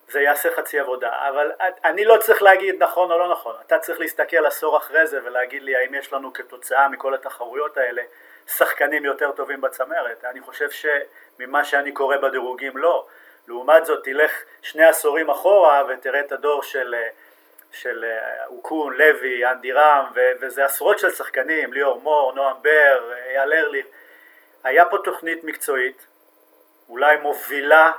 זה 0.08 0.20
יעשה 0.20 0.50
חצי 0.56 0.78
עבודה, 0.78 1.28
אבל 1.28 1.52
אני 1.84 2.04
לא 2.04 2.16
צריך 2.16 2.42
להגיד 2.42 2.82
נכון 2.82 3.12
או 3.12 3.18
לא 3.18 3.30
נכון, 3.30 3.54
אתה 3.66 3.78
צריך 3.78 4.00
להסתכל 4.00 4.46
עשור 4.46 4.76
אחרי 4.76 5.06
זה 5.06 5.20
ולהגיד 5.24 5.62
לי 5.62 5.76
האם 5.76 5.94
יש 5.94 6.12
לנו 6.12 6.32
כתוצאה 6.32 6.88
מכל 6.88 7.14
התחרויות 7.14 7.76
האלה 7.78 8.02
שחקנים 8.46 9.04
יותר 9.04 9.32
טובים 9.32 9.60
בצמרת, 9.60 10.24
אני 10.24 10.40
חושב 10.40 10.68
שממה 10.70 11.64
שאני 11.64 11.92
קורא 11.92 12.16
בדירוגים 12.16 12.76
לא, 12.76 13.06
לעומת 13.48 13.86
זאת 13.86 14.04
תלך 14.04 14.42
שני 14.62 14.84
עשורים 14.84 15.30
אחורה 15.30 15.84
ותראה 15.88 16.20
את 16.20 16.32
הדור 16.32 16.62
של, 16.62 16.94
של 17.72 18.04
אוקון, 18.46 18.94
לוי, 18.94 19.46
אנדי 19.46 19.72
רם 19.72 20.04
וזה 20.40 20.64
עשרות 20.64 20.98
של 20.98 21.10
שחקנים, 21.10 21.72
ליאור 21.72 22.00
מור, 22.00 22.32
נועם 22.32 22.56
בר, 22.62 23.12
אייל 23.28 23.52
ארליך, 23.52 23.86
היה 24.64 24.84
פה 24.84 24.98
תוכנית 25.04 25.44
מקצועית, 25.44 26.06
אולי 26.90 27.16
מובילה 27.16 27.92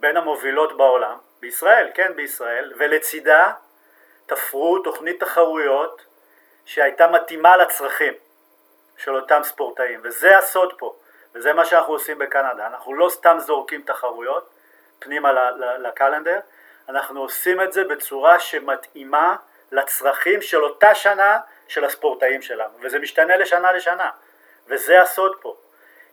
בין 0.00 0.16
המובילות 0.16 0.76
בעולם, 0.76 1.16
בישראל, 1.40 1.90
כן 1.94 2.12
בישראל, 2.16 2.72
ולצידה 2.78 3.52
תפרו 4.26 4.78
תוכנית 4.78 5.20
תחרויות 5.20 6.04
שהייתה 6.64 7.06
מתאימה 7.06 7.56
לצרכים 7.56 8.12
של 8.96 9.16
אותם 9.16 9.40
ספורטאים, 9.44 10.00
וזה 10.02 10.38
הסוד 10.38 10.72
פה, 10.78 10.96
וזה 11.34 11.52
מה 11.52 11.64
שאנחנו 11.64 11.92
עושים 11.92 12.18
בקנדה, 12.18 12.66
אנחנו 12.66 12.94
לא 12.94 13.08
סתם 13.08 13.36
זורקים 13.40 13.82
תחרויות 13.82 14.50
פנימה 14.98 15.32
לקלנדר, 15.78 16.38
אנחנו 16.88 17.20
עושים 17.20 17.60
את 17.60 17.72
זה 17.72 17.84
בצורה 17.84 18.38
שמתאימה 18.38 19.36
לצרכים 19.72 20.42
של 20.42 20.64
אותה 20.64 20.94
שנה 20.94 21.38
של 21.68 21.84
הספורטאים 21.84 22.42
שלנו, 22.42 22.74
וזה 22.80 22.98
משתנה 22.98 23.36
לשנה 23.36 23.72
לשנה, 23.72 24.10
וזה 24.66 25.02
הסוד 25.02 25.36
פה, 25.40 25.56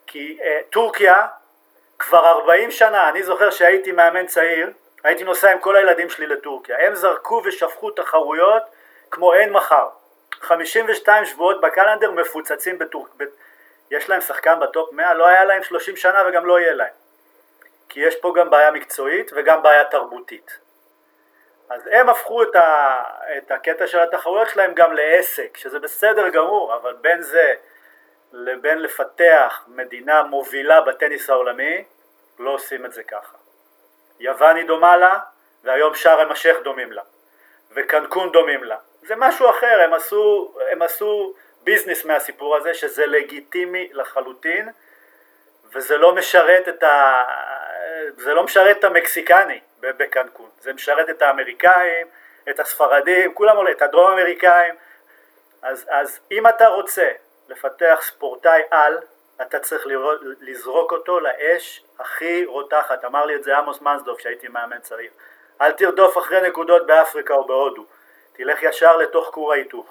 כי 0.08 0.40
uh, 0.42 0.44
טורקיה 0.70 1.28
כבר 2.00 2.26
40 2.28 2.72
שנה, 2.72 3.10
אני 3.10 3.24
זוכר 3.24 3.50
שהייתי 3.50 3.92
מאמן 3.92 4.26
צעיר, 4.26 4.72
הייתי 5.04 5.24
נוסע 5.24 5.52
עם 5.52 5.60
כל 5.60 5.76
הילדים 5.76 6.10
שלי 6.10 6.28
לטורקיה, 6.28 6.88
הם 6.88 6.96
זרקו 6.96 7.42
ושפכו 7.46 7.92
תחרויות 7.92 8.64
כמו 9.12 9.34
אין 9.34 9.54
מחר, 9.54 9.88
52 10.42 11.26
שבועות 11.26 11.62
בקלנדר 11.62 12.12
מפוצצים 12.12 12.80
בטורק... 12.80 13.10
ב... 13.18 13.24
יש 13.92 14.10
להם 14.10 14.22
שחקן 14.22 14.60
בטופ 14.60 14.94
100? 14.94 15.14
לא 15.14 15.28
היה 15.28 15.46
להם 15.46 15.64
30 15.64 15.96
שנה 15.96 16.24
וגם 16.28 16.46
לא 16.46 16.60
יהיה 16.60 16.74
להם. 16.74 16.94
כי 17.90 18.00
יש 18.00 18.16
פה 18.16 18.34
גם 18.36 18.50
בעיה 18.50 18.72
מקצועית 18.72 19.32
וגם 19.36 19.64
בעיה 19.64 19.84
תרבותית. 19.84 20.60
אז 21.70 21.90
הם 21.92 22.10
הפכו 22.10 22.44
את, 22.44 22.56
ה... 22.56 22.96
את 23.38 23.52
הקטע 23.52 23.88
של 23.88 24.00
התחרויות 24.00 24.50
שלהם 24.50 24.74
גם 24.74 24.94
לעסק, 24.94 25.58
שזה 25.58 25.80
בסדר 25.80 26.30
גמור, 26.30 26.76
אבל 26.76 26.94
בין 26.94 27.22
זה 27.22 27.54
לבין 28.36 28.82
לפתח 28.82 29.64
מדינה 29.68 30.24
מובילה 30.24 30.82
בטניס 30.82 31.30
העולמי, 31.30 31.84
לא 32.40 32.50
עושים 32.50 32.86
את 32.86 32.94
זה 32.94 33.04
ככה. 33.04 33.38
יוון 34.20 34.56
היא 34.56 34.68
דומה 34.68 34.98
לה, 34.98 35.20
והיום 35.64 35.96
שארם 35.96 36.32
א-שייח 36.32 36.58
דומים 36.64 36.92
לה, 36.92 37.02
וקנקון 37.72 38.32
דומים 38.32 38.64
לה. 38.64 38.78
זה 39.02 39.16
משהו 39.18 39.50
אחר, 39.50 39.82
הם 39.84 39.94
עשו, 39.94 40.54
הם 40.72 40.82
עשו 40.82 41.34
ביזנס 41.64 42.06
מהסיפור 42.06 42.56
הזה 42.56 42.74
שזה 42.74 43.06
לגיטימי 43.06 43.90
לחלוטין 43.94 44.70
וזה 45.74 45.98
לא 45.98 46.16
משרת 46.16 46.68
את, 46.68 46.84
ה... 46.84 47.24
זה 48.18 48.34
לא 48.34 48.44
משרת 48.44 48.78
את 48.78 48.84
המקסיקני 48.84 49.60
בקנקון, 49.80 50.50
זה 50.60 50.74
משרת 50.74 51.10
את 51.10 51.22
האמריקאים, 51.22 52.08
את 52.50 52.60
הספרדים, 52.60 53.34
כולם 53.34 53.58
עולים, 53.58 53.76
את 53.76 53.82
הדרום 53.82 54.12
אמריקאים 54.12 54.76
אז, 55.62 55.86
אז 55.90 56.20
אם 56.32 56.48
אתה 56.48 56.68
רוצה 56.68 57.12
לפתח 57.50 58.00
ספורטאי 58.02 58.62
על, 58.72 58.98
אתה 59.42 59.60
צריך 59.60 59.88
לראות, 59.88 60.22
לזרוק 60.42 60.92
אותו 60.92 61.20
לאש 61.20 61.84
הכי 62.00 62.46
רותחת, 62.46 63.06
אמר 63.06 63.26
לי 63.26 63.36
את 63.36 63.44
זה 63.44 63.58
עמוס 63.58 63.82
מנסדוב 63.82 64.18
כשהייתי 64.18 64.48
מאמן 64.48 64.80
צעיר 64.82 65.10
אל 65.62 65.72
תרדוף 65.72 66.18
אחרי 66.18 66.50
נקודות 66.50 66.88
באפריקה 66.88 67.34
או 67.34 67.48
בהודו 67.48 67.86
תלך 68.34 68.64
ישר 68.64 68.98
לתוך 68.98 69.30
כור 69.34 69.54
ההיתוך. 69.54 69.86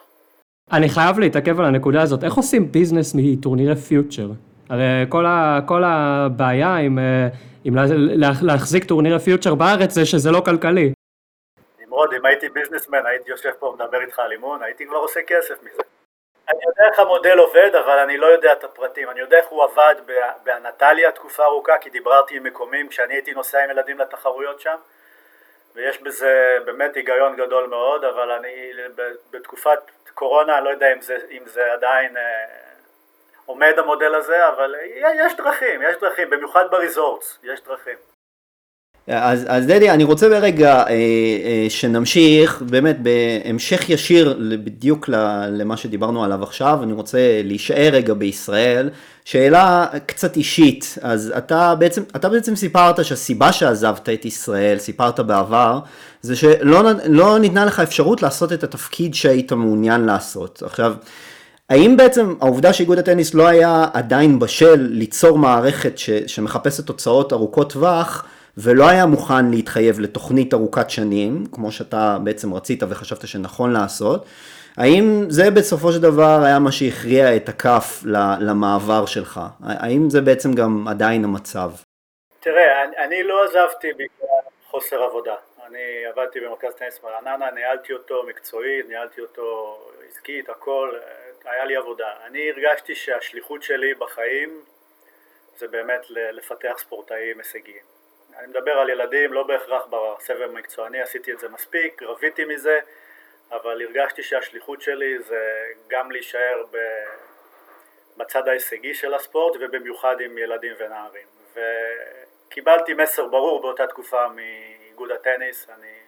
אני 0.73 0.89
חייב 0.89 1.19
להתעכב 1.19 1.61
על 1.61 1.67
הנקודה 1.67 2.03
הזאת, 2.03 2.25
איך 2.25 2.35
עושים 2.35 2.73
ביזנס 2.73 3.13
מטורנירי 3.17 3.77
פיוצ'ר? 3.77 4.29
הרי 4.71 4.85
כל, 5.09 5.27
ה, 5.27 5.61
כל 5.67 5.83
הבעיה 5.85 6.77
עם, 6.77 6.99
אה, 6.99 7.29
עם 7.65 7.75
להחזיק 8.43 8.85
טורנירי 8.85 9.19
פיוצ'ר 9.19 9.55
בארץ 9.55 9.93
זה 9.93 10.07
שזה 10.07 10.31
לא 10.31 10.41
כלכלי. 10.45 10.93
נמרוד, 11.81 12.11
אם 12.15 12.27
הייתי 12.27 12.49
businessman 12.49 13.07
הייתי 13.07 13.31
יושב 13.31 13.51
פה 13.59 13.67
ומדבר 13.67 14.01
איתך 14.01 14.19
על 14.19 14.33
אימון, 14.33 14.63
הייתי 14.63 14.87
כבר 14.87 14.97
עושה 14.97 15.21
כסף 15.27 15.55
מזה. 15.63 15.83
אני 16.49 16.59
יודע 16.69 16.85
איך 16.91 16.99
המודל 16.99 17.39
עובד, 17.39 17.75
אבל 17.75 17.99
אני 17.99 18.17
לא 18.17 18.27
יודע 18.27 18.53
את 18.53 18.65
הפרטים. 18.65 19.11
אני 19.11 19.21
יודע 19.21 19.37
איך 19.37 19.47
הוא 19.47 19.65
עבד 19.65 19.95
באנטליה 20.45 21.13
תקופה 21.13 21.45
ארוכה, 21.45 21.79
כי 21.79 21.91
דיברתי 21.91 22.37
עם 22.37 22.45
מקומים 22.45 22.89
כשאני 22.89 23.15
הייתי 23.15 23.33
נוסע 23.33 23.65
עם 23.65 23.71
ילדים 23.71 23.99
לתחרויות 23.99 24.61
שם, 24.61 24.77
ויש 25.75 26.03
בזה 26.03 26.59
באמת 26.65 26.95
היגיון 26.95 27.37
גדול 27.37 27.67
מאוד, 27.67 28.05
אבל 28.05 28.31
אני 28.31 28.73
בתקופת 29.31 29.79
קורונה, 30.15 30.57
אני 30.59 30.65
לא 30.65 30.71
יודע 30.71 30.93
אם 30.93 31.01
זה, 31.01 31.17
אם 31.31 31.43
זה 31.47 31.73
עדיין 31.73 32.17
אה, 32.17 32.45
עומד 33.47 33.79
המודל 33.79 34.15
הזה, 34.15 34.49
אבל 34.49 34.75
יש 34.97 35.37
דרכים, 35.37 35.83
יש 35.83 35.97
דרכים, 35.97 36.31
במיוחד 36.31 36.71
בריזורטס, 36.71 37.39
יש 37.43 37.61
דרכים. 37.61 38.14
אז, 39.09 39.45
אז 39.49 39.67
דדי, 39.67 39.91
אני 39.91 40.05
רוצה 40.05 40.29
ברגע 40.29 40.75
אה, 40.75 40.87
אה, 40.89 41.67
שנמשיך, 41.69 42.63
באמת 42.63 42.97
בהמשך 43.03 43.91
ישיר 43.91 44.39
בדיוק 44.65 45.09
למה 45.51 45.77
שדיברנו 45.77 46.25
עליו 46.25 46.43
עכשיו, 46.43 46.81
אני 46.83 46.93
רוצה 46.93 47.41
להישאר 47.45 47.91
רגע 47.93 48.15
בישראל. 48.15 48.91
שאלה 49.25 49.87
קצת 50.07 50.37
אישית, 50.37 50.99
אז 51.03 51.33
אתה 51.39 51.75
בעצם, 51.75 52.03
אתה 52.17 52.29
בעצם 52.29 52.57
סיפרת 52.57 53.05
שהסיבה 53.05 53.53
שעזבת 53.53 54.09
את 54.09 54.25
ישראל, 54.25 54.79
סיפרת 54.79 55.21
בעבר, 55.21 55.79
זה 56.23 56.37
שלא 56.37 56.83
לא 57.07 57.39
ניתנה 57.39 57.65
לך 57.65 57.81
אפשרות 57.81 58.23
לעשות 58.23 58.53
את 58.53 58.65
התפקיד 58.65 59.15
שהיית 59.15 59.53
מעוניין 59.53 60.01
לעשות. 60.01 60.63
עכשיו, 60.67 60.95
האם 61.71 61.97
בעצם 61.97 62.35
העובדה 62.41 62.73
שאיגוד 62.73 62.99
הטניס 62.99 63.35
לא 63.35 63.47
היה 63.47 63.87
עדיין 63.93 64.39
בשל 64.39 64.89
ליצור 64.91 65.39
מערכת 65.39 65.99
ש, 65.99 66.11
שמחפשת 66.27 66.87
תוצאות 66.87 67.33
ארוכות 67.33 67.73
טווח, 67.73 68.25
ולא 68.59 68.89
היה 68.89 69.07
מוכן 69.07 69.51
להתחייב 69.51 70.01
לתוכנית 70.01 70.55
ארוכת 70.55 70.91
שנים, 70.91 71.47
כמו 71.53 71.73
שאתה 71.73 72.19
בעצם 72.25 72.55
רצית 72.55 72.83
וחשבת 72.83 73.27
שנכון 73.27 73.73
לעשות, 73.73 74.25
האם 74.77 75.25
זה 75.29 75.51
בסופו 75.51 75.93
של 75.93 76.01
דבר 76.01 76.43
היה 76.45 76.59
מה 76.59 76.73
שהכריע 76.73 77.37
את 77.37 77.49
הכף 77.49 78.03
למעבר 78.41 79.07
שלך? 79.07 79.41
האם 79.65 80.11
זה 80.11 80.21
בעצם 80.21 80.53
גם 80.53 80.89
עדיין 80.89 81.25
המצב? 81.25 81.71
תראה, 82.41 82.85
אני, 82.85 82.97
אני 82.97 83.23
לא 83.23 83.45
עזבתי 83.45 83.93
בגלל 83.93 84.41
חוסר 84.71 85.03
עבודה. 85.03 85.35
אני 85.67 86.07
עבדתי 86.07 86.41
במרכז 86.41 86.75
טניס 86.75 87.01
מרעננה, 87.05 87.51
ניהלתי 87.51 87.93
אותו 87.93 88.23
מקצועית, 88.29 88.89
ניהלתי 88.89 89.21
אותו 89.21 89.79
עסקית, 90.11 90.49
הכל, 90.49 90.91
היה 91.45 91.65
לי 91.65 91.77
עבודה. 91.77 92.09
אני 92.27 92.51
הרגשתי 92.51 92.95
שהשליחות 92.95 93.63
שלי 93.63 93.95
בחיים 93.95 94.61
זה 95.57 95.69
באמת 95.69 96.01
לפתח 96.11 96.75
ספורטאים 96.79 97.39
הישגיים. 97.39 97.94
אני 98.39 98.47
מדבר 98.47 98.72
על 98.72 98.91
ילדים, 98.91 99.32
לא 99.32 99.43
בהכרח 99.43 99.87
בסבב 99.91 100.43
המקצועני, 100.43 101.01
עשיתי 101.01 101.32
את 101.32 101.39
זה 101.39 101.49
מספיק, 101.49 102.03
רביתי 102.03 102.45
מזה, 102.45 102.80
אבל 103.51 103.82
הרגשתי 103.82 104.22
שהשליחות 104.22 104.82
שלי 104.82 105.18
זה 105.18 105.66
גם 105.89 106.11
להישאר 106.11 106.64
בצד 108.16 108.49
ההישגי 108.49 108.95
של 108.95 109.14
הספורט 109.14 109.57
ובמיוחד 109.61 110.20
עם 110.20 110.39
ילדים 110.39 110.74
ונערים. 110.78 111.26
וקיבלתי 111.55 112.95
מסר 112.95 113.26
ברור 113.26 113.62
באותה 113.62 113.87
תקופה 113.87 114.28
מאיגוד 114.28 115.11
הטניס, 115.11 115.66
אני, 115.78 115.99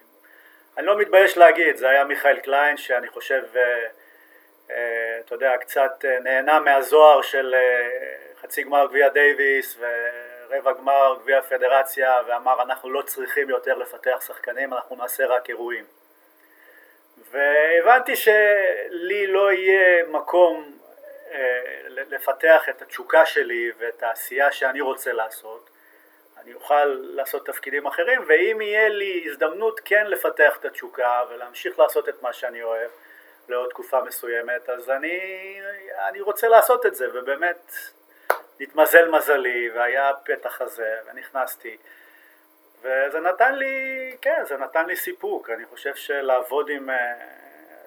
אני 0.78 0.86
לא 0.86 0.98
מתבייש 0.98 1.36
להגיד, 1.38 1.76
זה 1.76 1.88
היה 1.88 2.04
מיכאל 2.04 2.38
קליין 2.38 2.76
שאני 2.76 3.08
חושב, 3.08 3.42
אה, 3.56 3.86
אה, 4.70 5.18
אתה 5.20 5.34
יודע, 5.34 5.56
קצת 5.60 6.04
אה, 6.04 6.18
נהנה 6.20 6.60
מהזוהר 6.60 7.22
של 7.22 7.54
חצי 8.40 8.62
גמר 8.62 8.86
גביע 8.86 9.08
דייוויס 9.08 9.78
רבע 10.50 10.72
גמר 10.72 11.16
גביע 11.22 11.38
הפדרציה 11.38 12.20
ואמר 12.26 12.62
אנחנו 12.62 12.90
לא 12.90 13.02
צריכים 13.02 13.50
יותר 13.50 13.74
לפתח 13.74 14.20
שחקנים, 14.26 14.72
אנחנו 14.72 14.96
נעשה 14.96 15.26
רק 15.26 15.48
אירועים. 15.48 15.84
והבנתי 17.30 18.16
שלי 18.16 19.26
לא 19.26 19.52
יהיה 19.52 20.06
מקום 20.06 20.78
אה, 21.32 21.60
לפתח 21.88 22.68
את 22.68 22.82
התשוקה 22.82 23.26
שלי 23.26 23.72
ואת 23.78 24.02
העשייה 24.02 24.52
שאני 24.52 24.80
רוצה 24.80 25.12
לעשות, 25.12 25.70
אני 26.42 26.54
אוכל 26.54 26.84
לעשות 26.84 27.46
תפקידים 27.46 27.86
אחרים, 27.86 28.24
ואם 28.26 28.60
יהיה 28.60 28.88
לי 28.88 29.24
הזדמנות 29.30 29.80
כן 29.84 30.06
לפתח 30.06 30.56
את 30.60 30.64
התשוקה 30.64 31.22
ולהמשיך 31.30 31.78
לעשות 31.78 32.08
את 32.08 32.22
מה 32.22 32.32
שאני 32.32 32.62
אוהב 32.62 32.90
לעוד 33.48 33.70
תקופה 33.70 34.00
מסוימת, 34.00 34.68
אז 34.68 34.90
אני, 34.90 35.20
אני 36.08 36.20
רוצה 36.20 36.48
לעשות 36.48 36.86
את 36.86 36.94
זה, 36.94 37.06
ובאמת 37.14 37.72
התמזל 38.60 39.08
מזלי 39.08 39.70
והיה 39.74 40.10
הפתח 40.10 40.60
הזה 40.60 40.96
ונכנסתי. 41.06 41.76
וזה 42.80 43.20
נתן 43.20 43.54
לי, 43.54 44.16
כן, 44.20 44.42
זה 44.44 44.56
נתן 44.56 44.86
לי 44.86 44.96
סיפוק, 44.96 45.50
אני 45.50 45.64
חושב 45.64 45.94
שלעבוד 45.94 46.68
עם, 46.68 46.90
אה, 46.90 47.14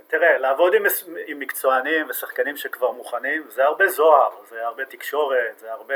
תראה, 0.07 0.37
לעבוד 0.37 0.73
עם, 0.73 0.83
עם 1.25 1.39
מקצוענים 1.39 2.09
ושחקנים 2.09 2.57
שכבר 2.57 2.91
מוכנים 2.91 3.43
זה 3.49 3.63
הרבה 3.63 3.87
זוהר, 3.87 4.31
זה 4.49 4.65
הרבה 4.65 4.85
תקשורת, 4.85 5.59
זה 5.59 5.71
הרבה 5.71 5.95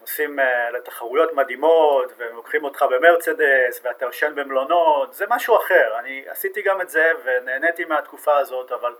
נוסעים 0.00 0.40
אה, 0.40 0.70
לתחרויות 0.70 1.32
מדהימות 1.32 2.12
והם 2.16 2.36
לוקחים 2.36 2.64
אותך 2.64 2.84
במרצדס 2.90 3.80
ואתה 3.82 4.04
יושן 4.04 4.34
במלונות, 4.34 5.14
זה 5.14 5.24
משהו 5.28 5.56
אחר, 5.56 5.98
אני 5.98 6.24
עשיתי 6.28 6.62
גם 6.62 6.80
את 6.80 6.90
זה 6.90 7.12
ונהניתי 7.24 7.84
מהתקופה 7.84 8.36
הזאת 8.36 8.72
אבל 8.72 8.94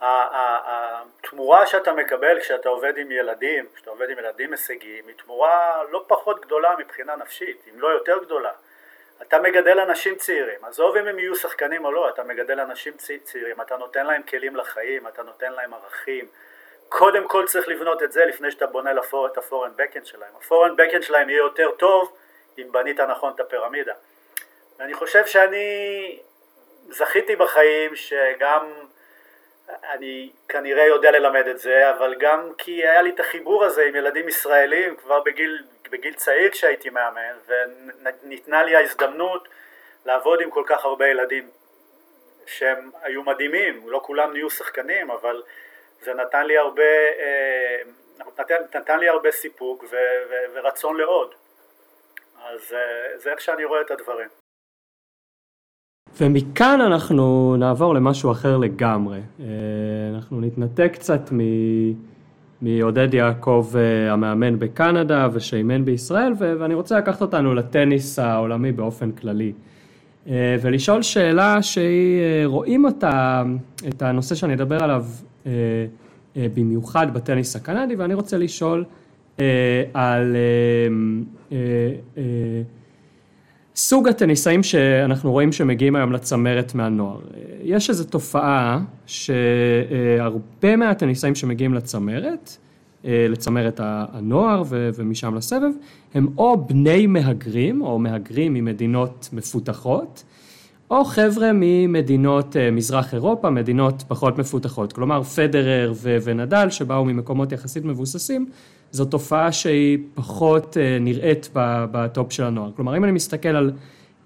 התמורה 0.00 1.66
שאתה 1.66 1.92
מקבל 1.92 2.40
כשאתה 2.40 2.68
עובד 2.68 2.98
עם 2.98 3.10
ילדים, 3.10 3.66
כשאתה 3.74 3.90
עובד 3.90 4.10
עם 4.10 4.18
ילדים 4.18 4.52
הישגיים, 4.52 5.06
היא 5.08 5.14
תמורה 5.16 5.82
לא 5.90 6.04
פחות 6.06 6.40
גדולה 6.40 6.74
מבחינה 6.78 7.16
נפשית, 7.16 7.62
אם 7.74 7.80
לא 7.80 7.88
יותר 7.88 8.18
גדולה. 8.18 8.52
אתה 9.22 9.38
מגדל 9.38 9.80
אנשים 9.80 10.14
צעירים, 10.14 10.64
עזוב 10.64 10.96
אם 10.96 11.06
הם 11.06 11.18
יהיו 11.18 11.36
שחקנים 11.36 11.84
או 11.84 11.92
לא, 11.92 12.08
אתה 12.08 12.24
מגדל 12.24 12.60
אנשים 12.60 12.92
צעירים, 13.22 13.60
אתה 13.60 13.76
נותן 13.76 14.06
להם 14.06 14.22
כלים 14.22 14.56
לחיים, 14.56 15.08
אתה 15.08 15.22
נותן 15.22 15.52
להם 15.52 15.74
ערכים. 15.74 16.28
קודם 16.88 17.28
כל 17.28 17.46
צריך 17.46 17.68
לבנות 17.68 18.02
את 18.02 18.12
זה 18.12 18.24
לפני 18.24 18.50
שאתה 18.50 18.66
בונה 18.66 18.92
לפור, 18.92 19.26
את 19.26 19.38
הפורן 19.38 19.70
בקאנד 19.76 20.06
שלהם. 20.06 20.32
הפורן 20.36 20.76
בקאנד 20.76 21.02
שלהם 21.02 21.30
יהיה 21.30 21.38
יותר 21.38 21.70
טוב 21.70 22.16
אם 22.58 22.72
בנית 22.72 23.00
נכון 23.00 23.32
את 23.34 23.40
הפירמידה. 23.40 23.94
ואני 24.78 24.94
חושב 24.94 25.26
שאני 25.26 26.18
זכיתי 26.88 27.36
בחיים 27.36 27.96
שגם 27.96 28.70
אני 29.68 30.30
כנראה 30.48 30.84
יודע 30.84 31.10
ללמד 31.10 31.46
את 31.48 31.58
זה, 31.58 31.90
אבל 31.90 32.14
גם 32.18 32.52
כי 32.58 32.72
היה 32.72 33.02
לי 33.02 33.10
את 33.10 33.20
החיבור 33.20 33.64
הזה 33.64 33.84
עם 33.84 33.96
ילדים 33.96 34.28
ישראלים 34.28 34.96
כבר 34.96 35.20
בגיל, 35.20 35.64
בגיל 35.90 36.14
צעיר 36.14 36.50
כשהייתי 36.50 36.90
מאמן, 36.90 37.36
וניתנה 37.46 38.62
לי 38.62 38.76
ההזדמנות 38.76 39.48
לעבוד 40.04 40.40
עם 40.40 40.50
כל 40.50 40.62
כך 40.66 40.84
הרבה 40.84 41.08
ילדים 41.08 41.50
שהם 42.46 42.90
היו 43.02 43.22
מדהימים, 43.22 43.88
לא 43.88 44.00
כולם 44.04 44.32
נהיו 44.32 44.50
שחקנים, 44.50 45.10
אבל 45.10 45.42
זה 46.00 46.14
נתן 46.14 46.46
לי 46.46 46.58
הרבה, 46.58 46.82
אה, 47.18 47.82
נתן, 48.38 48.62
נתן 48.74 48.98
לי 48.98 49.08
הרבה 49.08 49.32
סיפוק 49.32 49.84
ו, 49.90 49.96
ו, 50.30 50.34
ורצון 50.52 50.96
לעוד. 50.96 51.34
אז 52.44 52.74
אה, 52.74 53.18
זה 53.18 53.30
איך 53.30 53.40
שאני 53.40 53.64
רואה 53.64 53.80
את 53.80 53.90
הדברים. 53.90 54.28
ומכאן 56.20 56.80
אנחנו 56.80 57.56
נעבור 57.58 57.94
למשהו 57.94 58.30
אחר 58.30 58.56
לגמרי. 58.56 59.18
אה, 59.40 59.46
אנחנו 60.14 60.40
נתנתק 60.40 60.90
קצת 60.92 61.32
מעודד 62.62 63.14
יעקב 63.14 63.66
אה, 63.74 64.12
המאמן 64.12 64.58
בקנדה 64.58 65.28
ושאימן 65.32 65.84
בישראל, 65.84 66.32
ואני 66.38 66.74
רוצה 66.74 66.98
לקחת 66.98 67.22
אותנו 67.22 67.54
לטניס 67.54 68.18
העולמי 68.18 68.72
באופן 68.72 69.10
כללי. 69.10 69.52
אה, 70.28 70.56
ולשאול 70.62 71.02
שאלה 71.02 71.62
שהיא, 71.62 72.44
רואים 72.44 72.84
אותה, 72.84 73.42
את 73.88 74.02
הנושא 74.02 74.34
שאני 74.34 74.54
אדבר 74.54 74.84
עליו 74.84 75.04
במיוחד 76.36 77.14
בטניס 77.14 77.56
הקנדי, 77.56 77.96
ואני 77.96 78.14
רוצה 78.14 78.38
לשאול 78.38 78.84
על 79.94 80.36
סוג 83.76 84.08
הטניסאים 84.08 84.62
שאנחנו 84.62 85.32
רואים 85.32 85.52
שמגיעים 85.52 85.96
היום 85.96 86.12
לצמרת 86.12 86.74
מהנוער. 86.74 87.20
יש 87.62 87.90
איזו 87.90 88.04
תופעה 88.04 88.80
שהרבה 89.06 90.76
מהטניסאים 90.76 91.34
שמגיעים 91.34 91.74
לצמרת, 91.74 92.56
לצמרת 93.04 93.80
הנוער 93.84 94.62
ומשם 94.68 95.34
לסבב, 95.34 95.70
הם 96.14 96.26
או 96.38 96.66
בני 96.66 97.06
מהגרים 97.06 97.82
או 97.82 97.98
מהגרים 97.98 98.54
ממדינות 98.54 99.28
מפותחות, 99.32 100.24
או 100.90 101.04
חבר'ה 101.04 101.50
ממדינות 101.54 102.56
מזרח 102.72 103.14
אירופה, 103.14 103.50
מדינות 103.50 104.04
פחות 104.08 104.38
מפותחות. 104.38 104.92
כלומר, 104.92 105.22
פדרר 105.22 105.92
ונדל 106.02 106.70
שבאו 106.70 107.04
ממקומות 107.04 107.52
יחסית 107.52 107.84
מבוססים, 107.84 108.46
זו 108.90 109.04
תופעה 109.04 109.52
שהיא 109.52 109.98
פחות 110.14 110.76
אה, 110.76 110.98
נראית 111.00 111.50
בטופ 111.54 112.32
של 112.32 112.44
הנוער. 112.44 112.70
כלומר, 112.76 112.96
אם 112.96 113.04
אני 113.04 113.12
מסתכל 113.12 113.48
על 113.48 113.72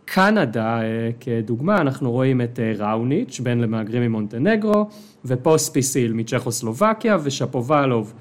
קנדה 0.04 0.82
אה, 0.82 1.10
כדוגמה, 1.20 1.80
אנחנו 1.80 2.12
רואים 2.12 2.40
את 2.40 2.60
אה, 2.60 2.72
ראוניץ', 2.78 3.40
בן 3.40 3.58
למהגרים 3.58 4.02
ממונטנגרו, 4.02 4.88
ופוספיסיל 5.24 6.12
מצ'כוסלובקיה, 6.12 7.16
ושפובלוב 7.22 8.14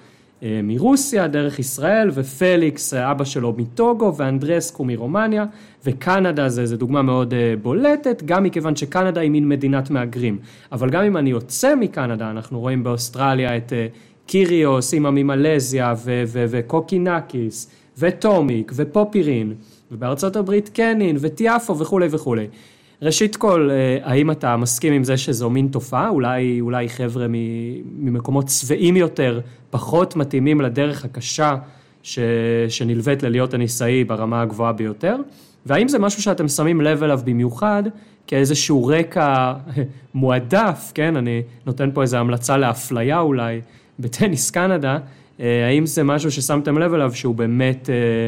מרוסיה 0.64 1.28
דרך 1.28 1.60
ישראל 1.60 2.10
ופליקס 2.14 2.94
אבא 2.94 3.24
שלו 3.24 3.54
מטוגו 3.58 4.16
ואנדרסקו 4.18 4.86
מרומניה 4.86 5.46
וקנדה 5.86 6.50
זה, 6.50 6.66
זה 6.66 6.78
דוגמה 6.78 7.02
מאוד 7.02 7.34
בולטת 7.62 8.24
גם 8.26 8.44
מכיוון 8.44 8.76
שקנדה 8.76 9.22
היא 9.22 9.32
מין 9.32 9.50
מדינת 9.50 9.90
מהגרים 9.90 10.38
אבל 10.72 10.90
גם 10.90 11.04
אם 11.04 11.18
אני 11.18 11.30
יוצא 11.30 11.76
מקנדה 11.76 12.32
אנחנו 12.32 12.60
רואים 12.60 12.84
באוסטרליה 12.84 13.58
את 13.58 13.74
קיריוס, 14.30 14.94
אימא 14.94 15.10
ממלזיה 15.10 15.94
וקוקינאקיס 16.34 17.72
וטומיק 17.98 18.72
ופופירין 18.76 19.54
ובארצות 19.92 20.36
הברית 20.36 20.70
קנין 20.70 21.18
וטיאפו 21.20 21.80
וכולי 21.80 22.08
וכולי. 22.12 22.48
ראשית 23.02 23.36
כל, 23.36 23.70
אה, 23.72 23.98
האם 24.04 24.32
אתה 24.32 24.58
מסכים 24.58 24.94
עם 24.94 25.04
זה 25.04 25.18
שזו 25.18 25.50
מין 25.50 25.68
תופעה? 25.68 26.10
אולי, 26.10 26.62
אולי 26.62 26.90
חבר'ה 26.90 27.26
ממקומות 28.00 28.46
צבעים 28.46 28.98
יותר, 28.98 29.40
פחות 29.70 30.16
מתאימים 30.16 30.62
לדרך 30.62 31.06
הקשה 31.06 31.56
ש, 32.04 32.20
שנלווית 32.70 33.24
ללהיות 33.24 33.54
הנישאי 33.54 34.04
ברמה 34.04 34.42
הגבוהה 34.42 34.74
ביותר? 34.74 35.16
והאם 35.66 35.88
זה 35.88 36.00
משהו 36.00 36.22
שאתם 36.22 36.48
שמים 36.48 36.82
לב 36.82 37.04
אליו 37.04 37.20
במיוחד 37.26 37.84
כאיזשהו 38.28 38.86
רקע 38.86 39.54
מועדף, 40.14 40.92
כן? 40.96 41.16
אני 41.16 41.42
נותן 41.66 41.90
פה 41.94 42.02
איזו 42.02 42.18
המלצה 42.18 42.58
לאפליה 42.58 43.20
אולי 43.20 43.62
בטניס 44.00 44.52
קנדה, 44.52 44.98
אה, 45.40 45.66
האם 45.68 45.86
זה 45.86 46.04
משהו 46.04 46.32
ששמתם 46.32 46.78
לב 46.78 46.94
אליו 46.94 47.12
שהוא 47.14 47.36
באמת 47.36 47.90
אה, 47.90 48.28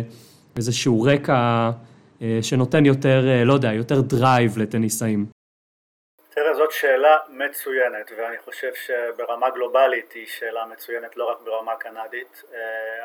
איזשהו 0.57 1.01
רקע 1.01 1.69
אה, 2.21 2.39
שנותן 2.41 2.85
יותר, 2.85 3.21
לא 3.45 3.53
יודע, 3.53 3.73
יותר 3.73 4.01
drive 4.01 4.57
לטניסאים? 4.57 5.25
תראה, 6.29 6.53
זאת 6.53 6.71
שאלה 6.71 7.17
מצוינת, 7.29 8.11
ואני 8.17 8.37
חושב 8.45 8.71
שברמה 8.85 9.49
גלובלית 9.49 10.11
היא 10.11 10.27
שאלה 10.27 10.65
מצוינת, 10.65 11.17
לא 11.17 11.31
רק 11.31 11.37
ברמה 11.45 11.75
קנדית. 11.75 12.43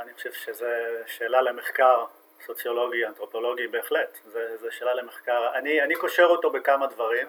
אני 0.02 0.12
חושב 0.16 0.32
שזו 0.32 0.66
שאלה 1.06 1.42
למחקר 1.42 2.04
סוציולוגי, 2.46 3.06
אנתרופולוגי 3.06 3.66
בהחלט, 3.66 4.18
זו 4.60 4.66
שאלה 4.70 4.94
למחקר. 4.94 5.46
אני, 5.54 5.82
אני 5.82 5.94
קושר 5.94 6.24
אותו 6.24 6.50
בכמה 6.50 6.86
דברים. 6.86 7.26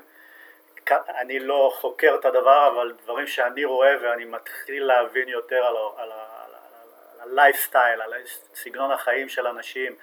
אני 0.91 1.39
לא 1.39 1.71
חוקר 1.75 2.15
את 2.19 2.25
הדבר, 2.25 2.67
אבל 2.67 2.93
דברים 3.03 3.27
שאני 3.27 3.65
רואה 3.65 3.95
ואני 4.01 4.25
מתחיל 4.25 4.83
להבין 4.83 5.29
יותר 5.29 5.65
על, 5.97 6.11
הלייפסטייל, 7.19 8.01
על 8.01 8.13
סגנון 8.55 8.91
החיים 8.91 9.29
של 9.29 9.47
אנשים 9.47 9.95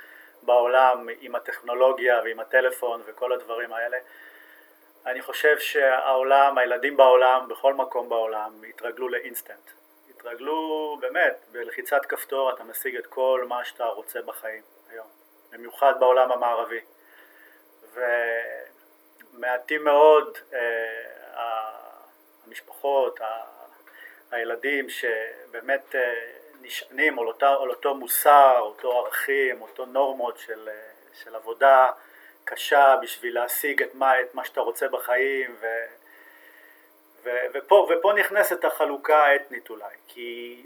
בעולם 0.42 1.08
עם 1.20 1.34
הטכנולוגיה 1.34 2.20
ועם 2.24 2.40
הטלפון 2.40 3.02
וכל 3.06 3.32
הדברים 3.32 3.72
האלה. 3.72 3.98
אני 5.06 5.22
חושב 5.22 5.58
שהעולם, 5.58 6.58
הילדים 6.58 6.96
בעולם, 6.96 7.48
בכל 7.48 7.74
מקום 7.74 8.08
בעולם, 8.08 8.62
התרגלו 8.68 9.08
לאינסטנט. 9.08 9.70
התרגלו 10.10 10.96
באמת, 11.00 11.44
בלחיצת 11.52 12.06
כפתור 12.06 12.50
אתה 12.50 12.64
משיג 12.64 12.96
את 12.96 13.06
כל 13.06 13.44
מה 13.48 13.64
שאתה 13.64 13.84
רוצה 13.84 14.22
בחיים 14.22 14.62
היום, 14.90 15.06
במיוחד 15.52 15.94
בעולם 16.00 16.32
המערבי. 16.32 16.80
ומעטים 19.34 19.84
מאוד 19.84 20.38
אה, 20.52 21.70
המשפחות, 22.46 23.20
הילדים 24.30 24.86
שבאמת 24.88 25.94
אה, 25.94 26.30
נשענים 26.60 27.18
על, 27.18 27.26
אותה, 27.26 27.48
על 27.48 27.70
אותו 27.70 27.94
מוסר, 27.94 28.58
אותו 28.60 28.98
ערכים, 28.98 29.62
אותו 29.62 29.86
נורמות 29.86 30.38
של, 30.38 30.68
של 31.22 31.34
עבודה 31.34 31.90
קשה 32.44 32.96
בשביל 33.02 33.34
להשיג 33.34 33.82
את 33.82 33.94
מה, 33.94 34.20
את 34.20 34.34
מה 34.34 34.44
שאתה 34.44 34.60
רוצה 34.60 34.88
בחיים 34.88 35.56
ו, 35.60 35.66
ו, 37.24 37.30
ופה, 37.54 37.88
ופה 37.90 38.12
נכנסת 38.12 38.64
החלוקה 38.64 39.24
האתנית 39.24 39.70
אולי 39.70 39.94
כי, 40.08 40.62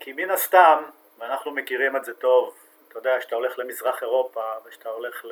כי 0.00 0.12
מן 0.12 0.30
הסתם, 0.30 0.82
ואנחנו 1.18 1.50
מכירים 1.50 1.96
את 1.96 2.04
זה 2.04 2.14
טוב, 2.14 2.54
אתה 2.88 2.98
יודע 2.98 3.20
שאתה 3.20 3.34
הולך 3.34 3.58
למזרח 3.58 4.02
אירופה 4.02 4.42
ושאתה 4.64 4.88
הולך 4.88 5.24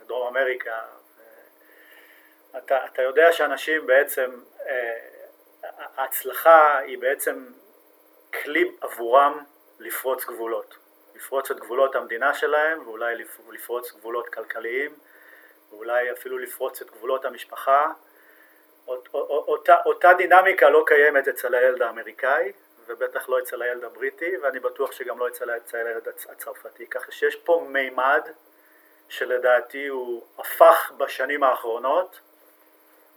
לדרום 0.00 0.26
אמריקה 0.26 0.78
אתה, 2.56 2.86
אתה 2.86 3.02
יודע 3.02 3.32
שאנשים 3.32 3.86
בעצם, 3.86 4.30
אה, 4.66 4.98
ההצלחה 5.96 6.78
היא 6.78 6.98
בעצם 6.98 7.46
כלי 8.42 8.72
עבורם 8.80 9.44
לפרוץ 9.78 10.24
גבולות, 10.24 10.76
לפרוץ 11.14 11.50
את 11.50 11.60
גבולות 11.60 11.94
המדינה 11.94 12.34
שלהם 12.34 12.86
ואולי 12.86 13.24
לפרוץ 13.52 13.92
גבולות 13.92 14.28
כלכליים 14.28 14.94
ואולי 15.70 16.12
אפילו 16.12 16.38
לפרוץ 16.38 16.80
את 16.80 16.90
גבולות 16.90 17.24
המשפחה. 17.24 17.92
אות, 18.88 19.08
אותה, 19.14 19.76
אותה 19.86 20.12
דינמיקה 20.14 20.70
לא 20.70 20.84
קיימת 20.86 21.28
אצל 21.28 21.54
הילד 21.54 21.82
האמריקאי 21.82 22.52
ובטח 22.86 23.28
לא 23.28 23.38
אצל 23.38 23.62
הילד 23.62 23.84
הבריטי 23.84 24.36
ואני 24.36 24.60
בטוח 24.60 24.92
שגם 24.92 25.18
לא 25.18 25.28
אצל, 25.28 25.56
אצל 25.56 25.86
הילד 25.86 26.08
הצרפתי 26.08 26.86
ככה 26.86 27.12
שיש 27.12 27.36
פה 27.36 27.66
מימד 27.68 28.22
שלדעתי 29.08 29.86
הוא 29.86 30.26
הפך 30.38 30.92
בשנים 30.96 31.42
האחרונות 31.42 32.20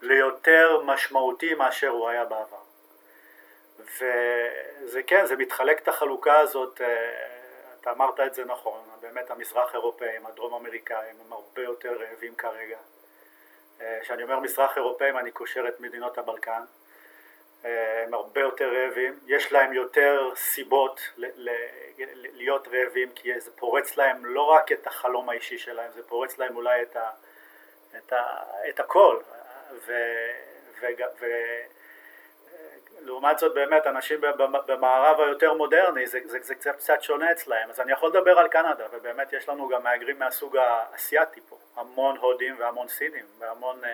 ליותר 0.06 0.82
משמעותי 0.86 1.54
מאשר 1.54 1.90
הוא 1.90 2.10
היה 2.10 2.26
בעבר. 2.26 2.58
וזה 3.80 5.04
כן, 5.08 5.26
זה 5.26 5.36
מתחלק 5.36 5.80
את 5.82 5.88
החלוקה 5.88 6.40
הזאת, 6.40 6.82
אה, 6.82 7.28
אתה 7.82 7.92
אמרת 7.92 8.20
את 8.20 8.34
זה 8.34 8.46
נכון, 8.46 8.80
באמת 9.02 9.32
המזרח 9.32 9.74
אירופאים, 9.74 10.26
הדרום 10.26 10.54
אמריקאים 10.54 11.16
הם 11.26 11.34
הרבה 11.34 11.62
יותר 11.62 11.98
רעבים 12.02 12.36
כרגע. 12.36 12.78
אה, 13.82 14.00
כשאני 14.02 14.24
אומר 14.24 14.40
מזרח 14.40 14.78
אירופאים 14.78 15.18
אני 15.18 15.32
קושר 15.32 15.68
את 15.68 15.80
מדינות 15.80 16.18
הבלקן, 16.18 16.62
אה, 17.66 18.04
הם 18.04 18.14
הרבה 18.14 18.42
יותר 18.42 18.74
רעבים, 18.74 19.20
יש 19.28 19.52
להם 19.52 19.74
יותר 19.74 20.32
סיבות 20.36 21.02
להיות 22.34 22.68
רעבים 22.68 23.10
כי 23.16 23.40
זה 23.40 23.52
פורץ 23.56 23.98
להם 23.98 24.26
לא 24.26 24.42
רק 24.42 24.72
את 24.72 24.88
החלום 24.88 25.30
האישי 25.30 25.58
שלהם, 25.58 25.92
זה 25.96 26.04
פורץ 26.04 26.38
להם 26.38 26.56
אולי 26.56 26.82
את, 26.82 26.96
ה, 26.96 27.10
את, 27.98 28.14
ה, 28.14 28.44
את 28.70 28.80
הכל 28.80 29.20
ו, 29.88 29.92
ו, 30.82 30.86
ו, 31.22 31.26
לעומת 33.06 33.40
זאת 33.40 33.54
באמת 33.54 33.88
אנשים 33.88 34.20
במערב 34.68 35.20
היותר 35.20 35.54
מודרני 35.54 36.08
זה, 36.08 36.20
זה, 36.26 36.38
זה 36.42 36.56
קצת, 36.56 36.76
קצת 36.76 37.02
שונה 37.02 37.32
אצלהם. 37.32 37.70
אז 37.70 37.80
אני 37.80 37.92
יכול 37.92 38.10
לדבר 38.10 38.40
על 38.40 38.48
קנדה 38.48 38.84
ובאמת 38.94 39.34
יש 39.34 39.50
לנו 39.50 39.68
גם 39.68 39.84
מהגרים 39.84 40.20
מהסוג 40.20 40.58
האסייתי 40.58 41.40
פה. 41.50 41.56
המון 41.78 42.18
הודים 42.18 42.56
והמון 42.60 42.88
סינים 42.88 43.26
והמון 43.40 43.76
אה, 43.84 43.90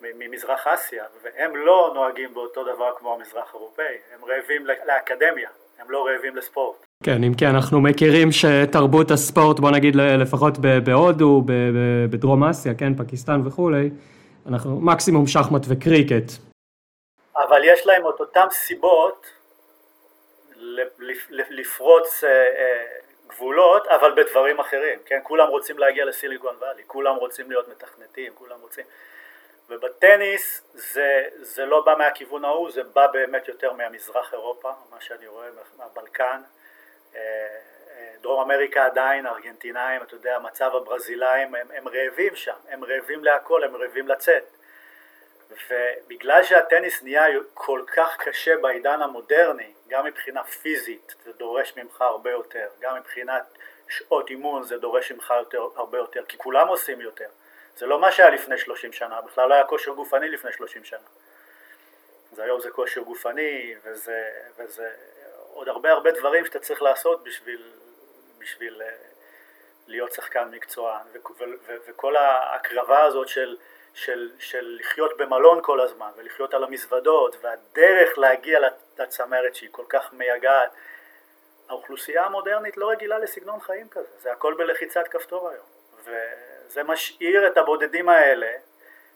ממזרח 0.00 0.66
אסיה 0.66 1.04
והם 1.22 1.56
לא 1.56 1.90
נוהגים 1.94 2.34
באותו 2.34 2.64
דבר 2.64 2.90
כמו 2.98 3.14
המזרח 3.14 3.54
אירופאי 3.54 3.96
הם 4.14 4.24
רעבים 4.24 4.66
לאקדמיה 4.66 5.48
הם 5.78 5.90
לא 5.90 6.06
רעבים 6.06 6.36
לספורט. 6.36 6.76
כן, 7.02 7.24
אם 7.24 7.34
כי 7.34 7.46
אנחנו 7.46 7.80
מכירים 7.80 8.28
שתרבות 8.32 9.10
הספורט, 9.10 9.60
בוא 9.60 9.70
נגיד 9.70 9.96
לפחות 9.96 10.58
בהודו, 10.84 11.42
בדרום 12.10 12.44
אסיה, 12.44 12.74
כן, 12.74 12.94
פקיסטן 12.94 13.40
וכולי, 13.46 13.90
אנחנו 14.48 14.80
מקסימום 14.80 15.26
שחמט 15.26 15.62
וקריקט, 15.68 16.30
אבל 17.36 17.60
יש 17.64 17.86
להם 17.86 18.02
את 18.08 18.20
אותן 18.20 18.46
סיבות 18.50 19.26
לפרוץ 21.50 22.24
אה, 22.24 22.30
אה, 22.30 22.86
גבולות, 23.26 23.86
אבל 23.86 24.14
בדברים 24.16 24.60
אחרים, 24.60 24.98
כן? 25.06 25.20
כולם 25.22 25.48
רוצים 25.48 25.78
להגיע 25.78 26.04
לסיליקון 26.04 26.56
וואלי, 26.56 26.82
כולם 26.86 27.16
רוצים 27.16 27.50
להיות 27.50 27.68
מתכנתים, 27.68 28.32
כולם 28.34 28.60
רוצים... 28.60 28.84
ובטניס 29.68 30.62
זה, 30.74 31.24
זה 31.40 31.66
לא 31.66 31.80
בא 31.80 31.94
מהכיוון 31.98 32.44
ההוא, 32.44 32.70
זה 32.70 32.82
בא 32.82 33.06
באמת 33.06 33.48
יותר 33.48 33.72
מהמזרח 33.72 34.32
אירופה, 34.32 34.70
מה 34.90 35.00
שאני 35.00 35.26
רואה, 35.26 35.48
מהבלקן. 35.78 36.40
דרום 38.20 38.40
אמריקה 38.40 38.86
עדיין, 38.86 39.26
ארגנטינאים, 39.26 40.02
אתה 40.02 40.14
יודע, 40.14 40.38
מצב 40.38 40.70
הברזילאים, 40.74 41.54
הם, 41.54 41.66
הם 41.74 41.88
רעבים 41.88 42.36
שם, 42.36 42.56
הם 42.68 42.84
רעבים 42.84 43.24
להכל, 43.24 43.64
הם 43.64 43.76
רעבים 43.76 44.08
לצאת. 44.08 44.44
ובגלל 45.70 46.42
שהטניס 46.42 47.02
נהיה 47.02 47.24
כל 47.54 47.82
כך 47.86 48.16
קשה 48.18 48.56
בעידן 48.56 49.02
המודרני, 49.02 49.72
גם 49.88 50.04
מבחינה 50.04 50.44
פיזית 50.44 51.14
זה 51.24 51.32
דורש 51.32 51.76
ממך 51.76 52.02
הרבה 52.02 52.30
יותר, 52.30 52.68
גם 52.80 52.96
מבחינת 52.96 53.42
שעות 53.88 54.30
אימון 54.30 54.62
זה 54.62 54.78
דורש 54.78 55.12
ממך 55.12 55.34
יותר, 55.38 55.68
הרבה 55.76 55.98
יותר, 55.98 56.24
כי 56.28 56.38
כולם 56.38 56.68
עושים 56.68 57.00
יותר. 57.00 57.28
זה 57.76 57.86
לא 57.86 57.98
מה 57.98 58.12
שהיה 58.12 58.30
לפני 58.30 58.58
30 58.58 58.92
שנה, 58.92 59.20
בכלל 59.20 59.48
לא 59.48 59.54
היה 59.54 59.64
כושר 59.64 59.92
גופני 59.92 60.28
לפני 60.28 60.52
30 60.52 60.84
שנה. 60.84 60.98
אז 62.32 62.38
היום 62.38 62.60
זה 62.60 62.70
כושר 62.70 63.00
גופני 63.00 63.74
וזה, 63.84 64.30
וזה 64.56 64.90
עוד 65.52 65.68
הרבה 65.68 65.92
הרבה 65.92 66.10
דברים 66.10 66.44
שאתה 66.44 66.58
צריך 66.58 66.82
לעשות 66.82 67.24
בשביל, 67.24 67.72
בשביל 68.46 68.82
אה, 68.82 68.88
להיות 69.86 70.12
שחקן 70.12 70.48
מקצוען, 70.50 71.06
וכל 71.86 72.16
ההקרבה 72.16 73.04
הזאת 73.04 73.28
של 73.28 73.56
של, 73.94 74.30
של 74.38 74.78
לחיות 74.80 75.16
במלון 75.16 75.58
כל 75.62 75.80
הזמן 75.80 76.10
ולחיות 76.16 76.54
על 76.54 76.64
המזוודות 76.64 77.36
והדרך 77.40 78.18
להגיע 78.18 78.60
לצמרת 78.98 79.54
שהיא 79.54 79.68
כל 79.72 79.82
כך 79.88 80.12
מייגעת 80.12 80.70
האוכלוסייה 81.68 82.24
המודרנית 82.24 82.76
לא 82.76 82.90
רגילה 82.90 83.18
לסגנון 83.18 83.60
חיים 83.60 83.88
כזה, 83.88 84.08
זה 84.18 84.32
הכל 84.32 84.54
בלחיצת 84.54 85.08
כפתור 85.08 85.50
היום. 85.50 85.66
וזה 86.04 86.82
משאיר 86.82 87.46
את 87.46 87.56
הבודדים 87.56 88.08
האלה 88.08 88.52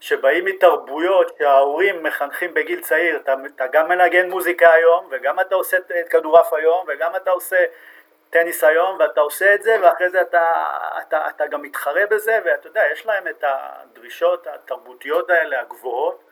שבאים 0.01 0.45
מתרבויות 0.45 1.37
שההורים 1.39 2.03
מחנכים 2.03 2.55
בגיל 2.55 2.81
צעיר, 2.81 3.17
אתה, 3.17 3.35
אתה 3.55 3.67
גם 3.67 3.89
מנגן 3.89 4.31
מוזיקה 4.31 4.73
היום 4.73 5.09
וגם 5.11 5.41
אתה 5.41 5.55
עושה 5.55 5.77
כדורעף 6.11 6.53
היום 6.53 6.87
וגם 6.89 7.17
אתה 7.17 7.31
עושה 7.31 7.65
טניס 8.31 8.65
היום 8.65 8.97
ואתה 9.01 9.21
עושה 9.21 9.55
את 9.55 9.63
זה 9.63 9.77
ואחרי 9.83 10.11
זה 10.11 10.21
אתה, 10.21 10.43
אתה, 11.03 11.29
אתה 11.29 11.47
גם 11.47 11.63
מתחרה 11.63 12.03
בזה 12.11 12.39
ואתה 12.45 12.69
יודע, 12.69 12.83
יש 12.93 13.07
להם 13.07 13.29
את 13.29 13.45
הדרישות 13.45 14.47
התרבותיות 14.47 15.31
האלה 15.31 15.61
הגבוהות 15.61 16.25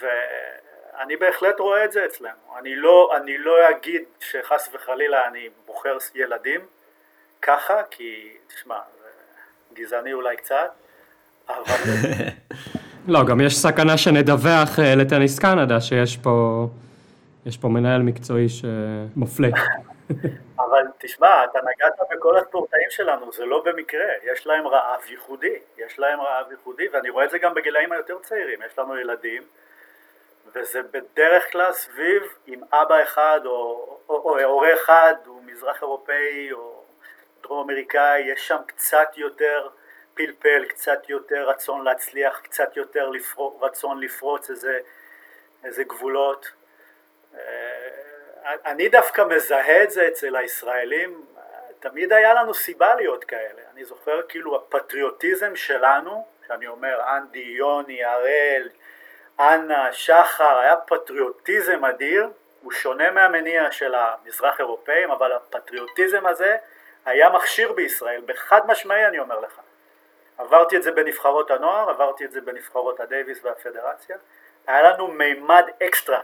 ואני 0.00 1.16
בהחלט 1.16 1.60
רואה 1.60 1.84
את 1.84 1.92
זה 1.92 2.04
אצלנו. 2.04 2.58
אני 2.58 2.76
לא, 2.76 3.16
אני 3.16 3.38
לא 3.38 3.70
אגיד 3.70 4.02
שחס 4.20 4.68
וחלילה 4.72 5.28
אני 5.28 5.48
בוחר 5.66 5.96
ילדים 6.14 6.60
ככה, 7.42 7.82
כי 7.90 8.36
תשמע, 8.46 8.78
גזעני 9.74 10.12
אולי 10.12 10.36
קצת, 10.36 10.70
אבל... 11.48 11.74
לא, 13.08 13.24
גם 13.24 13.40
יש 13.40 13.56
סכנה 13.56 13.98
שנדווח 13.98 14.78
אה, 14.78 14.94
לטניס 14.94 15.38
קנדה 15.38 15.80
שיש 15.80 16.16
פה, 16.16 16.66
יש 17.46 17.56
פה 17.56 17.68
מנהל 17.68 18.02
מקצועי 18.02 18.46
שמופלה. 18.48 19.48
אבל 20.68 20.86
תשמע, 20.98 21.44
אתה 21.44 21.58
נגעת 21.58 21.92
בכל 22.10 22.36
הספורטאים 22.36 22.90
שלנו, 22.90 23.32
זה 23.32 23.44
לא 23.44 23.62
במקרה, 23.64 24.06
יש 24.22 24.46
להם 24.46 24.68
רעב 24.68 25.10
ייחודי, 25.10 25.58
יש 25.76 25.98
להם 25.98 26.20
רעב 26.20 26.50
ייחודי, 26.50 26.88
ואני 26.88 27.10
רואה 27.10 27.24
את 27.24 27.30
זה 27.30 27.38
גם 27.38 27.54
בגילאים 27.54 27.92
היותר 27.92 28.18
צעירים, 28.18 28.62
יש 28.62 28.78
לנו 28.78 28.98
ילדים, 28.98 29.42
וזה 30.54 30.82
בדרך 30.82 31.52
כלל 31.52 31.72
סביב 31.72 32.22
עם 32.46 32.60
אבא 32.72 33.02
אחד 33.02 33.40
או, 33.44 33.98
הורה 34.06 34.74
אחד, 34.74 35.14
הוא 35.26 35.42
מזרח 35.44 35.82
אירופאי 35.82 36.52
או 36.52 36.82
דרום 37.42 37.70
אמריקאי, 37.70 38.20
יש 38.20 38.48
שם 38.48 38.58
קצת 38.66 39.08
יותר 39.16 39.68
פלפל, 40.14 40.64
קצת 40.64 41.08
יותר 41.08 41.48
רצון 41.48 41.84
להצליח, 41.84 42.40
קצת 42.40 42.76
יותר 42.76 43.08
לפרו, 43.08 43.60
רצון 43.60 44.00
לפרוץ 44.00 44.50
איזה, 44.50 44.78
איזה 45.64 45.84
גבולות. 45.84 46.50
אני 48.44 48.88
דווקא 48.88 49.22
מזהה 49.22 49.82
את 49.82 49.90
זה 49.90 50.08
אצל 50.08 50.36
הישראלים, 50.36 51.24
תמיד 51.80 52.12
היה 52.12 52.34
לנו 52.34 52.54
סיבה 52.54 52.94
להיות 52.94 53.24
כאלה. 53.24 53.62
אני 53.74 53.84
זוכר 53.84 54.20
כאילו 54.28 54.56
הפטריוטיזם 54.56 55.56
שלנו, 55.56 56.26
שאני 56.46 56.66
אומר 56.66 57.00
אנדי, 57.16 57.38
יוני, 57.38 58.04
הראל, 58.04 58.68
אנה, 59.40 59.92
שחר, 59.92 60.58
היה 60.58 60.76
פטריוטיזם 60.76 61.84
אדיר, 61.84 62.28
הוא 62.62 62.72
שונה 62.72 63.10
מהמניע 63.10 63.72
של 63.72 63.94
המזרח 63.94 64.60
אירופאים, 64.60 65.10
אבל 65.10 65.32
הפטריוטיזם 65.32 66.26
הזה 66.26 66.56
היה 67.04 67.30
מכשיר 67.30 67.72
בישראל, 67.72 68.22
בחד 68.26 68.60
משמעי 68.66 69.06
אני 69.06 69.18
אומר 69.18 69.40
לך. 69.40 69.60
עברתי 70.38 70.76
את 70.76 70.82
זה 70.82 70.92
בנבחרות 70.92 71.50
הנוער, 71.50 71.90
עברתי 71.90 72.24
את 72.24 72.32
זה 72.32 72.40
בנבחרות 72.40 73.00
הדייוויס 73.00 73.44
והפדרציה, 73.44 74.16
היה 74.66 74.82
לנו 74.82 75.08
מימד 75.08 75.64
אקסטרה 75.82 76.20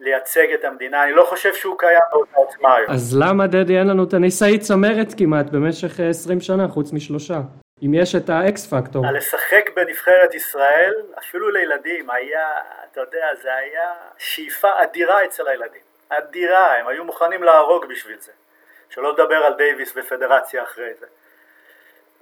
לייצג 0.00 0.52
את 0.54 0.64
המדינה, 0.64 1.04
אני 1.04 1.12
לא 1.12 1.24
חושב 1.24 1.54
שהוא 1.54 1.78
קיים 1.78 2.00
באותה 2.12 2.36
עוצמה 2.36 2.76
היום. 2.76 2.90
אז 2.90 3.16
למה 3.20 3.46
דדי 3.46 3.78
אין 3.78 3.86
לנו 3.86 4.06
טניסאי 4.06 4.58
צמרת 4.58 5.14
כמעט 5.18 5.46
במשך 5.46 6.00
20 6.00 6.40
שנה, 6.40 6.68
חוץ 6.68 6.92
משלושה? 6.92 7.40
אם 7.82 7.94
יש 7.94 8.14
את 8.14 8.30
ה 8.30 8.52
X 8.52 8.74
factor. 8.74 9.04
לשחק 9.12 9.70
בנבחרת 9.76 10.34
ישראל, 10.34 10.94
אפילו 11.18 11.50
לילדים, 11.50 12.10
היה, 12.10 12.48
אתה 12.92 13.00
יודע, 13.00 13.26
זה 13.42 13.54
היה 13.54 13.92
שאיפה 14.18 14.68
אדירה 14.82 15.24
אצל 15.24 15.48
הילדים. 15.48 15.80
אדירה, 16.08 16.78
הם 16.78 16.88
היו 16.88 17.04
מוכנים 17.04 17.42
להרוג 17.42 17.84
בשביל 17.88 18.16
זה. 18.20 18.32
שלא 18.90 19.12
לדבר 19.12 19.34
על 19.34 19.54
דייוויס 19.54 19.92
ופדרציה 19.96 20.62
אחרי 20.62 20.90
זה. 21.00 21.06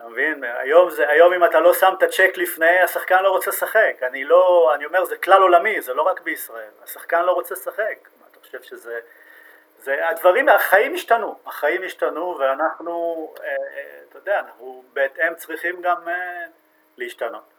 אתה 0.02 0.10
מבין? 0.10 0.44
היום, 0.44 0.90
זה, 0.90 1.08
היום 1.08 1.32
אם 1.32 1.44
אתה 1.44 1.60
לא 1.60 1.74
שם 1.74 1.94
את 1.98 2.02
הצ'ק 2.02 2.32
לפני, 2.36 2.80
השחקן 2.80 3.22
לא 3.22 3.30
רוצה 3.30 3.50
לשחק. 3.50 3.96
אני 4.02 4.24
לא, 4.24 4.72
אני 4.74 4.84
אומר, 4.84 5.04
זה 5.04 5.16
כלל 5.16 5.42
עולמי, 5.42 5.82
זה 5.82 5.94
לא 5.94 6.02
רק 6.02 6.20
בישראל. 6.22 6.70
השחקן 6.84 7.22
לא 7.22 7.32
רוצה 7.32 7.54
לשחק. 7.54 8.08
אתה 8.30 8.38
חושב 8.40 8.62
שזה... 8.62 9.00
זה, 9.82 10.08
הדברים, 10.08 10.48
החיים 10.48 10.94
השתנו, 10.94 11.34
החיים 11.46 11.82
השתנו 11.86 12.36
ואנחנו, 12.40 13.28
אה, 13.40 13.46
אה, 13.46 13.54
אתה 14.08 14.18
יודע, 14.18 14.40
אנחנו 14.40 14.84
בהתאם 14.92 15.34
צריכים 15.36 15.74
גם 15.82 16.08
אה, 16.08 16.14
להשתנות. 16.98 17.52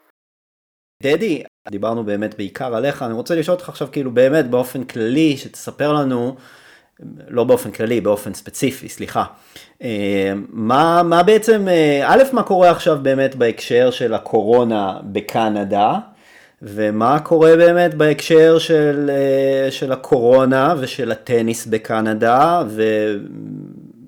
דדי, 1.02 1.42
דיברנו 1.68 2.04
באמת 2.04 2.34
בעיקר 2.34 2.76
עליך, 2.76 3.02
אני 3.02 3.12
רוצה 3.12 3.34
לשאול 3.34 3.56
אותך 3.56 3.68
עכשיו 3.68 3.88
כאילו 3.92 4.10
באמת 4.10 4.50
באופן 4.50 4.84
כללי, 4.84 5.36
שתספר 5.36 5.92
לנו 5.92 6.36
לא 7.28 7.44
באופן 7.44 7.70
כללי, 7.70 8.00
באופן 8.00 8.34
ספציפי, 8.34 8.88
סליחה. 8.88 9.24
אה, 9.84 10.32
מה, 10.50 11.02
מה 11.02 11.22
בעצם, 11.22 11.68
אה, 11.68 12.02
א', 12.06 12.22
מה 12.32 12.42
קורה 12.42 12.70
עכשיו 12.70 12.98
באמת 13.02 13.34
בהקשר 13.34 13.90
של 13.90 14.14
הקורונה 14.14 14.98
בקנדה, 15.02 15.94
ומה 16.62 17.18
קורה 17.18 17.56
באמת 17.56 17.94
בהקשר 17.94 18.58
של, 18.58 19.10
אה, 19.10 19.70
של 19.70 19.92
הקורונה 19.92 20.74
ושל 20.80 21.12
הטניס 21.12 21.66
בקנדה, 21.66 22.62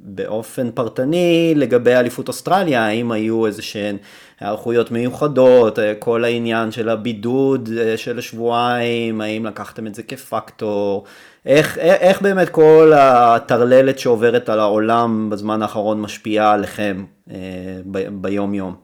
ובאופן 0.06 0.70
פרטני 0.70 1.52
לגבי 1.56 1.94
אליפות 1.94 2.28
אוסטרליה, 2.28 2.86
האם 2.86 3.12
היו 3.12 3.46
איזה 3.46 3.62
שהן 3.62 3.96
היערכויות 4.40 4.90
מיוחדות, 4.90 5.78
כל 5.98 6.24
העניין 6.24 6.70
של 6.70 6.88
הבידוד 6.88 7.68
של 7.96 8.18
השבועיים, 8.18 9.20
האם 9.20 9.46
לקחתם 9.46 9.86
את 9.86 9.94
זה 9.94 10.02
כפקטור, 10.02 11.04
איך, 11.46 11.78
איך 11.78 12.22
באמת 12.22 12.48
כל 12.48 12.90
הטרללת 12.96 13.98
שעוברת 13.98 14.48
על 14.48 14.60
העולם 14.60 15.30
בזמן 15.30 15.62
האחרון 15.62 16.02
משפיעה 16.02 16.54
עליכם 16.54 16.96
אה, 17.30 17.34
ב, 17.92 17.98
ביום 18.22 18.54
יום? 18.54 18.82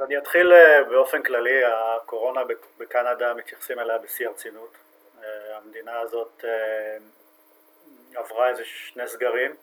אני 0.00 0.18
אתחיל 0.18 0.52
אה, 0.52 0.84
באופן 0.90 1.22
כללי, 1.22 1.60
הקורונה 1.64 2.40
בקנדה 2.78 3.34
מתייחסים 3.34 3.78
אליה 3.78 3.98
בשיא 3.98 4.28
הרצינות. 4.28 4.74
אה, 5.24 5.56
המדינה 5.56 6.00
הזאת 6.00 6.44
עברה 8.14 8.48
איזה 8.48 8.62
שני 8.64 9.08
סגרים, 9.08 9.54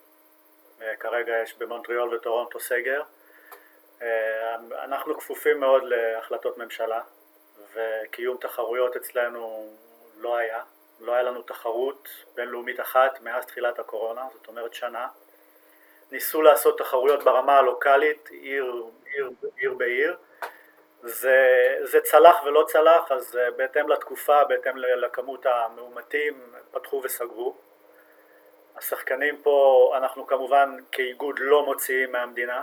כרגע 1.00 1.32
יש 1.42 1.54
במונטריאול 1.58 2.14
וטורונטו 2.14 2.60
סגר. 2.60 3.02
אנחנו 4.84 5.18
כפופים 5.18 5.60
מאוד 5.60 5.82
להחלטות 5.84 6.58
ממשלה 6.58 7.00
וקיום 7.74 8.36
תחרויות 8.40 8.96
אצלנו 8.96 9.70
לא 10.18 10.36
היה, 10.36 10.60
לא 11.00 11.12
היה 11.12 11.22
לנו 11.22 11.42
תחרות 11.42 12.08
בינלאומית 12.34 12.80
אחת 12.80 13.20
מאז 13.20 13.46
תחילת 13.46 13.78
הקורונה, 13.78 14.26
זאת 14.34 14.48
אומרת 14.48 14.74
שנה. 14.74 15.08
ניסו 16.12 16.42
לעשות 16.42 16.78
תחרויות 16.78 17.24
ברמה 17.24 17.58
הלוקאלית, 17.58 18.28
עיר, 18.30 18.84
עיר, 19.06 19.30
עיר 19.56 19.74
בעיר. 19.74 20.16
זה, 21.02 21.76
זה 21.82 22.00
צלח 22.00 22.36
ולא 22.44 22.64
צלח, 22.68 23.12
אז 23.12 23.36
אה, 23.36 23.50
בהתאם 23.50 23.88
לתקופה, 23.88 24.44
בהתאם 24.44 24.76
לכמות 24.76 25.46
המאומתים, 25.46 26.54
פתחו 26.70 27.00
וסגרו. 27.04 27.56
השחקנים 28.76 29.42
פה, 29.42 29.92
אנחנו 29.96 30.26
כמובן 30.26 30.76
כאיגוד 30.92 31.38
לא 31.38 31.64
מוציאים 31.64 32.12
מהמדינה, 32.12 32.62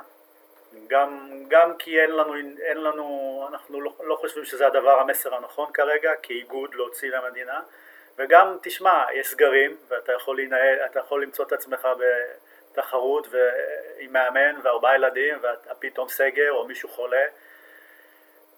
גם, 0.87 1.29
גם 1.47 1.77
כי 1.77 2.01
אין 2.01 2.11
לנו, 2.11 2.33
אין 2.61 2.77
לנו 2.77 3.45
אנחנו 3.49 3.81
לא, 3.81 3.91
לא 4.03 4.15
חושבים 4.15 4.45
שזה 4.45 4.67
הדבר 4.67 4.99
המסר 4.99 5.35
הנכון 5.35 5.71
כרגע, 5.71 6.11
כאיגוד 6.23 6.75
להוציא 6.75 7.11
למדינה, 7.11 7.59
וגם 8.19 8.57
תשמע, 8.61 9.05
יש 9.13 9.27
סגרים 9.27 9.77
ואתה 9.87 10.13
יכול, 10.13 10.41
לנהל, 10.41 10.77
יכול 10.95 11.23
למצוא 11.23 11.45
את 11.45 11.51
עצמך 11.51 11.87
בתחרות 12.71 13.27
עם 13.99 14.13
מאמן 14.13 14.55
וארבעה 14.63 14.95
ילדים 14.95 15.37
ואתה 15.41 15.75
פתאום 15.75 16.09
סגר 16.09 16.51
או 16.51 16.67
מישהו 16.67 16.89
חולה 16.89 17.25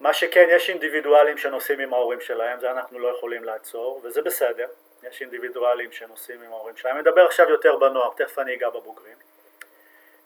מה 0.01 0.13
שכן, 0.13 0.47
יש 0.49 0.69
אינדיבידואלים 0.69 1.37
שנוסעים 1.37 1.79
עם 1.79 1.93
ההורים 1.93 2.21
שלהם, 2.21 2.59
זה 2.59 2.71
אנחנו 2.71 2.99
לא 2.99 3.07
יכולים 3.07 3.43
לעצור, 3.43 4.01
וזה 4.03 4.21
בסדר, 4.21 4.67
יש 5.03 5.21
אינדיבידואלים 5.21 5.91
שנוסעים 5.91 6.41
עם 6.41 6.51
ההורים 6.51 6.77
שלהם. 6.77 6.95
אני 6.95 7.01
מדבר 7.01 7.25
עכשיו 7.25 7.49
יותר 7.49 7.75
בנוער, 7.75 8.11
תכף 8.17 8.39
אני 8.39 8.53
אגע 8.53 8.69
בבוגרים. 8.69 9.17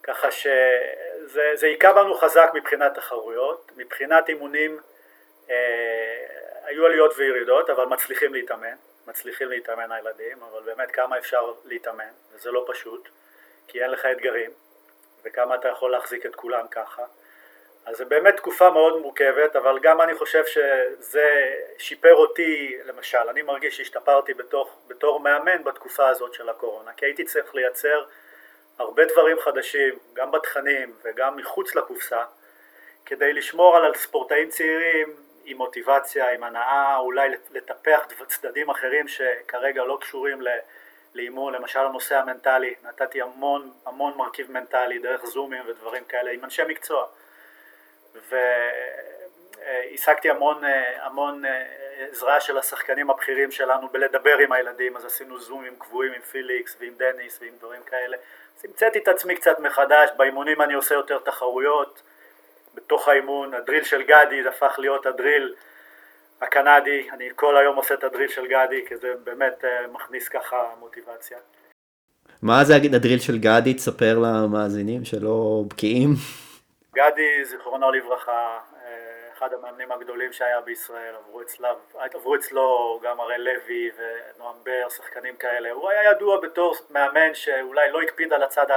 ככה 0.03 0.31
שזה 0.31 1.67
היכה 1.67 1.93
בנו 1.93 2.13
חזק 2.13 2.51
מבחינת 2.53 2.93
תחרויות, 2.95 3.71
מבחינת 3.77 4.29
אימונים 4.29 4.79
אה, 5.49 5.55
היו 6.63 6.85
עליות 6.85 7.13
וירידות, 7.17 7.69
אבל 7.69 7.85
מצליחים 7.85 8.33
להתאמן. 8.33 8.75
מצליחים 9.07 9.49
להתאמן 9.49 9.91
הילדים, 9.91 10.43
אבל 10.43 10.61
באמת 10.61 10.91
כמה 10.91 11.17
אפשר 11.17 11.53
להתאמן, 11.65 12.11
וזה 12.33 12.51
לא 12.51 12.65
פשוט, 12.67 13.09
כי 13.67 13.83
אין 13.83 13.91
לך 13.91 14.05
אתגרים, 14.05 14.51
וכמה 15.23 15.55
אתה 15.55 15.67
יכול 15.67 15.91
להחזיק 15.91 16.25
את 16.25 16.35
כולם 16.35 16.67
ככה. 16.71 17.03
אז 17.85 17.97
זה 17.97 18.05
באמת 18.05 18.37
תקופה 18.37 18.69
מאוד 18.69 19.01
מורכבת, 19.01 19.55
אבל 19.55 19.79
גם 19.79 20.01
אני 20.01 20.15
חושב 20.15 20.45
שזה 20.45 21.53
שיפר 21.77 22.15
אותי, 22.15 22.77
למשל, 22.85 23.29
אני 23.29 23.41
מרגיש 23.41 23.77
שהשתפרתי 23.77 24.33
בתוך, 24.33 24.77
בתור 24.87 25.19
מאמן 25.19 25.63
בתקופה 25.63 26.07
הזאת 26.07 26.33
של 26.33 26.49
הקורונה, 26.49 26.91
כי 26.93 27.05
הייתי 27.05 27.23
צריך 27.23 27.55
לייצר 27.55 28.05
הרבה 28.77 29.05
דברים 29.05 29.39
חדשים, 29.39 29.99
גם 30.13 30.31
בתכנים 30.31 30.93
וגם 31.03 31.37
מחוץ 31.37 31.75
לקופסה, 31.75 32.23
כדי 33.05 33.33
לשמור 33.33 33.77
על 33.77 33.95
ספורטאים 33.95 34.49
צעירים 34.49 35.15
עם 35.45 35.57
מוטיבציה, 35.57 36.31
עם 36.31 36.43
הנאה, 36.43 36.97
אולי 36.97 37.29
לטפח 37.51 38.05
צדדים 38.27 38.69
אחרים 38.69 39.07
שכרגע 39.07 39.83
לא 39.83 39.97
קשורים 40.01 40.41
לאימון, 41.13 41.53
למשל 41.53 41.79
הנושא 41.79 42.17
המנטלי, 42.17 42.75
נתתי 42.83 43.21
המון 43.21 43.71
המון 43.85 44.13
מרכיב 44.17 44.51
מנטלי 44.51 44.99
דרך 44.99 45.25
זומים 45.25 45.63
ודברים 45.67 46.03
כאלה 46.03 46.31
עם 46.31 46.43
אנשי 46.43 46.63
מקצוע, 46.67 47.07
השגתי 49.93 50.29
המון, 50.29 50.63
המון 50.99 51.43
עזרה 52.11 52.41
של 52.41 52.57
השחקנים 52.57 53.09
הבכירים 53.09 53.51
שלנו 53.51 53.89
בלדבר 53.89 54.37
עם 54.37 54.51
הילדים, 54.51 54.97
אז 54.97 55.05
עשינו 55.05 55.39
זומים 55.39 55.75
קבועים 55.79 56.13
עם 56.13 56.21
פיליקס 56.21 56.75
ועם 56.79 56.93
דניס 56.97 57.41
ועם 57.41 57.53
דברים 57.57 57.83
כאלה. 57.83 58.17
אז 58.57 58.65
המצאתי 58.65 58.99
את 58.99 59.07
עצמי 59.07 59.35
קצת 59.35 59.59
מחדש, 59.59 60.09
באימונים 60.17 60.61
אני 60.61 60.73
עושה 60.73 60.95
יותר 60.95 61.19
תחרויות, 61.19 62.01
בתוך 62.85 63.07
האימון, 63.07 63.53
הדריל 63.53 63.83
של 63.83 64.01
גדי 64.01 64.43
זה 64.43 64.49
הפך 64.49 64.75
להיות 64.77 65.05
הדריל 65.05 65.55
הקנדי, 66.41 67.07
אני 67.11 67.29
כל 67.35 67.57
היום 67.57 67.75
עושה 67.75 67.93
את 67.93 68.03
הדריל 68.03 68.27
של 68.27 68.47
גדי, 68.47 68.85
כי 68.87 68.97
זה 68.97 69.13
באמת 69.23 69.65
אה, 69.65 69.87
מכניס 69.93 70.29
ככה 70.29 70.57
מוטיבציה. 70.79 71.37
מה 72.41 72.63
זה 72.63 72.75
הדריל 72.75 73.19
של 73.19 73.37
גדי? 73.37 73.73
תספר 73.73 74.19
למאזינים 74.19 75.05
שלא 75.05 75.63
בקיאים. 75.67 76.09
גדי, 76.95 77.45
זיכרונו 77.45 77.91
לברכה, 77.91 78.59
אה, 78.85 79.15
אחד 79.37 79.53
המאמנים 79.53 79.91
הגדולים 79.91 80.33
שהיה 80.33 80.61
בישראל, 80.61 81.15
עברו, 81.15 81.41
אצלו, 81.41 81.67
עברו 82.13 82.35
אצלו 82.35 82.99
גם 83.03 83.19
הראל 83.19 83.41
לוי 83.41 83.91
ונועם 83.97 84.55
בר, 84.63 84.89
שחקנים 84.89 85.35
כאלה. 85.35 85.71
הוא 85.71 85.89
היה 85.89 86.11
ידוע 86.11 86.39
בתור 86.41 86.75
מאמן 86.89 87.33
שאולי 87.33 87.91
לא 87.91 88.01
הקפיד 88.01 88.33
על 88.33 88.43
הצד 88.43 88.71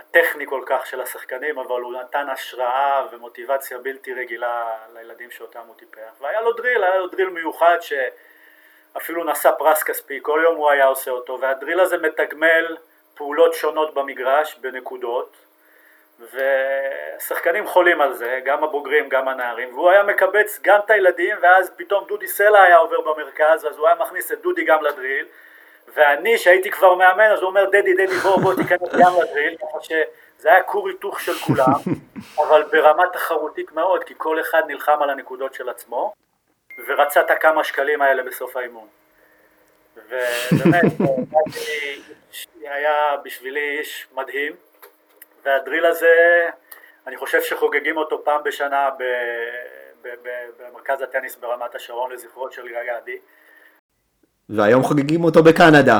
הטכני 0.00 0.46
כל 0.46 0.62
כך 0.66 0.86
של 0.86 1.00
השחקנים, 1.00 1.58
אבל 1.58 1.80
הוא 1.80 1.92
נתן 1.92 2.28
השראה 2.28 3.06
ומוטיבציה 3.12 3.78
בלתי 3.78 4.14
רגילה 4.14 4.76
לילדים 4.94 5.30
שאותם 5.30 5.60
הוא 5.66 5.74
טיפח. 5.76 6.12
והיה 6.20 6.40
לו 6.40 6.52
דריל, 6.52 6.84
היה 6.84 6.96
לו 6.96 7.06
דריל 7.06 7.28
מיוחד 7.28 7.76
שאפילו 7.80 9.24
נשא 9.24 9.50
פרס 9.58 9.82
כספי, 9.82 10.18
כל 10.22 10.40
יום 10.44 10.56
הוא 10.56 10.70
היה 10.70 10.84
עושה 10.84 11.10
אותו, 11.10 11.38
והדריל 11.40 11.80
הזה 11.80 11.98
מתגמל 11.98 12.76
פעולות 13.14 13.54
שונות 13.54 13.94
במגרש 13.94 14.54
בנקודות, 14.54 15.36
ושחקנים 16.20 17.66
חולים 17.66 18.00
על 18.00 18.12
זה, 18.12 18.40
גם 18.44 18.64
הבוגרים, 18.64 19.08
גם 19.08 19.28
הנערים, 19.28 19.74
והוא 19.74 19.90
היה 19.90 20.02
מקבץ 20.02 20.60
גם 20.62 20.80
את 20.84 20.90
הילדים, 20.90 21.36
ואז 21.40 21.72
פתאום 21.76 22.04
דודי 22.08 22.28
סלע 22.28 22.62
היה 22.62 22.76
עובר 22.76 23.00
במרכז, 23.00 23.66
אז 23.66 23.78
הוא 23.78 23.86
היה 23.86 23.96
מכניס 23.96 24.32
את 24.32 24.40
דודי 24.42 24.64
גם 24.64 24.84
לדריל, 24.84 25.26
ואני 25.94 26.38
שהייתי 26.38 26.70
כבר 26.70 26.94
מאמן 26.94 27.30
אז 27.32 27.40
הוא 27.40 27.48
אומר 27.48 27.64
דדי 27.64 27.94
דדי 27.94 28.06
בוא 28.06 28.36
בוא 28.36 28.54
תיכנס 28.54 28.88
גם 29.00 29.12
לדריל 29.22 29.56
ככה 29.56 29.78
שזה 29.80 30.52
היה 30.52 30.62
כור 30.62 30.88
היתוך 30.88 31.20
של 31.20 31.34
כולם 31.34 31.72
אבל 32.42 32.62
ברמה 32.72 33.04
תחרותית 33.12 33.72
מאוד 33.72 34.04
כי 34.04 34.14
כל 34.16 34.40
אחד 34.40 34.62
נלחם 34.66 35.02
על 35.02 35.10
הנקודות 35.10 35.54
של 35.54 35.68
עצמו 35.68 36.14
ורצה 36.86 37.20
את 37.20 37.30
הכמה 37.30 37.64
שקלים 37.64 38.02
האלה 38.02 38.22
בסוף 38.22 38.56
האימון. 38.56 38.88
ובאמת 39.96 40.84
היה 42.62 43.16
בשבילי 43.24 43.78
איש 43.78 44.06
מדהים 44.14 44.52
והדריל 45.42 45.86
הזה 45.86 46.48
אני 47.06 47.16
חושב 47.16 47.42
שחוגגים 47.42 47.96
אותו 47.96 48.24
פעם 48.24 48.42
בשנה 48.44 48.90
במרכז 50.58 51.02
הטניס 51.02 51.36
ברמת 51.36 51.74
השרון 51.74 52.12
לזכרו 52.12 52.52
של 52.52 52.68
גגדי 52.68 53.18
והיום 54.56 54.82
חוגגים 54.82 55.24
אותו 55.24 55.42
בקנדה. 55.42 55.98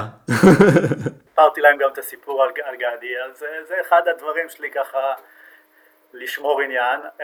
סיפרתי 1.28 1.61
להם 1.61 1.76
גם 1.78 1.88
את 1.92 1.98
הסיפור 1.98 2.42
על, 2.42 2.51
על 2.64 2.76
גדי, 2.76 3.20
אז 3.20 3.38
זה, 3.38 3.46
זה 3.68 3.80
אחד 3.80 4.09
הדברים 4.09 4.48
שלי 4.48 4.70
ככה 4.70 5.14
לשמור 6.12 6.61
עניין. 6.61 7.01
Uh, 7.01 7.22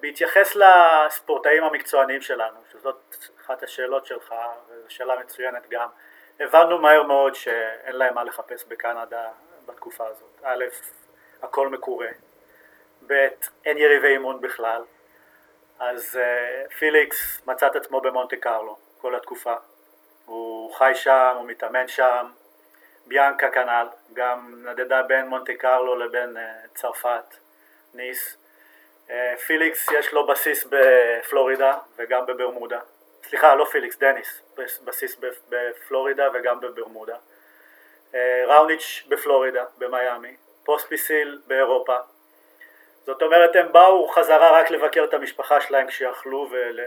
בהתייחס 0.00 0.56
לספורטאים 0.56 1.64
המקצוענים 1.64 2.20
שלנו, 2.20 2.56
שזאת 2.72 3.16
אחת 3.44 3.62
השאלות 3.62 4.06
שלך, 4.06 4.34
וזו 4.68 4.86
שאלה 4.88 5.14
מצוינת 5.20 5.66
גם, 5.70 5.88
הבנו 6.40 6.78
מהר 6.78 7.02
מאוד 7.02 7.34
שאין 7.34 7.96
להם 7.96 8.14
מה 8.14 8.24
לחפש 8.24 8.64
בקנדה 8.68 9.28
בתקופה 9.66 10.06
הזאת. 10.06 10.40
א', 10.42 10.64
הכל 11.42 11.68
מקורה, 11.68 12.08
ב', 13.06 13.28
אין 13.64 13.78
יריבי 13.78 14.08
אימון 14.08 14.40
בכלל, 14.40 14.82
אז 15.78 16.18
אה, 16.20 16.72
פיליקס 16.74 17.42
מצא 17.46 17.66
את 17.66 17.76
עצמו 17.76 18.00
במונטה 18.00 18.36
קרלו 18.36 18.76
כל 18.98 19.14
התקופה, 19.14 19.54
הוא 20.26 20.74
חי 20.74 20.92
שם, 20.94 21.34
הוא 21.36 21.46
מתאמן 21.46 21.88
שם, 21.88 22.26
ביאנקה 23.06 23.50
כנ"ל, 23.50 23.86
גם 24.12 24.54
נדדה 24.66 25.02
בין 25.02 25.26
מונטה 25.26 25.54
קרלו 25.54 25.96
לבין 25.96 26.36
אה, 26.36 26.68
צרפת, 26.74 27.36
ניס. 27.94 28.36
אה, 29.08 29.10
פיליקס 29.46 29.86
יש 29.92 30.12
לו 30.12 30.26
בסיס 30.26 30.66
בפלורידה 30.70 31.78
וגם 31.96 32.26
בברמודה, 32.26 32.80
סליחה 33.22 33.54
לא 33.54 33.64
פיליקס, 33.64 33.98
דניס, 33.98 34.42
בסיס 34.84 35.16
בפלורידה 35.48 36.28
וגם 36.34 36.60
בברמודה. 36.60 37.16
אה, 38.12 38.16
ראוניץ' 38.46 39.04
בפלורידה, 39.08 39.64
במיאמי, 39.78 40.36
פוספיסיל 40.64 41.40
באירופה. 41.46 41.96
זאת 43.06 43.22
אומרת 43.22 43.56
הם 43.56 43.72
באו 43.72 44.08
חזרה 44.08 44.60
רק 44.60 44.70
לבקר 44.70 45.04
את 45.04 45.14
המשפחה 45.14 45.60
שלהם 45.60 45.86
כשיכלו 45.86 46.48
ול... 46.50 46.80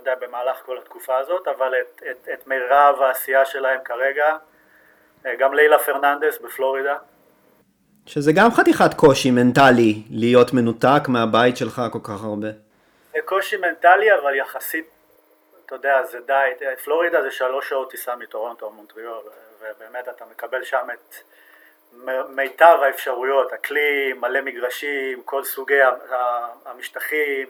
יודע, 0.00 0.14
במהלך 0.14 0.56
כל 0.66 0.78
התקופה 0.78 1.18
הזאת, 1.18 1.48
אבל 1.48 1.74
את, 1.80 2.02
את, 2.10 2.28
את 2.32 2.46
מירב 2.46 3.02
העשייה 3.02 3.44
שלהם 3.44 3.80
כרגע, 3.84 4.36
אה, 5.26 5.34
גם 5.36 5.54
לילה 5.54 5.78
פרננדס 5.78 6.38
בפלורידה. 6.38 6.96
שזה 8.06 8.32
גם 8.32 8.50
חתיכת 8.50 8.94
קושי 8.96 9.30
מנטלי, 9.30 10.02
להיות 10.10 10.52
מנותק 10.52 11.08
מהבית 11.08 11.56
שלך 11.56 11.82
כל 11.92 11.98
כך 12.02 12.24
הרבה. 12.24 12.48
זה 13.12 13.18
קושי 13.24 13.56
מנטלי, 13.56 14.14
אבל 14.14 14.34
יחסית, 14.34 14.86
אתה 15.66 15.74
יודע, 15.74 16.02
זה 16.02 16.18
די, 16.26 16.50
פלורידה 16.84 17.22
זה 17.22 17.30
שלוש 17.30 17.68
שעות 17.68 17.90
טיסה 17.90 18.16
מטורונטו 18.16 18.66
או 18.66 18.72
מונטריאול, 18.72 19.22
ובאמת 19.60 20.08
אתה 20.08 20.24
מקבל 20.30 20.64
שם 20.64 20.86
את 20.92 21.14
מיטב 22.28 22.78
האפשרויות, 22.82 23.52
הכלי, 23.52 24.12
מלא 24.12 24.40
מגרשים, 24.40 25.22
כל 25.24 25.44
סוגי 25.44 25.80
המשטחים, 26.66 27.46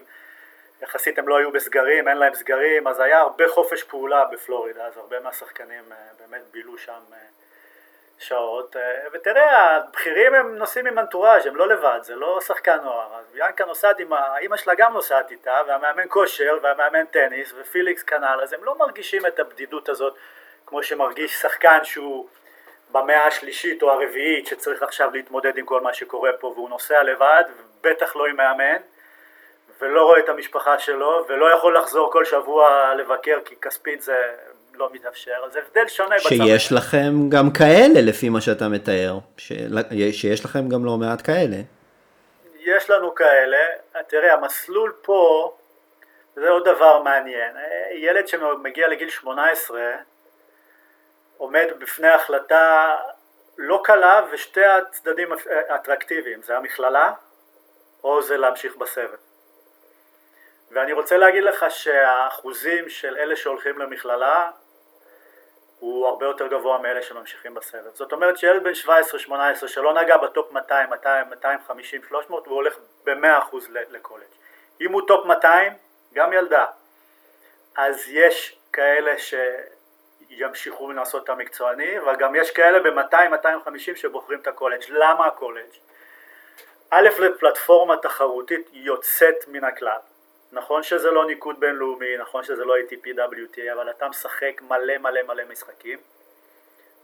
יחסית 0.81 1.19
הם 1.19 1.27
לא 1.27 1.37
היו 1.37 1.51
בסגרים, 1.51 2.07
אין 2.07 2.17
להם 2.17 2.33
סגרים, 2.33 2.87
אז 2.87 2.99
היה 2.99 3.19
הרבה 3.19 3.47
חופש 3.47 3.83
פעולה 3.83 4.25
בפלורידה, 4.25 4.85
אז 4.85 4.97
הרבה 4.97 5.19
מהשחקנים 5.19 5.83
אה, 5.91 5.97
באמת 6.19 6.41
בילו 6.51 6.77
שם 6.77 7.01
אה, 7.13 7.17
שעות, 8.19 8.75
אה, 8.75 9.07
ותראה, 9.13 9.75
הבכירים 9.75 10.33
הם 10.33 10.55
נוסעים 10.57 10.87
עם 10.87 10.99
אנטוראז', 10.99 11.45
הם 11.45 11.55
לא 11.55 11.67
לבד, 11.67 11.99
זה 12.01 12.15
לא 12.15 12.41
שחקן 12.41 12.77
נוער, 12.83 13.15
אז 13.15 13.25
ביאנקה 13.31 13.65
נוסעת 13.65 13.99
עם, 13.99 14.13
האימא 14.13 14.57
שלה 14.57 14.75
גם 14.75 14.93
נוסעת 14.93 15.31
איתה, 15.31 15.61
והמאמן 15.67 16.03
כושר, 16.09 16.57
והמאמן 16.61 17.05
טניס, 17.05 17.53
ופיליקס 17.57 18.03
כנ"ל, 18.03 18.39
אז 18.43 18.53
הם 18.53 18.63
לא 18.63 18.77
מרגישים 18.77 19.25
את 19.25 19.39
הבדידות 19.39 19.89
הזאת 19.89 20.15
כמו 20.65 20.83
שמרגיש 20.83 21.41
שחקן 21.41 21.83
שהוא 21.83 22.27
במאה 22.91 23.27
השלישית 23.27 23.83
או 23.83 23.91
הרביעית 23.91 24.47
שצריך 24.47 24.83
עכשיו 24.83 25.11
להתמודד 25.13 25.57
עם 25.57 25.65
כל 25.65 25.81
מה 25.81 25.93
שקורה 25.93 26.31
פה 26.39 26.47
והוא 26.47 26.69
נוסע 26.69 27.03
לבד, 27.03 27.43
בטח 27.81 28.15
לא 28.15 28.25
עם 28.25 28.35
מאמן 28.35 28.77
ולא 29.81 30.03
רואה 30.03 30.19
את 30.19 30.29
המשפחה 30.29 30.79
שלו, 30.79 31.25
ולא 31.29 31.53
יכול 31.53 31.77
לחזור 31.77 32.11
כל 32.11 32.25
שבוע 32.25 32.93
לבקר 32.97 33.39
כי 33.45 33.55
כספית 33.61 34.01
זה 34.01 34.17
לא 34.73 34.89
מתאפשר, 34.93 35.35
אז 35.45 35.55
הבדל 35.55 35.87
שונה 35.87 36.15
בצד. 36.15 36.29
שיש 36.29 36.71
לכם 36.71 37.11
גם 37.29 37.51
כאלה 37.57 38.01
לפי 38.01 38.29
מה 38.29 38.41
שאתה 38.41 38.67
מתאר, 38.67 39.17
שיש 40.11 40.45
לכם 40.45 40.69
גם 40.69 40.85
לא 40.85 40.97
מעט 40.97 41.21
כאלה. 41.25 41.57
יש 42.59 42.89
לנו 42.89 43.15
כאלה, 43.15 43.57
תראה 44.07 44.33
המסלול 44.33 44.93
פה 45.01 45.53
זה 46.35 46.49
עוד 46.49 46.69
דבר 46.69 47.01
מעניין, 47.01 47.55
ילד 47.93 48.27
שמגיע 48.27 48.87
לגיל 48.87 49.09
18 49.09 49.81
עומד 51.37 51.67
בפני 51.79 52.07
החלטה 52.07 52.95
לא 53.57 53.81
קלה 53.83 54.21
ושתי 54.31 54.65
הצדדים 54.65 55.27
אטרקטיביים, 55.75 56.41
זה 56.41 56.57
המכללה 56.57 57.13
או 58.03 58.21
זה 58.21 58.37
להמשיך 58.37 58.75
בסבב. 58.75 59.30
ואני 60.71 60.93
רוצה 60.93 61.17
להגיד 61.17 61.43
לך 61.43 61.65
שהאחוזים 61.69 62.89
של 62.89 63.17
אלה 63.17 63.35
שהולכים 63.35 63.79
למכללה 63.79 64.51
הוא 65.79 66.07
הרבה 66.07 66.25
יותר 66.25 66.47
גבוה 66.47 66.77
מאלה 66.77 67.01
שממשיכים 67.01 67.53
בסבב. 67.53 67.93
זאת 67.93 68.13
אומרת 68.13 68.37
שילד 68.37 68.63
בן 68.63 68.71
17-18 69.63 69.67
שלא 69.67 69.93
נגע 69.93 70.17
בטופ 70.17 70.51
200, 70.51 70.89
200, 70.89 71.29
250, 71.29 72.01
300 72.07 72.45
הוא 72.47 72.55
הולך 72.55 72.77
ב-100% 73.05 73.55
לקולג'. 73.69 74.25
אם 74.81 74.91
הוא 74.91 75.01
טופ 75.07 75.25
200, 75.25 75.73
גם 76.13 76.33
ילדה. 76.33 76.65
אז 77.77 78.09
יש 78.09 78.59
כאלה 78.73 79.15
שימשיכו 80.29 80.91
לעשות 80.91 81.23
את 81.23 81.29
המקצועני, 81.29 81.99
אבל 81.99 82.15
גם 82.15 82.35
יש 82.35 82.51
כאלה 82.51 82.79
ב-200-250 82.79 83.95
שבוחרים 83.95 84.39
את 84.39 84.47
הקולג'. 84.47 84.83
למה 84.89 85.25
הקולג'? 85.25 85.71
א', 86.89 87.09
לפלטפורמה 87.19 87.97
תחרותית 87.97 88.69
יוצאת 88.73 89.47
מן 89.47 89.63
הכלל. 89.63 89.99
נכון 90.51 90.83
שזה 90.83 91.11
לא 91.11 91.25
ניקוד 91.25 91.59
בינלאומי, 91.59 92.17
נכון 92.17 92.43
שזה 92.43 92.65
לא 92.65 92.75
ATP 92.77 93.18
WTA, 93.18 93.73
אבל 93.73 93.89
אתה 93.89 94.07
משחק 94.07 94.61
מלא 94.61 94.97
מלא 94.97 95.21
מלא 95.21 95.43
משחקים. 95.49 95.99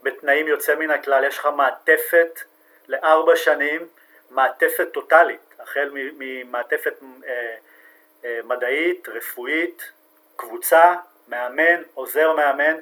בתנאים 0.02 0.48
יוצא 0.48 0.74
מן 0.74 0.90
הכלל, 0.90 1.24
יש 1.24 1.38
לך 1.38 1.48
מעטפת 1.56 2.40
לארבע 2.88 3.36
שנים, 3.36 3.86
מעטפת 4.30 4.88
טוטאלית, 4.92 5.54
החל 5.58 5.90
ממעטפת 5.92 6.94
אה, 7.24 7.56
אה, 8.24 8.40
מדעית, 8.44 9.08
רפואית, 9.08 9.92
קבוצה, 10.36 10.94
מאמן, 11.28 11.82
עוזר 11.94 12.32
מאמן, 12.32 12.76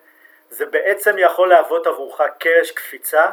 זה 0.50 0.66
בעצם 0.66 1.18
יכול 1.18 1.48
להוות 1.48 1.86
עבורך 1.86 2.20
קאש 2.38 2.70
קפיצה 2.70 3.30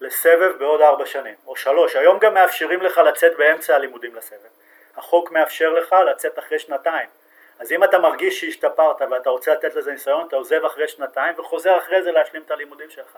לסבב 0.00 0.52
בעוד 0.58 0.80
ארבע 0.80 1.06
שנים, 1.06 1.34
או 1.46 1.56
שלוש, 1.56 1.96
היום 1.96 2.18
גם 2.18 2.34
מאפשרים 2.34 2.82
לך 2.82 2.98
לצאת 2.98 3.36
באמצע 3.36 3.74
הלימודים 3.74 4.14
לסבב. 4.14 4.55
החוק 4.96 5.30
מאפשר 5.30 5.72
לך 5.72 5.94
לצאת 6.10 6.38
אחרי 6.38 6.58
שנתיים. 6.58 7.08
אז 7.58 7.72
אם 7.72 7.84
אתה 7.84 7.98
מרגיש 7.98 8.40
שהשתפרת 8.40 9.02
ואתה 9.10 9.30
רוצה 9.30 9.52
לתת 9.52 9.74
לזה 9.74 9.92
ניסיון, 9.92 10.26
אתה 10.28 10.36
עוזב 10.36 10.64
אחרי 10.64 10.88
שנתיים 10.88 11.34
וחוזר 11.38 11.78
אחרי 11.78 12.02
זה 12.02 12.12
להשלים 12.12 12.42
את 12.42 12.50
הלימודים 12.50 12.90
שלך. 12.90 13.16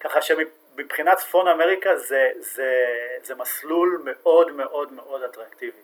ככה 0.00 0.22
שמבחינת 0.22 1.18
צפון 1.18 1.48
אמריקה 1.48 1.96
זה, 1.96 2.30
זה, 2.38 2.86
זה 3.22 3.34
מסלול 3.34 4.02
מאוד 4.04 4.52
מאוד 4.52 4.92
מאוד 4.92 5.22
אטרקטיבי. 5.22 5.78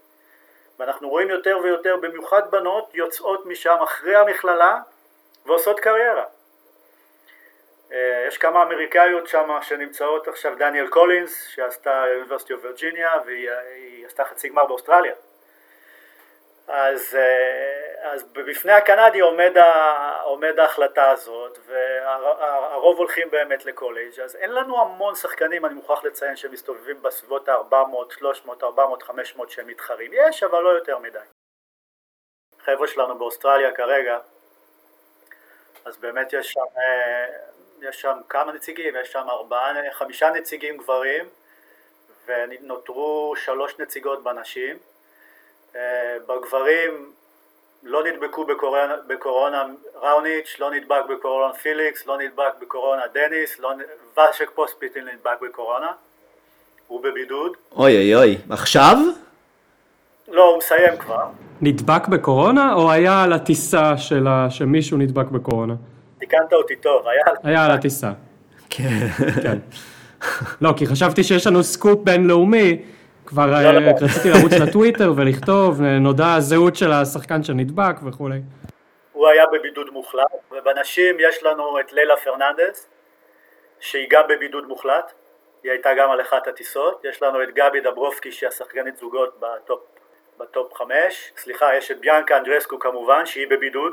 ואנחנו 0.79 1.09
רואים 1.09 1.31
יותר 1.31 1.59
ויותר, 1.62 1.97
במיוחד 1.97 2.51
בנות, 2.51 2.95
יוצאות 2.95 3.47
משם 3.47 3.77
אחרי 3.83 4.16
המכללה 4.16 4.81
ועושות 5.47 5.81
קריירה. 5.81 6.25
אה, 7.93 8.25
יש 8.29 8.39
כמה 8.39 8.62
אמריקאיות 8.62 9.27
שם 9.29 9.59
שנמצאות 9.62 10.29
עכשיו, 10.29 10.55
דניאל 10.59 10.87
קולינס 10.87 11.47
שעשתה 11.47 12.05
University 12.14 12.53
of 12.53 12.64
Virginia 12.64 13.11
והיא 13.27 13.51
עשתה 14.07 14.25
חצי 14.25 14.49
גמר 14.49 14.67
באוסטרליה. 14.67 15.15
אז, 16.69 17.15
אה, 17.15 18.13
אז 18.13 18.25
בפני 18.33 18.73
הקנדי 18.73 19.21
עומד, 19.21 19.59
ה, 19.59 20.23
עומד 20.23 20.59
ההחלטה 20.59 21.11
הזאת 21.11 21.59
והרוב 21.67 22.99
הולכים 22.99 23.31
באמת 23.31 23.65
לקולג' 23.65 24.21
אז 24.21 24.37
אין 24.37 24.51
לנו 24.51 24.81
המון 24.81 25.15
שחקנים 25.15 25.67
אני 25.67 25.75
מוכרח 25.75 26.05
לציין 26.05 26.37
שמסתובבים 26.37 27.03
בסביבות 27.03 27.49
ה-400, 27.49 28.15
300, 28.19 28.63
400, 28.63 29.03
500 29.03 29.51
שהם 29.51 29.67
מתחרים. 29.67 30.11
יש 30.15 30.43
אבל 30.43 30.61
לא 30.61 30.69
יותר 30.69 30.99
מדי. 30.99 31.19
חבר'ה 32.65 32.87
שלנו 32.87 33.19
באוסטרליה 33.19 33.73
כרגע 33.73 34.19
אז 35.85 35.97
באמת 35.97 36.33
יש 36.33 36.53
שם, 36.53 36.61
אה, 36.79 37.27
יש 37.81 38.01
שם 38.01 38.19
כמה 38.29 38.53
נציגים, 38.53 38.97
יש 38.97 39.13
שם 39.13 39.27
ארבעה, 39.31 39.93
חמישה 39.93 40.31
נציגים 40.31 40.77
גברים 40.77 41.29
ונותרו 42.29 43.35
שלוש 43.45 43.79
נציגות 43.79 44.25
בנשים 44.25 44.77
אה, 45.77 46.16
בגברים 46.29 47.12
לא 47.83 48.05
נדבקו 48.05 48.45
בקורונה, 48.47 48.95
בקורונה 49.09 49.64
ראוניץ', 50.03 50.57
לא 50.61 50.70
נדבק 50.70 51.03
בקורונה 51.11 51.53
פיליקס, 51.55 52.07
לא 52.07 52.18
נדבק 52.18 52.53
בקורונה 52.61 53.03
דניס, 53.14 53.61
לא, 53.61 53.73
ושק 54.16 54.51
פוספיטין 54.55 55.05
נדבק 55.05 55.41
בקורונה, 55.43 55.93
הוא 56.87 57.03
בבידוד. 57.03 57.53
אוי 57.77 57.97
אוי 57.97 58.14
אוי, 58.14 58.39
עכשיו? 58.51 58.97
לא, 60.29 60.49
הוא 60.49 60.59
מסיים 60.59 60.97
כבר. 60.99 61.27
נדבק 61.61 62.09
בקורונה 62.09 62.75
או 62.75 62.91
היה 62.91 63.23
על 63.23 63.33
הטיסה 63.33 63.99
של 63.99 64.27
ה... 64.27 64.51
שמישהו 64.51 64.99
נדבק 64.99 65.27
בקורונה? 65.27 65.75
תיקנת 66.18 66.53
אותי 66.53 66.77
טוב, 66.77 67.07
היה 67.09 67.23
על 67.27 67.37
היה 67.45 67.64
על 67.64 67.70
הטיסה. 67.70 68.12
כן. 68.70 69.59
לא, 70.61 70.75
כי 70.77 70.87
חשבתי 70.87 71.25
שיש 71.25 71.47
לנו 71.47 71.62
סקופ 71.62 71.99
בינלאומי. 72.05 72.83
כבר 73.27 73.47
לא, 73.47 73.57
אה, 73.57 73.73
לא. 73.73 73.91
רציתי 74.01 74.31
לרוץ 74.31 74.53
לטוויטר 74.53 75.12
ולכתוב, 75.16 75.83
נודע 75.83 76.35
הזהות 76.35 76.77
של 76.77 76.93
השחקן 76.93 77.43
שנדבק 77.43 77.97
וכולי. 78.07 78.39
הוא 79.12 79.29
היה 79.29 79.47
בבידוד 79.47 79.91
מוחלט, 79.93 80.33
ובנשים 80.51 81.16
יש 81.20 81.43
לנו 81.43 81.81
את 81.81 81.93
ליילה 81.93 82.16
פרננדס, 82.16 82.89
שהיא 83.81 84.07
גם 84.11 84.23
בבידוד 84.29 84.68
מוחלט, 84.68 85.12
היא 85.62 85.73
הייתה 85.73 85.91
גם 85.99 86.11
על 86.11 86.20
אחת 86.20 86.47
הטיסות, 86.47 87.05
יש 87.05 87.23
לנו 87.23 87.43
את 87.43 87.49
גבי 87.55 87.81
דברובסקי 87.81 88.33
שהיא 88.33 88.49
השחקנית 88.49 88.97
זוגות 88.97 89.41
בטופ, 89.41 89.81
בטופ 90.39 90.75
חמש, 90.75 91.33
סליחה, 91.37 91.77
יש 91.77 91.91
את 91.91 92.01
ביאנקה 92.01 92.39
אנדרסקו 92.39 92.79
כמובן, 92.79 93.27
שהיא 93.27 93.47
בבידוד, 93.51 93.93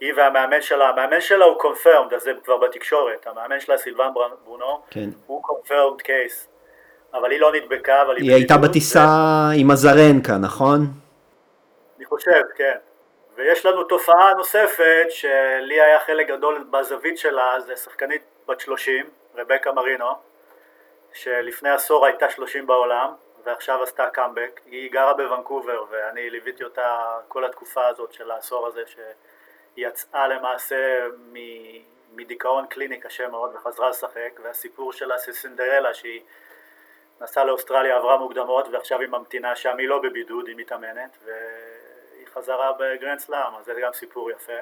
היא 0.00 0.12
והמאמן 0.16 0.62
שלה, 0.62 0.88
המאמן 0.88 1.20
שלה 1.20 1.44
הוא 1.44 1.62
confirmed, 1.62 2.14
אז 2.14 2.22
זה 2.22 2.32
כבר 2.44 2.56
בתקשורת, 2.56 3.26
המאמן 3.26 3.60
שלה 3.60 3.78
סילבן 3.78 4.08
ברונו, 4.44 4.82
כן. 4.90 5.08
הוא 5.26 5.42
confirmed 5.46 6.02
case, 6.02 6.46
אבל 7.14 7.30
היא 7.30 7.40
לא 7.40 7.52
נדבקה, 7.52 8.02
אבל 8.02 8.16
היא 8.16 8.24
היא 8.24 8.34
הייתה 8.34 8.54
בטיסה 8.56 9.06
עם 9.56 9.70
אזרנקה, 9.70 10.32
נכון? 10.42 10.78
אני 11.96 12.04
חושב, 12.04 12.40
כן. 12.56 12.76
ויש 13.36 13.66
לנו 13.66 13.84
תופעה 13.84 14.34
נוספת 14.34 15.06
שלי 15.08 15.80
היה 15.80 16.00
חלק 16.00 16.28
גדול 16.28 16.64
בזווית 16.70 17.18
שלה, 17.18 17.60
זה 17.60 17.76
שחקנית 17.76 18.22
בת 18.48 18.60
30, 18.60 19.06
רבקה 19.36 19.72
מרינו, 19.72 20.06
שלפני 21.12 21.70
עשור 21.70 22.06
הייתה 22.06 22.30
30 22.30 22.66
בעולם, 22.66 23.10
ועכשיו 23.44 23.82
עשתה 23.82 24.06
קאמבק. 24.10 24.60
היא 24.66 24.92
גרה 24.92 25.14
בוונקובר, 25.14 25.84
ואני 25.90 26.30
ליוויתי 26.30 26.64
אותה 26.64 27.18
כל 27.28 27.44
התקופה 27.44 27.86
הזאת 27.86 28.12
של 28.12 28.30
העשור 28.30 28.66
הזה, 28.66 28.82
שהיא 28.86 29.04
יצאה 29.76 30.28
למעשה 30.28 30.76
מ- 31.32 31.82
מדיכאון 32.16 32.64
קליני 32.68 33.00
קשה 33.00 33.28
מאוד 33.28 33.50
וחזרה 33.54 33.90
לשחק, 33.90 34.40
והסיפור 34.44 34.92
שלה 34.92 35.14
זה 35.26 35.32
סינדרלה, 35.32 35.94
שהיא 35.94 36.20
נסעה 37.22 37.44
לאוסטרליה, 37.44 37.96
עברה 37.96 38.18
מוקדמות, 38.18 38.68
ועכשיו 38.72 39.00
היא 39.00 39.08
ממתינה 39.08 39.56
שם, 39.56 39.74
היא 39.78 39.88
לא 39.88 40.00
בבידוד, 40.02 40.48
היא 40.48 40.56
מתאמנת, 40.56 41.16
והיא 41.24 42.26
חזרה 42.34 42.70
בגרנד 42.72 43.18
סלאם, 43.18 43.54
אז 43.60 43.64
זה 43.66 43.72
גם 43.82 43.90
סיפור 43.92 44.30
יפה. 44.30 44.52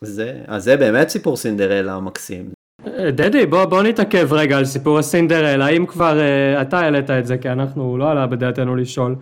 זה, 0.00 0.32
אז 0.48 0.64
זה 0.64 0.76
באמת 0.76 1.08
סיפור 1.08 1.36
סינדרלה 1.36 2.00
מקסים. 2.00 2.50
אה, 2.86 3.10
דדי, 3.10 3.46
בוא, 3.46 3.64
בוא 3.64 3.82
נתעכב 3.82 4.32
רגע 4.32 4.58
על 4.58 4.64
סיפור 4.64 4.98
הסינדרלה, 4.98 5.66
האם 5.66 5.86
כבר 5.86 6.18
uh, 6.18 6.62
אתה 6.62 6.78
העלית 6.78 7.10
את 7.10 7.26
זה, 7.26 7.38
כי 7.38 7.48
אנחנו 7.48 7.98
לא 7.98 8.10
עלה 8.10 8.26
בדעתנו 8.26 8.76
לשאול, 8.76 9.14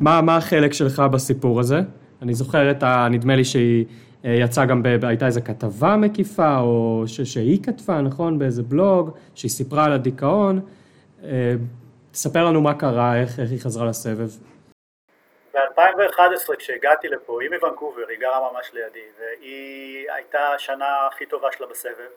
מה, 0.00 0.20
מה 0.22 0.36
החלק 0.36 0.72
שלך 0.72 1.02
בסיפור 1.12 1.60
הזה? 1.60 1.80
אני 2.22 2.34
זוכר 2.34 2.70
את 2.70 2.82
ה... 2.82 3.08
נדמה 3.10 3.36
לי 3.36 3.44
שהיא 3.44 3.84
uh, 4.22 4.28
יצאה 4.28 4.66
גם, 4.66 4.82
ב, 4.82 5.04
הייתה 5.04 5.26
איזו 5.26 5.40
כתבה 5.44 5.96
מקיפה, 5.96 6.58
או 6.58 7.04
ש, 7.06 7.20
שהיא 7.20 7.62
כתבה, 7.62 8.00
נכון? 8.00 8.38
באיזה 8.38 8.62
בלוג, 8.62 9.10
שהיא 9.34 9.50
סיפרה 9.50 9.84
על 9.84 9.92
הדיכאון. 9.92 10.60
Uh, 11.20 11.24
תספר 12.12 12.44
לנו 12.44 12.60
מה 12.60 12.78
קרה, 12.78 13.20
איך, 13.20 13.38
איך 13.40 13.50
היא 13.50 13.60
חזרה 13.60 13.86
לסבב. 13.86 14.28
ב-2011 15.54 16.56
כשהגעתי 16.58 17.08
לפה, 17.08 17.42
היא 17.42 17.50
מוונקובר, 17.50 18.08
היא 18.08 18.18
גרה 18.18 18.52
ממש 18.52 18.70
לידי, 18.72 19.06
והיא 19.18 20.10
הייתה 20.10 20.48
השנה 20.54 21.06
הכי 21.06 21.26
טובה 21.26 21.48
שלה 21.52 21.66
בסבב, 21.66 22.10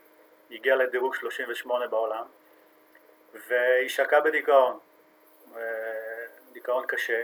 היא 0.49 0.59
הגיעה 0.59 0.75
לדירוג 0.75 1.15
38 1.15 1.87
בעולם, 1.87 2.23
והיא 3.47 3.89
שקעה 3.89 4.21
בדיכאון, 4.21 4.77
אה, 5.55 5.61
דיכאון 6.53 6.83
קשה. 6.87 7.21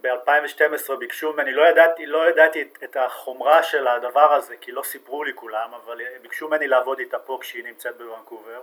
ב-2012 0.00 0.96
ביקשו 0.98 1.32
ממני, 1.32 1.52
לא 1.52 1.68
ידעתי, 1.68 2.06
לא 2.06 2.28
ידעתי 2.28 2.62
את, 2.62 2.78
את 2.84 2.96
החומרה 2.96 3.62
של 3.62 3.88
הדבר 3.88 4.32
הזה, 4.32 4.56
כי 4.56 4.72
לא 4.72 4.82
סיפרו 4.82 5.24
לי 5.24 5.32
כולם, 5.34 5.74
אבל 5.74 6.00
ביקשו 6.22 6.48
ממני 6.48 6.68
לעבוד 6.68 6.98
איתה 6.98 7.18
פה 7.18 7.38
כשהיא 7.40 7.64
נמצאת 7.64 7.96
בוונקובר, 7.96 8.62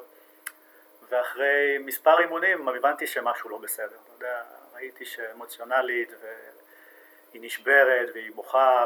ואחרי 1.10 1.78
מספר 1.80 2.20
אימונים 2.20 2.68
הבנתי 2.70 3.08
שמשהו 3.08 3.50
לא 3.50 3.58
בסדר, 3.58 3.86
אתה 3.86 4.12
יודע, 4.16 4.44
ראיתי 4.76 5.06
שאמוציונלית 5.06 6.12
והיא 6.22 7.42
נשברת 7.42 8.10
והיא 8.14 8.32
בוכה 8.36 8.86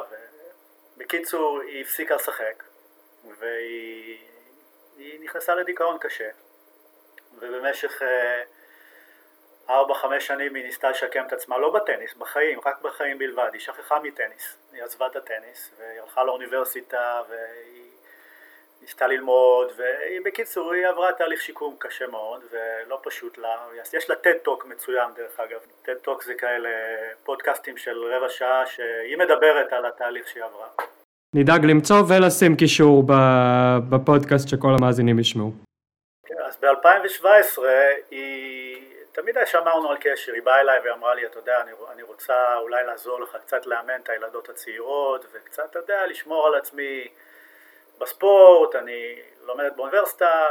ובקיצור 0.97 1.61
היא 1.61 1.81
הפסיקה 1.81 2.15
לשחק 2.15 2.63
והיא 3.39 4.17
היא 4.97 5.19
נכנסה 5.19 5.55
לדיכאון 5.55 5.97
קשה. 5.97 6.29
ובמשך 7.39 8.01
אה, 8.01 8.43
ארבע 9.69 9.93
חמש 9.93 10.27
שנים 10.27 10.55
היא 10.55 10.63
ניסתה 10.63 10.89
לשקם 10.89 11.23
את 11.27 11.33
עצמה 11.33 11.57
לא 11.57 11.73
בטניס, 11.73 12.13
בחיים, 12.13 12.59
רק 12.65 12.81
בחיים 12.81 13.17
בלבד, 13.17 13.49
היא 13.53 13.61
שכחה 13.61 13.99
מטניס, 13.99 14.57
היא 14.73 14.83
עזבה 14.83 15.07
את 15.07 15.15
הטניס 15.15 15.71
והיא 15.79 16.01
הלכה 16.01 16.23
לאוניברסיטה 16.23 17.21
והיא 17.29 17.91
ניסתה 18.81 19.07
ללמוד, 19.07 19.71
ובקיצור 19.77 20.73
היא 20.73 20.87
עברה 20.87 21.11
תהליך 21.11 21.41
שיקום 21.41 21.75
קשה 21.79 22.07
מאוד 22.07 22.41
ולא 22.51 22.99
פשוט 23.03 23.37
לה, 23.37 23.57
יש 23.93 24.09
לה 24.09 24.15
TED 24.15 24.37
Talk 24.43 24.65
מצוין 24.65 25.09
דרך 25.15 25.39
אגב, 25.39 25.59
TED 25.81 25.95
Talk 25.95 26.23
זה 26.23 26.33
כאלה 26.33 26.69
פודקאסטים 27.23 27.77
של 27.77 28.03
רבע 28.05 28.29
שעה 28.29 28.65
שהיא 28.65 29.17
מדברת 29.17 29.73
על 29.73 29.85
התהליך 29.85 30.27
שהיא 30.27 30.43
עברה. 30.43 30.67
נדאג 31.35 31.65
למצוא 31.65 31.95
ולשים 32.09 32.55
קישור 32.55 33.03
בפודקאסט 33.89 34.49
שכל 34.49 34.71
המאזינים 34.79 35.19
ישמעו. 35.19 35.51
כן, 36.27 36.35
אז 36.45 36.57
ב-2017 36.61 37.61
היא, 38.11 38.70
תמיד 39.11 39.37
שמרנו 39.45 39.91
על 39.91 39.97
קשר, 39.99 40.33
היא 40.33 40.43
באה 40.43 40.61
אליי 40.61 40.79
ואמרה 40.79 41.15
לי, 41.15 41.25
אתה 41.25 41.39
יודע, 41.39 41.61
אני, 41.61 41.71
אני 41.91 42.03
רוצה 42.03 42.57
אולי 42.57 42.83
לעזור 42.83 43.21
לך 43.21 43.37
קצת 43.45 43.65
לאמן 43.65 44.01
את 44.01 44.09
הילדות 44.09 44.49
הצעירות 44.49 45.25
וקצת, 45.31 45.65
אתה 45.69 45.79
יודע, 45.79 46.05
לשמור 46.07 46.47
על 46.47 46.55
עצמי 46.55 47.07
בספורט, 47.97 48.75
אני 48.75 49.21
לומדת 49.41 49.75
באוניברסיטה 49.75 50.47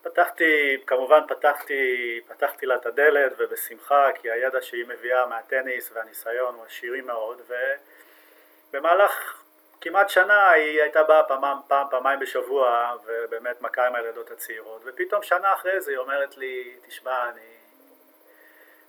ופתחתי, 0.00 0.82
כמובן 0.86 1.20
פתחתי, 1.28 2.20
פתחתי 2.28 2.66
לה 2.66 2.76
את 2.76 2.86
הדלת 2.86 3.32
ובשמחה 3.38 4.08
כי 4.14 4.30
הידע 4.30 4.62
שהיא 4.62 4.84
מביאה 4.88 5.26
מהטניס 5.26 5.90
והניסיון 5.92 6.54
הוא 6.54 6.64
עשירי 6.66 7.00
מאוד 7.00 7.40
ובמהלך 8.70 9.42
כמעט 9.80 10.08
שנה 10.08 10.50
היא 10.50 10.82
הייתה 10.82 11.02
באה 11.02 11.22
פעם, 11.22 11.42
פעם, 11.68 11.86
פעמיים 11.90 12.20
בשבוע 12.20 12.96
ובאמת 13.06 13.62
מכה 13.62 13.86
עם 13.86 13.94
הילדות 13.94 14.30
הצעירות 14.30 14.82
ופתאום 14.84 15.22
שנה 15.22 15.54
אחרי 15.54 15.80
זה 15.80 15.90
היא 15.90 15.98
אומרת 15.98 16.36
לי 16.36 16.76
תשמע 16.86 17.28
אני 17.28 17.58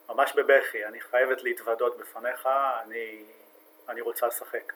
ממש 0.09 0.33
בבכי 0.35 0.85
אני 0.85 1.01
חייבת 1.01 1.43
להתוודות 1.43 1.97
בפניך 1.97 2.49
אני, 2.85 3.23
אני 3.89 4.01
רוצה 4.01 4.27
לשחק. 4.27 4.73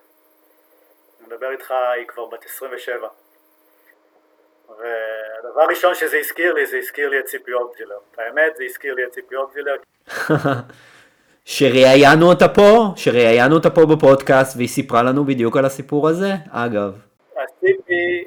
אני 1.20 1.28
מדבר 1.28 1.51
איתך, 1.51 1.72
היא 1.72 2.07
כבר 2.07 2.26
בת 2.26 2.45
27 2.45 3.07
והדבר 4.70 5.61
הראשון 5.61 5.95
שזה 5.95 6.18
הזכיר 6.18 6.53
לי, 6.53 6.66
זה 6.66 6.78
הזכיר 6.78 7.09
לי 7.09 7.20
את 7.20 7.26
ציפי 7.26 7.53
אוגזילר 7.53 7.99
האמת, 8.18 8.55
זה 8.55 8.64
הזכיר 8.64 8.93
לי 8.93 9.05
את 9.05 9.11
ציפי 9.11 9.36
אוגזילר 9.36 9.76
שראיינו 11.46 12.30
אותה 12.30 12.48
פה, 12.48 12.88
שראיינו 12.96 13.56
אותה 13.56 13.70
פה 13.70 13.82
בפודקאסט 13.86 14.58
והיא 14.58 14.68
סיפרה 14.68 15.04
לנו 15.04 15.26
בדיוק 15.26 15.58
על 15.58 15.66
הסיפור 15.66 16.10
הזה, 16.10 16.32
אגב. 16.52 16.94
אז 17.36 17.48
ציפי 17.60 18.24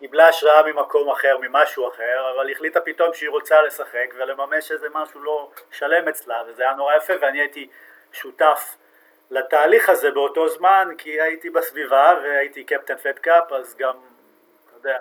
קיבלה 0.00 0.28
השראה 0.28 0.72
ממקום 0.72 1.10
אחר, 1.10 1.36
ממשהו 1.40 1.88
אחר, 1.88 2.32
אבל 2.34 2.50
החליטה 2.50 2.80
פתאום 2.80 3.14
שהיא 3.14 3.30
רוצה 3.30 3.62
לשחק 3.62 4.14
ולממש 4.18 4.72
איזה 4.72 4.86
משהו 4.94 5.22
לא 5.22 5.50
שלם 5.70 6.08
אצלה, 6.08 6.42
וזה 6.48 6.62
היה 6.62 6.74
נורא 6.74 6.94
יפה 6.94 7.12
ואני 7.20 7.40
הייתי 7.40 7.68
שותף 8.12 8.76
לתהליך 9.30 9.88
הזה 9.88 10.10
באותו 10.10 10.48
זמן, 10.48 10.88
כי 10.98 11.20
הייתי 11.20 11.50
בסביבה 11.50 12.14
והייתי 12.22 12.64
קפטן 12.64 12.96
פד 12.96 13.18
קאפ, 13.18 13.52
אז 13.52 13.76
גם, 13.78 13.94
אתה 14.66 14.76
יודע, 14.76 14.98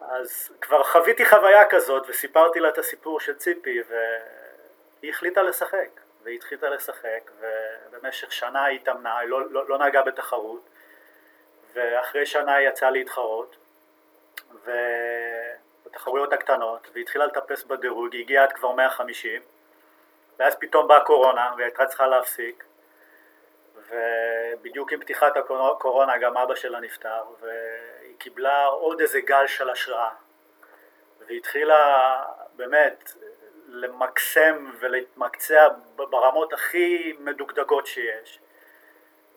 אז 0.00 0.50
כבר 0.60 0.82
חוויתי 0.82 1.24
חוויה 1.26 1.64
כזאת 1.64 2.02
וסיפרתי 2.08 2.60
לה 2.60 2.68
את 2.68 2.78
הסיפור 2.78 3.20
של 3.20 3.34
ציפי 3.34 3.78
והיא 3.88 5.10
החליטה 5.10 5.42
לשחק 5.42 5.99
והיא 6.22 6.36
התחילה 6.36 6.70
לשחק 6.70 7.30
ובמשך 7.90 8.32
שנה 8.32 8.64
היא 8.64 8.80
התאמנה, 8.80 9.18
היא 9.18 9.28
לא, 9.28 9.50
לא, 9.50 9.68
לא 9.68 9.78
נהגה 9.78 10.02
בתחרות 10.02 10.68
ואחרי 11.72 12.26
שנה 12.26 12.54
היא 12.54 12.68
יצאה 12.68 12.90
להתחרות 12.90 13.56
ובתחרויות 15.84 16.32
הקטנות 16.32 16.88
והיא 16.92 17.02
התחילה 17.02 17.26
לטפס 17.26 17.64
בדירוג, 17.64 18.12
היא 18.12 18.22
הגיעה 18.22 18.44
עד 18.44 18.52
כבר 18.52 18.72
150 18.72 19.42
ואז 20.38 20.56
פתאום 20.60 20.88
באה 20.88 21.04
קורונה 21.04 21.52
והיא 21.56 21.64
הייתה 21.64 21.86
צריכה 21.86 22.06
להפסיק 22.06 22.64
ובדיוק 23.88 24.92
עם 24.92 25.00
פתיחת 25.00 25.36
הקורונה 25.36 26.18
גם 26.18 26.36
אבא 26.36 26.54
שלה 26.54 26.80
נפטר 26.80 27.24
והיא 27.40 28.14
קיבלה 28.18 28.64
עוד 28.64 29.00
איזה 29.00 29.20
גל 29.20 29.46
של 29.46 29.70
השראה 29.70 30.10
והתחילה 31.26 32.22
באמת 32.56 33.12
למקסם 33.70 34.70
ולהתמקצע 34.80 35.68
ברמות 35.96 36.52
הכי 36.52 37.12
מדוקדקות 37.18 37.86
שיש. 37.86 38.38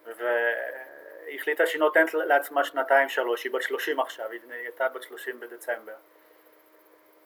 והיא 0.05 1.39
החליטה 1.39 1.65
שהיא 1.65 1.79
נותנת 1.79 2.13
לעצמה 2.13 2.63
שנתיים 2.63 3.09
שלוש, 3.09 3.43
היא 3.43 3.51
בת 3.51 3.61
שלושים 3.61 3.99
עכשיו, 3.99 4.31
היא 4.31 4.39
הייתה 4.51 4.89
בת 4.89 5.03
שלושים 5.03 5.39
בדצמבר. 5.39 5.93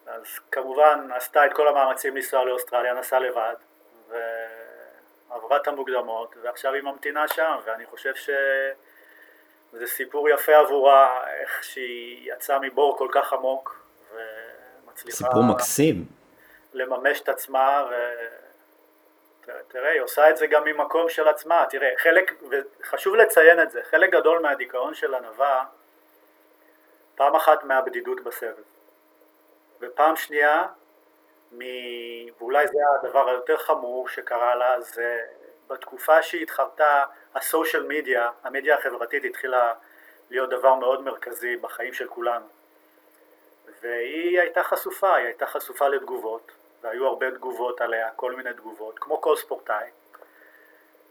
אז 0.08 0.40
כמובן 0.52 1.10
עשתה 1.16 1.46
את 1.46 1.54
כל 1.54 1.68
המאמצים 1.68 2.16
לנסוע 2.16 2.46
לאוסטרליה, 2.46 2.94
נסעה 2.94 3.20
לבד 3.20 3.56
ועברה 4.10 5.58
את 5.58 5.68
המוקדמות 5.68 6.36
ועכשיו 6.42 6.74
היא 6.74 6.84
ממתינה 6.84 7.28
שם 7.28 7.56
ואני 7.66 7.86
חושב 7.86 8.16
שזה 8.16 9.88
סיפור 9.88 10.30
יפה 10.30 10.56
עבורה 10.56 11.28
איך 11.28 11.64
שהיא 11.64 12.34
יצאה 12.34 12.60
מבור 12.60 12.98
כל 12.98 13.08
כך 13.12 13.34
עמוק 13.34 13.82
ומצליחה 14.14 15.18
סיפור 15.18 15.44
מקסים 15.44 16.06
לממש 16.78 17.22
את 17.22 17.30
עצמה 17.30 17.90
ותראה 19.48 19.92
היא 19.92 20.02
עושה 20.02 20.30
את 20.30 20.38
זה 20.38 20.48
גם 20.48 20.64
ממקום 20.64 21.10
של 21.10 21.28
עצמה. 21.28 21.66
תראה 21.70 21.90
חלק 21.98 22.34
וחשוב 22.50 23.16
לציין 23.16 23.62
את 23.62 23.72
זה 23.72 23.82
חלק 23.84 24.10
גדול 24.10 24.40
מהדיכאון 24.40 24.94
של 24.94 25.16
ענווה 25.16 25.66
פעם 27.16 27.36
אחת 27.36 27.64
מהבדידות 27.64 28.24
בסרט. 28.24 28.66
ופעם 29.82 30.16
שנייה 30.16 30.68
מ... 31.52 31.60
ואולי 32.40 32.68
זה 32.68 32.80
הדבר 32.96 33.30
היותר 33.30 33.58
חמור 33.58 34.10
שקרה 34.10 34.56
לה, 34.56 34.82
זה 34.82 35.26
בתקופה 35.68 36.22
שהיא 36.22 36.44
התחרתה, 36.44 37.04
הסושיאל 37.36 37.84
מדיה, 37.84 38.32
המדיה 38.44 38.76
החברתית 38.76 39.24
התחילה 39.26 39.74
להיות 40.30 40.50
דבר 40.50 40.76
מאוד 40.76 41.02
מרכזי 41.02 41.58
בחיים 41.58 41.94
של 41.94 42.08
כולנו. 42.08 42.46
והיא 43.82 44.40
הייתה 44.40 44.64
חשופה, 44.64 45.16
היא 45.16 45.26
הייתה 45.26 45.46
חשופה 45.46 45.88
לתגובות, 45.88 46.52
והיו 46.82 47.08
הרבה 47.08 47.32
תגובות 47.32 47.82
עליה, 47.82 48.10
כל 48.12 48.36
מיני 48.36 48.54
תגובות, 48.54 49.00
כמו 49.00 49.22
כל 49.22 49.36
ספורטאי. 49.36 49.90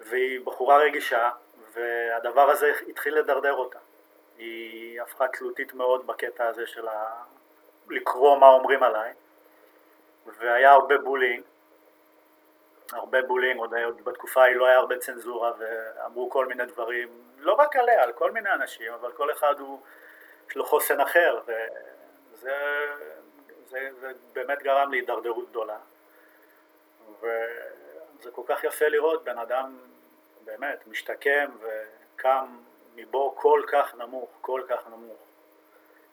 והיא 0.01 0.41
בחורה 0.45 0.77
רגישה, 0.79 1.31
והדבר 1.73 2.51
הזה 2.51 2.73
התחיל 2.89 3.19
לדרדר 3.19 3.53
אותה. 3.53 3.79
היא 4.39 5.03
הפכה 5.03 5.29
תלותית 5.29 5.75
מאוד 5.75 6.07
בקטע 6.07 6.47
הזה 6.47 6.67
של 6.67 6.89
ה... 6.89 7.23
לקרוא 7.91 8.39
מה 8.39 8.49
אומרים 8.49 8.83
עליי. 8.83 9.13
והיה 10.39 10.73
הרבה 10.73 10.99
bullying, 10.99 11.43
הרבה 12.93 13.23
bullying, 13.23 13.61
עוד, 13.61 13.75
עוד 13.75 14.05
בתקופה 14.05 14.43
ההיא 14.43 14.57
לא 14.57 14.67
היה 14.67 14.77
הרבה 14.77 14.99
צנזורה 14.99 15.53
ואמרו 15.59 16.31
כל 16.31 16.47
מיני 16.47 16.67
דברים, 16.67 17.09
לא 17.39 17.53
רק 17.53 17.77
עליה, 17.77 18.03
על 18.03 18.13
כל 18.13 18.31
מיני 18.31 18.53
אנשים, 18.53 18.93
אבל 18.93 19.13
כל 19.13 19.33
אחד 19.33 19.61
הוא, 19.61 19.81
יש 20.51 20.57
לו 20.57 20.65
חוסן 20.65 21.01
אחר 21.01 21.41
וזה 21.47 22.55
זה, 23.69 23.89
זה 24.01 24.13
באמת 24.33 24.63
גרם 24.63 24.91
להידרדרות 24.91 25.51
גדולה 25.51 25.79
וזה 27.21 28.31
כל 28.31 28.43
כך 28.47 28.65
יפה 28.65 28.89
לראות 28.89 29.25
בן 29.25 29.39
אדם 29.39 29.79
באמת 30.45 30.87
משתקם 30.87 31.51
וקם 31.61 32.57
מבור 32.97 33.35
כל 33.37 33.63
כך 33.73 33.95
נמוך, 33.95 34.31
כל 34.41 34.63
כך 34.69 34.87
נמוך 34.87 35.17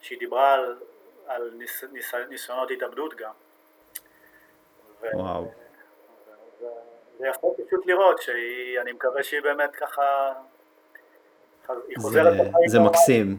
שהיא 0.02 0.20
דיברה 0.20 0.54
על, 0.54 0.80
על 1.28 1.52
ניס, 1.54 1.84
ניס, 1.84 2.16
ניסיונות 2.16 2.72
התאבדות 2.72 3.16
גם 3.16 3.34
וואו. 5.14 5.52
זה 7.20 7.28
יפה 7.28 7.48
פשוט 7.68 7.86
לראות 7.86 8.22
שהיא, 8.22 8.80
אני 8.80 8.92
מקווה 8.92 9.24
שהיא 9.24 9.42
באמת 9.42 9.76
ככה, 9.76 10.34
היא 11.88 11.98
חוזרת 12.02 12.34
זה, 12.34 12.44
זה 12.68 12.80
מקסים. 12.80 13.38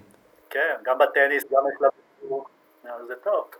כן, 0.51 0.77
גם 0.83 0.99
בטניס, 0.99 1.45
גם 1.51 1.63
יש 1.75 1.81
לה... 1.81 1.89
זה 3.07 3.17
טוב. 3.17 3.51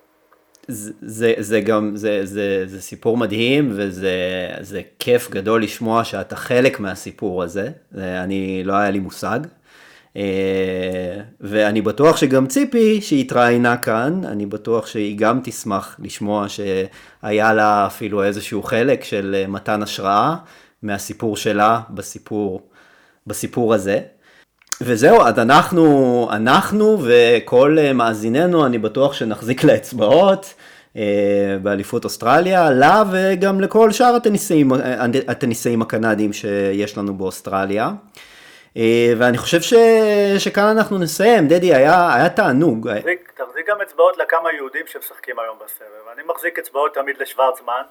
זה, 0.69 1.33
זה, 1.39 1.61
גם, 1.61 1.97
זה, 1.97 2.27
זה, 2.27 2.65
זה 2.67 2.83
סיפור 2.83 3.17
מדהים 3.17 3.73
וזה 3.75 4.11
זה 4.61 4.83
כיף 4.99 5.31
גדול 5.31 5.63
לשמוע 5.63 6.05
שאתה 6.05 6.37
חלק 6.37 6.81
מהסיפור 6.81 7.43
הזה, 7.43 7.71
אני 7.95 8.65
לא 8.65 8.73
היה 8.73 8.91
לי 8.91 8.99
מושג. 8.99 9.41
אה, 10.17 11.21
ואני 11.41 11.83
בטוח 11.83 12.17
שגם 12.17 12.47
ציפי 12.47 13.01
שהתראיינה 13.01 13.77
כאן, 13.77 14.21
אני 14.25 14.47
בטוח 14.47 14.87
שהיא 14.87 15.19
גם 15.19 15.41
תשמח 15.45 15.97
לשמוע 15.99 16.47
שהיה 16.49 17.53
לה 17.53 17.87
אפילו 17.87 18.25
איזשהו 18.25 18.63
חלק 18.63 19.05
של 19.05 19.37
אה, 19.39 19.47
מתן 19.47 19.83
השראה 19.83 20.37
מהסיפור 20.83 21.37
שלה 21.37 21.81
בסיפור, 21.91 22.69
בסיפור 23.27 23.75
הזה. 23.75 24.01
וזהו, 24.87 25.23
אז 25.23 25.39
אנחנו, 25.39 26.29
אנחנו 26.33 26.99
וכל 27.05 27.77
אה, 27.81 27.93
מאזיננו, 27.93 28.67
אני 28.67 28.79
בטוח 28.79 29.13
שנחזיק 29.13 29.65
לאצבעות 29.65 30.55
באליפות 31.63 32.05
אוסטרליה, 32.05 32.71
לה 32.71 33.03
וגם 33.13 33.61
לכל 33.61 33.91
שאר 33.91 34.17
הטניסאים, 34.17 34.73
הטניסאים 35.29 35.83
הקנדיים 35.83 36.33
שיש 36.33 36.99
לנו 36.99 37.15
באוסטרליה. 37.15 37.91
אה, 38.77 39.13
ואני 39.19 39.39
חושב 39.39 39.61
ש... 39.61 39.75
שכאן 40.39 40.77
אנחנו 40.77 40.99
נסיים, 40.99 41.49
דדי, 41.49 41.75
היה, 41.75 42.15
היה 42.15 42.29
תענוג. 42.29 42.89
תחזיק, 42.99 43.33
תחזיק 43.37 43.69
גם 43.69 43.81
אצבעות 43.83 44.19
לכמה 44.19 44.53
יהודים 44.53 44.87
שמשחקים 44.87 45.39
היום 45.39 45.57
בסבב, 45.65 46.09
אני 46.15 46.23
מחזיק 46.27 46.59
אצבעות 46.59 46.95
תמיד 46.95 47.17
לשוורצמן. 47.21 47.83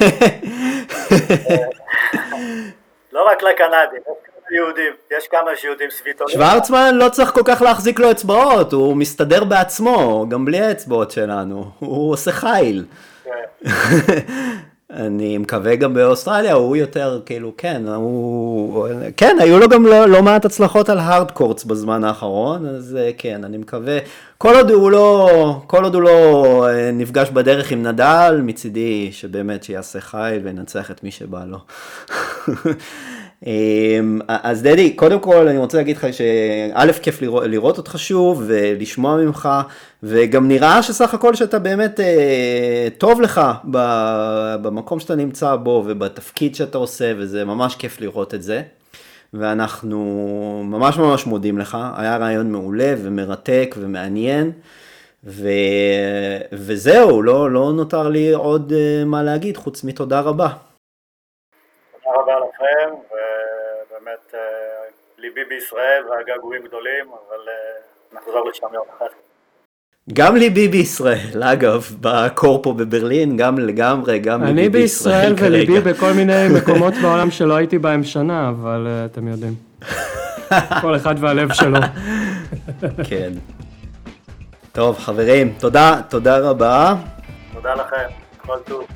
לא 3.12 3.28
רק 3.28 3.42
לקנדים, 3.42 4.00
יש 4.00 4.25
יהודים, 4.50 4.92
יש 5.18 5.28
כמה 5.28 5.50
שיהודים 5.56 5.90
סביבו. 5.90 6.28
שוורצמן 6.28 6.94
לא 6.94 7.08
צריך 7.08 7.30
כל 7.30 7.42
כך 7.44 7.62
להחזיק 7.62 8.00
לו 8.00 8.10
אצבעות, 8.10 8.72
הוא 8.72 8.96
מסתדר 8.96 9.44
בעצמו, 9.44 10.26
גם 10.28 10.44
בלי 10.44 10.60
האצבעות 10.60 11.10
שלנו, 11.10 11.70
הוא 11.78 12.12
עושה 12.12 12.32
חיל. 12.32 12.84
כן. 13.24 13.70
אני 14.90 15.38
מקווה 15.38 15.76
גם 15.76 15.94
באוסטרליה, 15.94 16.54
הוא 16.54 16.76
יותר, 16.76 17.20
כאילו, 17.26 17.52
כן, 17.58 17.82
הוא, 17.86 18.88
כן, 19.16 19.36
היו 19.40 19.58
לו 19.58 19.68
גם 19.68 19.86
לא, 19.86 20.08
לא 20.08 20.22
מעט 20.22 20.44
הצלחות 20.44 20.88
על 20.88 20.98
הארד 20.98 21.30
קורטס 21.30 21.64
בזמן 21.64 22.04
האחרון, 22.04 22.66
אז 22.66 22.96
אה, 23.00 23.10
כן, 23.18 23.44
אני 23.44 23.58
מקווה, 23.58 23.98
כל 24.38 24.54
עוד 24.54 24.70
הוא 24.70 24.90
לא, 24.90 25.60
כל 25.66 25.84
עוד 25.84 25.94
הוא 25.94 26.02
לא 26.02 26.66
אה, 26.68 26.90
נפגש 26.92 27.30
בדרך 27.30 27.70
עם 27.70 27.82
נדל, 27.82 28.40
מצידי 28.42 29.08
שבאמת 29.12 29.64
שיעשה 29.64 30.00
חייל 30.00 30.40
וינצח 30.44 30.90
את 30.90 31.04
מי 31.04 31.10
שבא 31.10 31.44
לו. 31.44 31.58
אמ, 33.46 34.18
אז 34.28 34.62
דדי, 34.62 34.96
קודם 34.96 35.20
כל 35.20 35.48
אני 35.48 35.58
רוצה 35.58 35.78
להגיד 35.78 35.96
לך 35.96 36.06
שא' 36.12 36.92
כיף 37.02 37.22
לראות, 37.22 37.44
לראות 37.46 37.78
אותך 37.78 37.98
שוב 37.98 38.42
ולשמוע 38.46 39.16
ממך, 39.16 39.48
וגם 40.02 40.48
נראה 40.48 40.82
שסך 40.82 41.14
הכל 41.14 41.34
שאתה 41.34 41.58
באמת 41.58 42.00
אה, 42.00 42.88
טוב 42.98 43.20
לך 43.20 43.40
במקום 44.62 45.00
שאתה 45.00 45.14
נמצא 45.14 45.56
בו 45.56 45.82
ובתפקיד 45.86 46.54
שאתה 46.54 46.78
עושה, 46.78 47.12
וזה 47.16 47.44
ממש 47.44 47.76
כיף 47.76 48.00
לראות 48.00 48.34
את 48.34 48.42
זה. 48.42 48.62
ואנחנו 49.34 50.00
ממש 50.64 50.98
ממש 50.98 51.26
מודים 51.26 51.58
לך, 51.58 51.78
היה 51.96 52.16
רעיון 52.16 52.52
מעולה 52.52 52.94
ומרתק 52.98 53.74
ומעניין. 53.78 54.52
ו... 55.24 55.48
וזהו, 56.52 57.22
לא, 57.22 57.50
לא 57.50 57.72
נותר 57.76 58.08
לי 58.08 58.32
עוד 58.32 58.72
uh, 58.72 59.04
מה 59.06 59.22
להגיד 59.22 59.56
חוץ 59.56 59.84
מתודה 59.84 60.20
רבה. 60.20 60.48
תודה 61.92 62.20
רבה 62.20 62.32
לכם, 62.38 62.94
ליבי 65.26 65.44
בישראל 65.44 66.02
והגעגועים 66.10 66.62
גדולים, 66.62 67.04
אבל 67.06 67.40
נחזור 68.12 68.48
לשם 68.50 68.66
יום 68.74 68.84
אחד. 68.96 69.06
גם 70.12 70.36
ליבי 70.36 70.68
בישראל, 70.68 71.42
אגב, 71.42 71.90
בקור 72.00 72.62
פה 72.62 72.72
בברלין, 72.72 73.36
גם 73.36 73.58
לגמרי, 73.58 74.18
גם 74.18 74.44
ליבי 74.44 74.68
בישראל 74.68 75.36
כרגע. 75.36 75.46
אני 75.46 75.66
בישראל 75.66 75.70
וליבי 75.72 75.80
בכל 75.90 76.12
מיני 76.12 76.48
מקומות 76.56 76.94
בעולם 77.02 77.30
שלא 77.30 77.54
הייתי 77.54 77.78
בהם 77.78 78.04
שנה, 78.04 78.48
אבל 78.48 78.86
uh, 78.86 79.12
אתם 79.12 79.28
יודעים. 79.28 79.54
כל 80.82 80.96
אחד 80.96 81.14
והלב 81.18 81.52
שלו. 81.52 81.78
כן. 83.08 83.32
טוב, 84.72 84.98
חברים, 84.98 85.54
תודה, 85.58 86.00
תודה 86.08 86.38
רבה. 86.38 86.94
תודה 87.54 87.74
לכם, 87.74 88.08
כל 88.38 88.58
טוב. 88.64 88.86